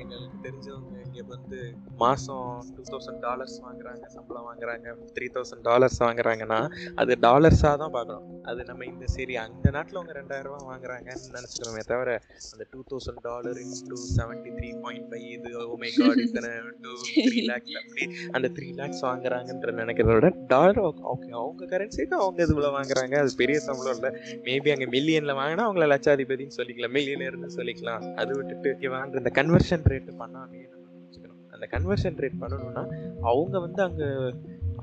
எங்களுக்கு 0.06 0.39
தெரிஞ்சவங்க 0.47 0.93
இங்க 1.08 1.22
வந்து 1.36 1.60
மாசம் 2.03 2.47
டூ 2.76 2.84
தௌசண்ட் 2.91 3.22
டாலர்ஸ் 3.26 3.58
வாங்குறாங்க 3.66 4.06
சம்பளம் 4.16 4.45
வாங்குறாங்க 4.49 4.88
த்ரீ 5.16 5.28
தௌசண்ட் 5.36 5.64
டாலர்ஸ் 5.70 5.99
வாங்குறாங்கன்னா 6.06 6.60
அது 7.01 7.14
டாலர்ஸா 7.28 7.72
தான் 7.84 7.93
பார்க்கணும். 7.97 8.26
அது 8.49 8.62
நம்ம 8.70 8.86
இந்த 8.91 9.06
சரி 9.16 9.36
அந்த 9.43 9.68
நாட்டுல 9.76 9.99
அவங்க 9.99 10.14
ரெண்டாயிரம் 10.20 10.49
ரூபாய் 10.49 10.70
வாங்குறாங்கன்னு 10.72 11.32
நினைச்சுக்கிறோமே 11.38 11.84
தவிர 11.91 12.10
அந்த 12.53 12.66
two 12.74 12.82
thousand 12.91 13.22
dollar 13.30 13.60
into 13.66 13.99
seventy 14.18 14.51
three 14.58 14.70
point 14.84 15.08
five 15.12 15.26
இது 15.38 15.51
oh 15.60 15.66
ஓமை 15.76 15.91
காட் 15.99 16.22
இத்தனை 16.26 16.51
டூ 16.86 16.93
த்ரீ 17.28 17.41
லேக்ஸ் 17.51 17.78
அப்படி 17.82 18.06
அந்த 18.36 18.47
த்ரீ 18.58 18.70
லேக்ஸ் 18.82 19.03
வாங்குறாங்கன்ற 19.10 19.74
நினைக்கிறத 19.82 20.18
விட 20.20 20.32
டாலர் 20.53 20.82
ஓகே 21.14 21.30
அவங்க 21.41 21.64
கரன்சிக்கு 21.74 22.16
அவங்க 22.24 22.39
இதுல 22.47 22.70
வாங்குறாங்க. 22.78 23.16
அது 23.24 23.32
பெரிய 23.41 23.58
சம்பளம் 23.68 23.97
இல்லை. 23.97 24.12
மேபி 24.47 24.70
அங்க 24.76 24.88
மில்லியன்ல 24.95 25.34
வாங்கினா 25.41 25.66
அவங்கள 25.68 25.88
லட்சாதிபதினு 25.93 26.58
சொல்லிக்கலாம் 26.60 26.95
மில்லியனர்னு 26.97 27.49
சொல்லிக்கலாம். 27.58 28.03
அது 28.22 28.32
விட்டுட்டு 28.38 28.70
இங்க 28.76 28.89
வாங்குற 28.97 29.22
இந்த 29.24 29.32
கன்வர்ஷன் 29.39 29.86
ரேட் 29.96 30.12
பண்ணாமே 30.22 30.62
நம்ம 30.74 30.86
வச்சுக்கணும். 31.02 31.41
அந்த 31.56 31.66
கன்வர்ஷன் 31.74 32.22
ரேட் 32.26 32.41
பண்ணணும்னா 32.43 32.86
அவங்க 33.32 33.56
வந்து 33.68 33.82
அங்கே 33.88 34.08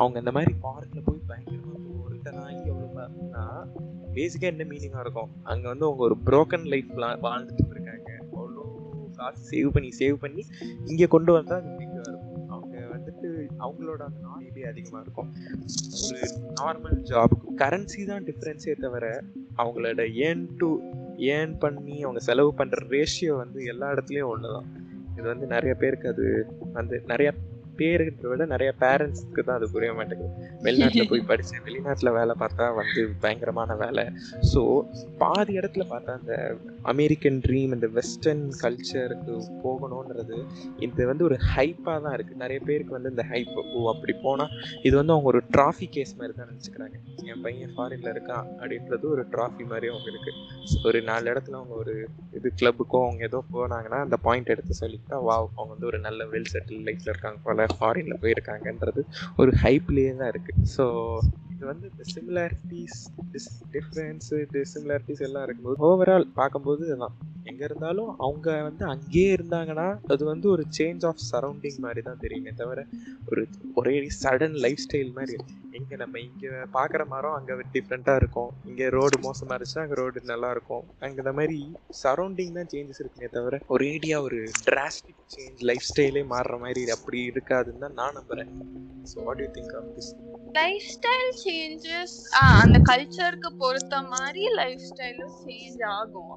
அவங்க 0.01 0.17
இந்த 0.25 0.33
மாதிரி 0.39 0.53
பார்க்ல 0.67 1.01
போய் 1.09 1.27
பயங்கரமாக 1.31 2.11
ரிட்டர்ன் 2.15 2.43
ஆகி 2.47 2.63
எவ்வளோனா 2.73 3.45
பேசிக்காக 4.17 4.53
என்ன 4.53 4.65
மீனிங்காக 4.71 5.03
இருக்கும்? 5.05 5.31
அங்கே 5.53 5.67
வந்து 5.73 5.87
அவங்க 5.89 6.03
ஒரு 6.09 6.17
ப்ரோக்கன் 6.29 6.67
லைஃப் 6.73 6.91
வாழ்ந்துட்டு 7.27 7.73
இருக்காங்க. 7.75 8.11
அவ்வளோ 8.25 8.65
காசு 9.19 9.43
சேவ் 9.53 9.69
பண்ணி 9.77 9.91
சேவ் 10.01 10.17
பண்ணி 10.25 10.43
இங்கே 10.91 11.07
கொண்டு 11.15 11.33
வந்தால் 11.37 11.61
அது 11.61 11.71
இருக்கும். 12.11 12.39
அவங்க 12.55 12.77
வந்துட்டு 12.95 13.29
அவங்களோட 13.65 14.01
அந்த 14.09 14.21
நாலேஜே 14.29 14.65
அதிகமாக 14.73 15.03
இருக்கும். 15.05 15.31
ஒரு 16.05 16.21
நார்மல் 16.61 16.99
ஜாப் 17.13 17.37
கரன்சி 17.63 18.03
தான் 18.11 18.27
டிஃப்ரென்ஸே 18.29 18.75
தவிர 18.85 19.07
அவங்களோட 19.63 20.05
ஏர்ன் 20.27 20.47
டு 20.63 20.71
ஏர்ன் 21.33 21.57
பண்ணி 21.65 21.97
அவங்க 22.07 22.23
செலவு 22.29 22.53
பண்ணுற 22.61 22.87
ரேஷியோ 22.97 23.35
வந்து 23.43 23.61
எல்லா 23.73 23.89
இடத்துலையும் 23.95 24.31
ஒன்று 24.35 24.55
தான் 24.57 24.69
இது 25.13 25.27
வந்து 25.29 25.47
நிறைய 25.47 25.73
பேருக்கு 25.75 26.09
அது 26.09 26.27
வந்து 26.73 26.97
நிறைய 27.07 27.29
பேருன்றத 27.79 28.29
விட 28.33 28.45
நிறைய 28.53 28.71
பேரண்ட்ஸ்க்கு 28.83 29.43
தான் 29.47 29.57
அது 29.59 29.67
புரிய 29.75 29.91
மாட்டேங்குது. 29.99 30.31
வெளிநாட்டில் 30.67 31.09
போய் 31.13 31.23
படித்தேன் 31.31 31.65
வெளிநாட்டில் 31.69 32.15
வேலை 32.19 32.35
பார்த்தா 32.43 32.67
வந்து 32.79 33.03
பயங்கரமான 33.25 33.77
வேலை. 33.85 34.05
ஸோ 34.53 34.61
பாதி 35.23 35.53
இடத்துல 35.61 35.85
பார்த்தா 35.93 36.17
அந்த 36.21 36.35
அமெரிக்கன் 36.93 37.39
ட்ரீம் 37.47 37.75
இந்த 37.77 37.91
வெஸ்டர்ன் 37.99 38.45
கல்ச்சருக்கு 38.63 39.35
போகணுன்றது 39.65 40.39
இது 40.87 41.07
வந்து 41.11 41.27
ஒரு 41.29 41.39
ஹைப்பாக 41.53 41.99
தான் 42.05 42.17
இருக்குது 42.17 42.43
நிறைய 42.45 42.61
பேருக்கு 42.69 42.97
வந்து 42.99 43.13
இந்த 43.15 43.25
ஹைப் 43.33 43.53
ஓ 43.59 43.83
அப்படி 43.95 44.15
போனால் 44.25 44.53
இது 44.87 44.95
வந்து 45.01 45.15
அவங்க 45.15 45.31
ஒரு 45.33 45.43
ட்ராஃபி 45.57 45.89
கேஸ் 45.97 46.17
மாதிரி 46.19 46.35
தான் 46.39 46.51
நினச்சிக்கிறாங்க. 46.53 46.97
என் 47.33 47.43
பையன் 47.47 47.75
ஃபாரினில் 47.77 48.13
இருக்கான் 48.15 48.47
அப்படின்றது 48.61 49.07
ஒரு 49.15 49.25
ட்ராஃபி 49.35 49.65
மாதிரி 49.73 49.89
அவங்களுக்கு 49.93 50.31
ஒரு 50.89 50.99
நாலு 51.11 51.27
இடத்துல 51.33 51.59
அவங்க 51.61 51.75
ஒரு 51.83 51.95
இது 52.39 52.49
கிளப்புக்கோ 52.61 53.01
அவங்க 53.07 53.23
ஏதோ 53.31 53.39
போனாங்கன்னா 53.55 53.99
அந்த 54.07 54.17
பாயிண்ட் 54.27 54.53
எடுத்து 54.55 54.81
சொல்லிட்டா 54.83 55.17
வா 55.29 55.37
அவங்க 55.57 55.71
வந்து 55.75 55.89
ஒரு 55.91 56.01
நல்ல 56.07 56.25
வெல் 56.33 56.51
செட்டில் 56.53 56.85
லைஃப்பில் 56.89 57.13
இருக்காங்க 57.13 57.41
போல 57.47 57.62
ஃபாரின்ல 57.79 58.17
போயிருக்காங்கன்றது 58.23 59.03
ஒரு 59.37 59.53
ஹைப்லேயே 59.63 60.17
தான் 60.17 60.29
இருக்கு. 60.29 60.55
ஸோ 60.77 60.85
இது 61.55 61.67
வந்து 61.67 61.87
இந்த 61.91 62.05
சிமிலாரிட்டிஸ் 62.15 62.99
டிஸ் 63.35 63.51
டிஃப்ரென்ஸு 63.73 64.39
டிசிமிலாரிட்டிஸ் 64.55 65.25
எல்லாம் 65.29 65.45
இருக்கும்போது 65.45 65.79
ஓவரால் 65.89 66.27
பார்க்கும்போது 66.35 66.87
இதுதான். 66.87 67.17
எங்கே 67.47 67.65
இருந்தாலும் 67.69 68.11
அவங்க 68.25 68.49
வந்து 68.67 68.85
அங்கேயே 68.93 69.31
இருந்தாங்கன்னா 69.37 69.87
அது 70.13 70.23
வந்து 70.25 70.47
ஒரு 70.55 70.65
சேஞ்ச் 70.77 71.05
ஆஃப் 71.09 71.23
சரௌண்டிங் 71.31 71.81
மாதிரி 71.85 72.03
தான் 72.09 72.23
தெரியுமே 72.25 72.53
தவிர 72.61 72.81
ஒரு 73.31 73.43
ஒரே 73.81 73.95
சடன் 74.21 74.57
லைஃப் 74.65 74.83
ஸ்டைல் 74.85 75.13
மாதிரி 75.19 75.37
இங்கே 75.79 75.97
நம்ம 76.03 76.21
இங்கே 76.21 76.49
பார்க்குற 76.77 77.03
மரம் 77.13 77.37
அங்கே 77.37 77.55
டிஃப்ரெண்ட்டாக 77.75 78.21
இருக்கும். 78.21 78.51
இங்கே 78.71 78.87
ரோடு 78.97 79.17
மோசமாக 79.27 79.55
இருந்துச்சுன்னா 79.55 79.85
அங்கே 79.87 79.99
ரோடு 80.01 80.21
நல்லாயிருக்கும் 80.33 80.85
அங்கே 81.05 81.21
இந்த 81.25 81.33
மாதிரி 81.39 81.59
சரௌண்டிங் 82.03 82.57
தான் 82.59 82.71
சேஞ்சஸ் 82.73 83.03
இருக்குமே 83.03 83.31
தவிர 83.37 83.61
ஒரேடியாக 83.75 84.27
ஒரு 84.29 84.39
டிராஸ்டிக் 84.69 85.23
சேஞ்ச் 85.35 85.63
லைஃப் 85.71 85.89
ஸ்டைலே 85.91 86.25
மாறுற 86.35 86.59
மாதிரி 86.65 86.85
அப்படி 86.97 87.21
இருக்காதுன்னு 87.33 87.85
தான் 87.87 87.99
நான் 88.01 88.17
நம்புகிறேன் 88.19 88.53
so 89.13 89.25
what 89.29 89.43
you 89.45 89.49
think 89.57 89.75
of 89.81 89.91
this 89.97 90.11
lifestyle 90.95 91.33
changes 91.45 92.17
அந்த 92.63 92.79
கல்ச்சருக்கு 92.91 93.51
பொறுத்த 93.63 94.03
மாதிரி 94.13 94.45
லைஃப் 94.61 94.85
ஸ்டைலும் 94.91 95.35
சேஞ்ச் 95.45 95.83
ஆகும். 95.95 96.35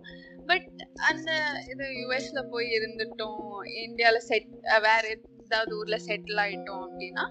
பட் 0.49 0.69
அந்த 1.09 1.29
இது 1.71 1.85
யுஎஸ்ல 2.01 2.41
போய் 2.53 2.67
இருந்துட்டோம். 2.77 3.47
இந்தியால 3.85 4.19
செட் 4.29 4.51
வேற 4.87 5.03
ஏதாவது 5.45 5.73
ஊர்ல 5.79 5.97
செட்டில் 6.05 6.39
ஆயிட்டோம் 6.43 6.83
அப்படின்னா 6.85 7.25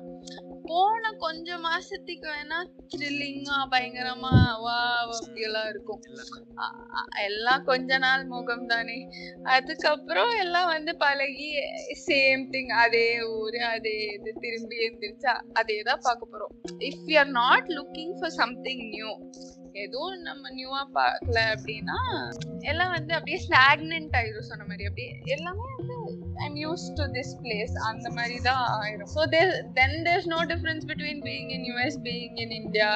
போன 0.69 1.11
கொஞ்ச 1.23 1.57
மாசத்துக்கு 1.65 2.27
வேணா 2.35 2.59
த்ரில்லிங்கா 2.93 3.57
பயங்கரமா 3.73 4.31
வா 4.65 4.77
அப்படியெல்லாம் 5.17 5.69
இருக்கும். 5.73 6.01
எல்லாம் 7.25 7.65
கொஞ்ச 7.71 7.99
நாள் 8.05 8.25
முகம் 8.35 8.67
தானே. 8.67 8.97
அதுக்கப்புறம் 9.57 10.33
எல்லாம் 10.45 10.71
வந்து 10.75 10.95
பழகி 11.03 11.51
சேம் 12.07 12.45
திங் 12.55 12.73
அதே 12.85 13.07
ஊரு 13.35 13.61
அதே 13.73 13.97
இது 14.15 14.33
திரும்பி 14.45 14.79
எந்திரிச்சா 14.87 15.35
அதே 15.63 15.79
தான் 15.91 16.05
பார்க்க 16.07 16.33
போறோம். 16.33 16.55
If 16.91 17.05
you 17.13 17.19
are 17.25 17.33
not 17.43 17.69
looking 17.79 18.15
for 18.21 18.37
something 18.43 18.85
new 18.95 19.13
எதுவும் 19.75 20.21
நம்ம 20.21 20.51
நியூவா 20.51 20.81
பார்க்கல 20.95 21.39
அப்படின்னா 21.53 21.97
எல்லாம் 22.63 22.91
வந்து 22.91 23.13
அப்படியே 23.15 23.39
ஸ்டாக்னன்ட் 23.47 24.17
ஆயிரும் 24.17 24.49
சொன்ன 24.51 24.65
மாதிரி. 24.65 24.85
அப்படியே 24.85 25.11
எல்லாமே 25.27 25.67
வந்து 25.79 25.97
I'm 26.45 26.59
use 26.65 26.87
to 26.99 27.07
this 27.17 27.35
place 27.43 27.75
அந்த 27.91 28.07
மாதிரி 28.17 28.37
தான் 28.49 28.63
ஆயிரும் 28.81 29.13
so 29.17 29.23
there 29.35 29.53
then 29.79 29.97
there's 30.09 30.29
no 30.35 30.41
difference 30.53 30.85
between 30.91 31.23
being 31.29 31.51
in 31.57 31.67
US 31.71 31.99
being 32.09 32.37
in 32.45 32.55
India 32.61 32.91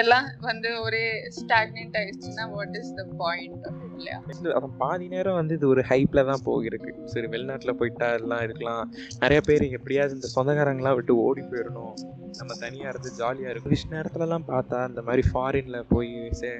எல்லாம் 0.00 0.28
வந்து 0.50 0.70
ஒரே 0.86 1.04
ஸ்டாக்னன்ட் 1.40 1.98
ஆயிடுச்சுன்னா 2.02 2.46
வாட் 2.56 2.76
இஸ் 2.82 2.94
த 3.00 3.04
பாயிண்ட் 3.22 3.66
இல்லையா? 3.98 4.18
அதான் 4.58 4.76
பாதி 4.82 5.06
நேரம் 5.14 5.38
வந்து 5.40 5.54
இது 5.58 5.66
ஒரு 5.74 5.82
ஹைப்ல 5.90 6.20
தான் 6.30 6.44
போகிருக்கு. 6.48 6.92
சரி 7.12 7.26
வெளிநாட்டில் 7.32 7.78
போயிட்டா 7.80 8.08
எல்லாம் 8.18 8.42
இருக்கலாம். 8.46 8.84
நிறைய 9.22 9.40
பேர் 9.48 9.64
எப்படியாவது 9.78 10.16
இந்த 10.18 10.28
சொந்தக்காரங்களாம் 10.36 10.96
விட்டு 10.98 11.14
ஓடி 11.26 11.42
போயிடணும். 11.50 11.94
நம்ம 12.40 12.52
தனியாக 12.64 12.92
இருந்து 12.92 13.10
ஜாலியாக 13.20 13.52
இருக்கும் 13.52 13.74
விஷ் 13.74 13.92
நேரத்துலலாம் 13.94 14.48
பார்த்தா 14.52 14.80
இந்த 14.90 15.02
மாதிரி 15.08 15.24
ஃபாரின்ல 15.30 15.78
போய் 15.94 16.12
சே 16.40 16.50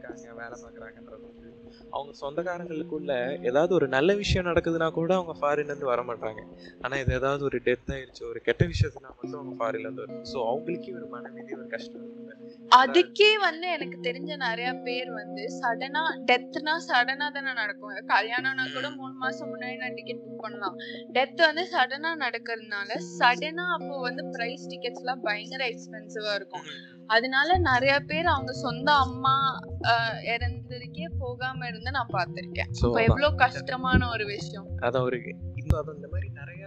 இருக்காங்க 0.00 0.34
வேலை 0.40 0.56
பார்க்குறாங்கன்றது 0.56 1.24
வந்து 1.24 1.48
அவங்க 1.92 2.12
சொந்தக்காரங்களுக்குள்ள 2.20 3.12
ஏதாவது 3.50 3.72
ஒரு 3.74 3.86
நல்ல 3.88 4.10
விஷயம் 4.14 4.48
நடக்குதுன்னா 4.50 4.88
கூட 4.90 5.10
அவங்க 5.14 5.34
ஃபாரின்லேருந்து 5.40 5.92
வர 5.92 6.02
மாட்டாங்க 6.02 6.42
ஆனால் 6.84 7.00
இது 7.02 7.12
ஏதாவது 7.14 7.44
ஒரு 7.44 7.58
டெத் 7.66 7.92
ஆயிடுச்சு 7.96 8.24
ஒரு 8.30 8.40
கெட்ட 8.40 8.64
விஷயத்துனா 8.72 9.10
மட்டும் 9.12 9.40
அவங்க 9.40 9.56
ஃபாரின்லேருந்து 9.60 10.04
வரும். 10.04 10.22
ஸோ 10.32 10.38
அவங்களுக்கே 10.50 10.94
ஒரு 11.00 11.08
மனநிதி 11.14 11.54
ஒரு 11.56 11.68
கஷ்டம் 11.68 12.06
அதுக்கே 12.70 13.30
வந்து 13.44 13.66
எனக்கு 13.68 13.96
தெரிஞ்ச 14.04 14.32
நிறைய 14.44 14.68
பேர் 14.84 15.08
வந்து 15.12 15.42
சடனா 15.56 16.02
டெத்னா 16.28 16.74
சடனா 16.88 17.26
தானே 17.30 17.52
நடக்கும். 17.52 17.94
கல்யாணம்னா 18.12 18.64
கூட 18.76 18.86
மூணு 18.98 19.14
மாசம் 19.24 19.50
முன்னாடி 19.52 19.76
நான் 19.76 19.96
டிக்கெட் 19.98 20.22
புக் 20.24 20.42
பண்ணலாம். 20.44 20.76
டெத் 21.16 21.40
வந்து 21.46 21.64
சடனா 21.74 22.12
நடக்கிறதுனால 22.24 22.98
சடனா 23.18 23.66
அப்போ 23.76 23.96
வந்து 24.08 24.24
பிரைஸ் 24.36 24.64
டிக்கெட்ஸ் 24.72 25.02
எல்லாம் 25.04 25.24
பயங்கர 25.28 25.64
எக்ஸ்பென்சிவா 25.72 26.34
இருக்கும். 26.34 26.66
அதனால 27.14 27.58
நிறைய 27.70 27.94
பேர் 28.10 28.28
அவங்க 28.34 28.52
சொந்த 28.64 28.88
அம்மா 29.04 29.34
இறந்ததுக்கே 30.32 31.06
போகாம 31.22 31.66
இருந்து 31.70 31.90
நான் 31.96 32.14
பார்த்திருக்கேன். 32.16 32.70
எவ்வளவு 33.06 33.30
கஷ்டமான 33.44 34.08
ஒரு 34.14 34.24
விஷயம். 34.34 34.66
அதான் 34.86 35.06
ஒரு 35.08 35.18
அது 35.78 35.92
இந்த 35.96 36.08
மாதிரி 36.12 36.28
நிறைய 36.38 36.62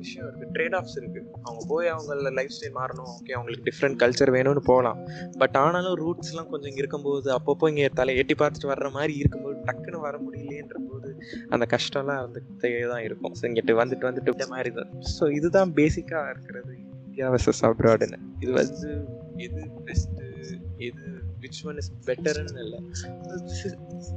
விஷயம் 0.00 0.24
இருக்கு. 0.26 0.46
ட்ரேட் 0.54 0.74
ஆஃப்ஸ் 0.78 0.96
இருக்கு. 1.00 1.20
அவங்க 1.44 1.62
போய் 1.70 1.90
அவங்க 1.92 2.32
லைஃப் 2.38 2.54
ஸ்டைல் 2.56 2.74
மாறணும். 2.78 3.10
ஓகே 3.14 3.34
அவங்களுக்கு 3.36 3.66
டிஃப்ரெண்ட் 3.68 3.98
கல்ச்சர் 4.02 4.32
வேணும்னு 4.36 4.62
போகலாம். 4.70 4.98
பட் 5.42 5.56
ஆனாலும் 5.62 5.96
ரூட்ஸ்லாம் 6.02 6.50
கொஞ்சம் 6.50 6.70
இங்க 6.72 6.82
இருக்கும்போது 6.84 7.30
அப்பப்போ 7.36 7.70
இங்கே 7.72 7.86
தலை 8.00 8.14
எட்டி 8.22 8.36
பார்த்துட்டு 8.42 8.72
வர்ற 8.72 8.90
மாதிரி 8.96 9.14
இருக்கும்போது 9.22 9.56
டக்குன்னு 9.68 10.00
வர 10.06 10.16
முடியலையேன்ற 10.24 10.80
போது 10.90 11.12
அந்த 11.56 11.66
கஷ்டம்லாம் 11.74 12.22
வந்துட்டே 12.26 12.72
தான் 12.92 13.04
இருக்கும். 13.08 13.36
ஸோ 13.40 13.44
இங்கிட்டு 13.50 13.80
வந்துட்டு 13.82 14.08
வந்துட்டு 14.10 14.48
மாதிரி 14.54 14.72
தான். 14.80 14.90
ஸோ 15.16 15.26
இதுதான் 15.38 15.72
பேசிக்காக 15.80 16.32
இருக்கிறது 16.34 16.74
இந்தியா 17.06 17.28
வர்சஸ் 17.34 17.64
அப்ராடுன்னு 17.70 18.20
இது 18.44 18.52
வந்து 18.60 18.90
எது 19.44 19.60
பெஸ்ட்டு 19.86 20.24
எது 20.86 21.04
விச் 21.42 21.60
ஒன் 21.68 21.78
இஸ் 21.82 21.90
பெட்டர்னு 22.08 22.62
இல்லை. 22.64 22.80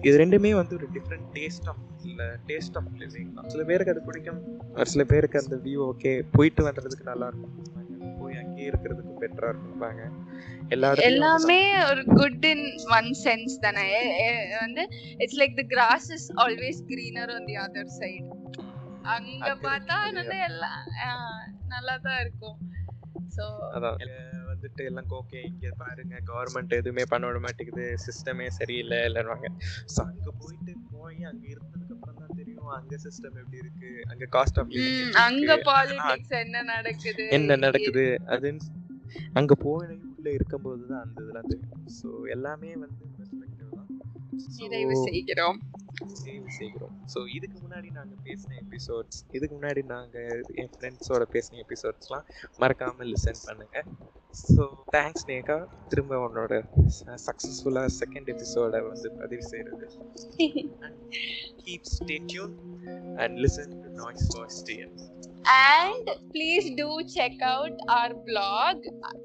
இது 0.08 0.16
ரெண்டுமே 0.24 0.52
வந்து 0.60 0.74
ஒரு 0.80 0.88
டிஃப்ரெண்ட் 0.96 1.28
டேஸ்ட் 1.38 1.68
ஆஃப் 1.72 1.84
இல்லை 2.10 2.28
டேஸ்ட் 2.50 2.78
ஆஃப் 2.80 2.90
லிவிங் 3.02 3.32
தான். 3.38 3.50
சில 3.54 3.64
பேருக்கு 3.70 3.94
அது 3.96 4.04
பிடிக்கும். 4.10 4.42
ஒரு 4.80 4.90
சில 4.94 5.04
பேருக்கு 5.12 5.42
அந்த 5.44 5.58
வியூ 5.66 5.80
ஓகே 5.92 6.14
போயிட்டு 6.38 6.64
வர்றதுக்கு 6.68 7.12
நல்லா 7.12 7.28
இருக்கும். 7.32 7.56
போய் 8.22 8.40
அங்கேயே 8.42 8.68
இருக்கிறதுக்கு 8.72 9.14
பெட்டரா 9.24 9.50
இருக்கும்பாங்க 9.54 10.02
எல்லா 10.76 10.88
இடத்துலயும் 10.92 11.24
வந்து 11.26 11.54
எல்லாமே 11.54 11.62
ஒரு 11.92 12.02
குட் 12.20 12.46
இன் 12.52 12.66
ஒன் 12.98 13.10
சென்ஸ் 13.26 13.56
தானே. 13.66 13.86
வந்து 14.64 14.84
it's 15.24 15.40
like 15.42 15.56
the 15.62 15.66
grass 15.76 16.10
is 16.18 16.28
always 16.44 16.82
greener 16.92 17.32
on 17.38 17.48
the 17.50 17.56
other 17.66 17.94
side 18.00 18.28
அங்க 19.16 19.50
பார்த்தா. 19.68 19.98
வந்து 20.20 20.38
எல்லாம் 20.50 20.82
நல்லா 21.74 21.96
தான் 22.08 22.20
இருக்கும். 22.26 22.58
ஸோ 23.38 23.46
அதான். 23.78 24.00
வந்துட்டு 24.60 24.84
எல்லாம் 24.86 25.12
ஓகே 25.20 25.40
இங்க 25.50 25.68
பாருங்க 25.80 26.16
கவர்மெண்ட் 26.30 26.74
எதுவுமே 26.78 27.04
பண்ண 27.12 27.28
விட 27.28 27.40
மாட்டேங்குது 27.40 27.86
சிஸ்டமே 28.06 28.48
சரியில்லை 28.58 29.00
இல்லைன்னுவாங்க 29.08 29.50
ஸோ 29.94 30.00
அங்க 30.06 30.30
போயிட்டு 30.40 30.74
போய் 30.92 31.20
அங்க 31.30 31.46
இருந்ததுக்கு 31.54 31.96
அப்புறம் 31.96 32.20
தான் 32.22 32.36
தெரியும் 32.40 32.72
அங்க 32.78 32.98
சிஸ்டம் 33.06 33.38
எப்படி 33.42 33.62
இருக்கு 33.64 33.92
அங்க 34.12 34.28
காஸ்ட் 34.36 34.60
ஆஃப் 34.62 34.74
அங்க 35.26 35.52
பாலிடிக்ஸ் 35.68 36.36
என்ன 36.44 36.64
நடக்குது? 36.72 37.26
என்ன 37.38 37.58
நடக்குது? 37.66 38.06
அதுன்னு 38.28 38.68
அங்க 39.40 39.54
போய் 39.64 39.88
உள்ள 40.12 40.30
இருக்கும்போது 40.38 40.84
தான் 40.92 41.04
அந்த 41.06 41.20
இதெல்லாம் 41.24 41.50
தெரியும். 41.52 41.66
ஸோ 41.98 42.08
எல்லாமே 42.36 42.72
வந்து 42.78 43.06
நிறைவு 44.60 44.96
செய்கிறோம் 45.08 45.60
செய்கிறோம் 46.58 46.94
ஸோ 47.14 47.20
இதுக்கு 47.38 47.58
முன்னாடி 47.64 47.90
நாங்கள் 47.92 48.22
பேசின 48.24 48.56
எபிசோட்ஸ் 48.64 49.20
இதுக்கு 49.32 49.54
முன்னாடி 49.56 49.82
நாங்கள் 49.86 50.42
என் 50.56 50.72
ஃப்ரெண்ட்ஸோட 50.76 51.24
பேசின 51.34 51.60
எபிசோட்ஸ்லாம் 51.66 52.26
மறக்காமல் 52.58 53.10
லிசன் 53.14 53.42
பண்ணுங்க. 53.48 53.78
ஸோ 54.50 54.64
தேங்க்ஸ் 54.96 55.26
நேகா 55.28 55.58
திரும்ப 55.88 56.18
உன்னோட 56.26 56.54
சக்ஸஸ்ஃபுல்லாக 57.28 57.90
செகண்ட் 58.00 58.30
எபிசோடை 58.30 58.82
வந்து 58.82 59.10
பதிவு 59.20 59.44
செய்கிறது 59.44 59.88
keep 61.64 61.90
stay 61.96 62.18
tuned 62.26 62.56
and 63.18 63.38
listen 63.40 63.74
to 63.84 63.92
noise 64.04 64.28
voice 64.36 64.62
TN 64.70 64.96
and 65.76 66.08
please 66.34 66.66
do 66.72 66.88
check 67.14 67.42
out 67.44 67.76
our 67.90 68.12
blog 68.28 68.76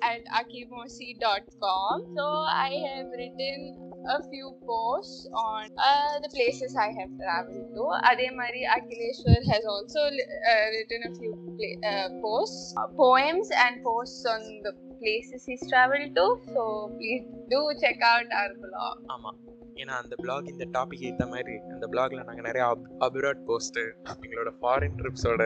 at 0.02 0.22
akimosi.com 0.40 2.04
so 2.16 2.26
i 2.60 2.70
have 2.84 3.08
written 3.20 3.58
a 4.06 4.18
few 4.24 4.48
posts 4.62 5.18
on 5.42 5.62
uh, 5.80 6.14
the 6.18 6.28
places 6.28 6.72
i 6.76 6.90
have 6.92 7.12
traveled 7.18 7.68
to 7.76 7.84
ademari 8.10 8.62
akhileshwar 8.74 9.38
has 9.52 9.64
also 9.66 10.00
uh, 10.02 10.66
written 10.72 11.02
a 11.04 11.12
few 11.18 11.32
pla- 11.58 11.78
uh, 11.92 12.08
posts 12.24 12.62
uh, 12.76 12.88
poems 12.96 13.50
and 13.64 13.82
posts 13.82 14.24
on 14.26 14.42
the 14.66 14.72
places 15.02 15.42
he's 15.46 15.64
traveled 15.68 16.12
to 16.14 16.26
so 16.48 16.64
please 16.98 17.24
do 17.48 17.62
check 17.82 18.00
out 18.12 18.28
our 18.40 18.52
blog 18.64 18.96
ஆமாம் 19.16 19.38
ஏன்னா 19.82 19.94
அந்த 20.02 20.14
black 20.22 20.50
இந்த 20.50 20.66
topic 20.74 21.06
ஏற்ற 21.08 21.24
மாதிரி 21.26 21.54
அந்த 21.74 21.86
பிளாக்ல 21.92 22.24
நாங்கள் 22.28 22.46
நிறைய 22.48 22.64
அப்ராட் 23.06 23.40
போஸ்ட்டு 23.48 23.82
எங்களோட 24.24 24.50
ஃபாரின் 24.60 24.96
ட்ரிப்ஸோட 25.00 25.42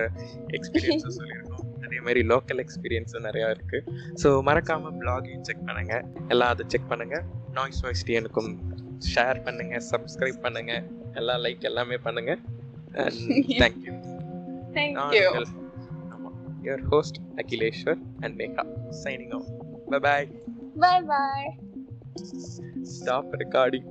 எக்ஸ்பீரியன்ஸும் 0.59 1.17
சொல்லியிருக்கோம் 1.19 1.58
அதே 1.85 1.99
மாதிரி 2.01 2.21
லோக்கல் 2.23 2.61
எக்ஸ்பீரியன்ஸும் 2.65 3.27
நிறையா 3.29 3.49
இருக்கு. 3.51 3.79
ஸோ 4.23 4.31
மறக்காம 4.49 4.93
பிளாகையும் 5.01 5.41
செக் 5.41 5.67
பண்ணுங்க. 5.67 5.95
எல்லாம் 6.29 6.49
அதை 6.49 6.67
செக் 6.69 6.89
பண்ணுங்க. 6.89 7.19
நாய்ஸ் 7.53 7.81
வாய்ஸ் 7.81 8.07
டிஎனுக்கும் 8.07 8.53
ஷேர் 9.15 9.41
பண்ணுங்க 9.45 9.77
சப்ஸ்கிரைப் 9.93 10.41
பண்ணுங்க. 10.41 10.75
எல்லாம் 11.15 11.43
லைக் 11.45 11.69
எல்லாமே 11.73 11.99
பண்ணுங்க. 11.99 12.35
Thank you 13.63 13.95
thank 14.77 14.97
you. 15.17 15.29
ஆமாம் 16.11 16.37
your 16.63 16.85
host 16.85 17.19
Akhileshwar 17.37 18.01
and 18.21 18.37
Neha 18.43 18.65
signing 19.05 19.35
off 19.35 19.49
bye 19.87 20.01
bye 20.01 20.29
bye 20.85 21.01
bye 21.13 21.47
stop 22.97 23.33
recording 23.43 23.89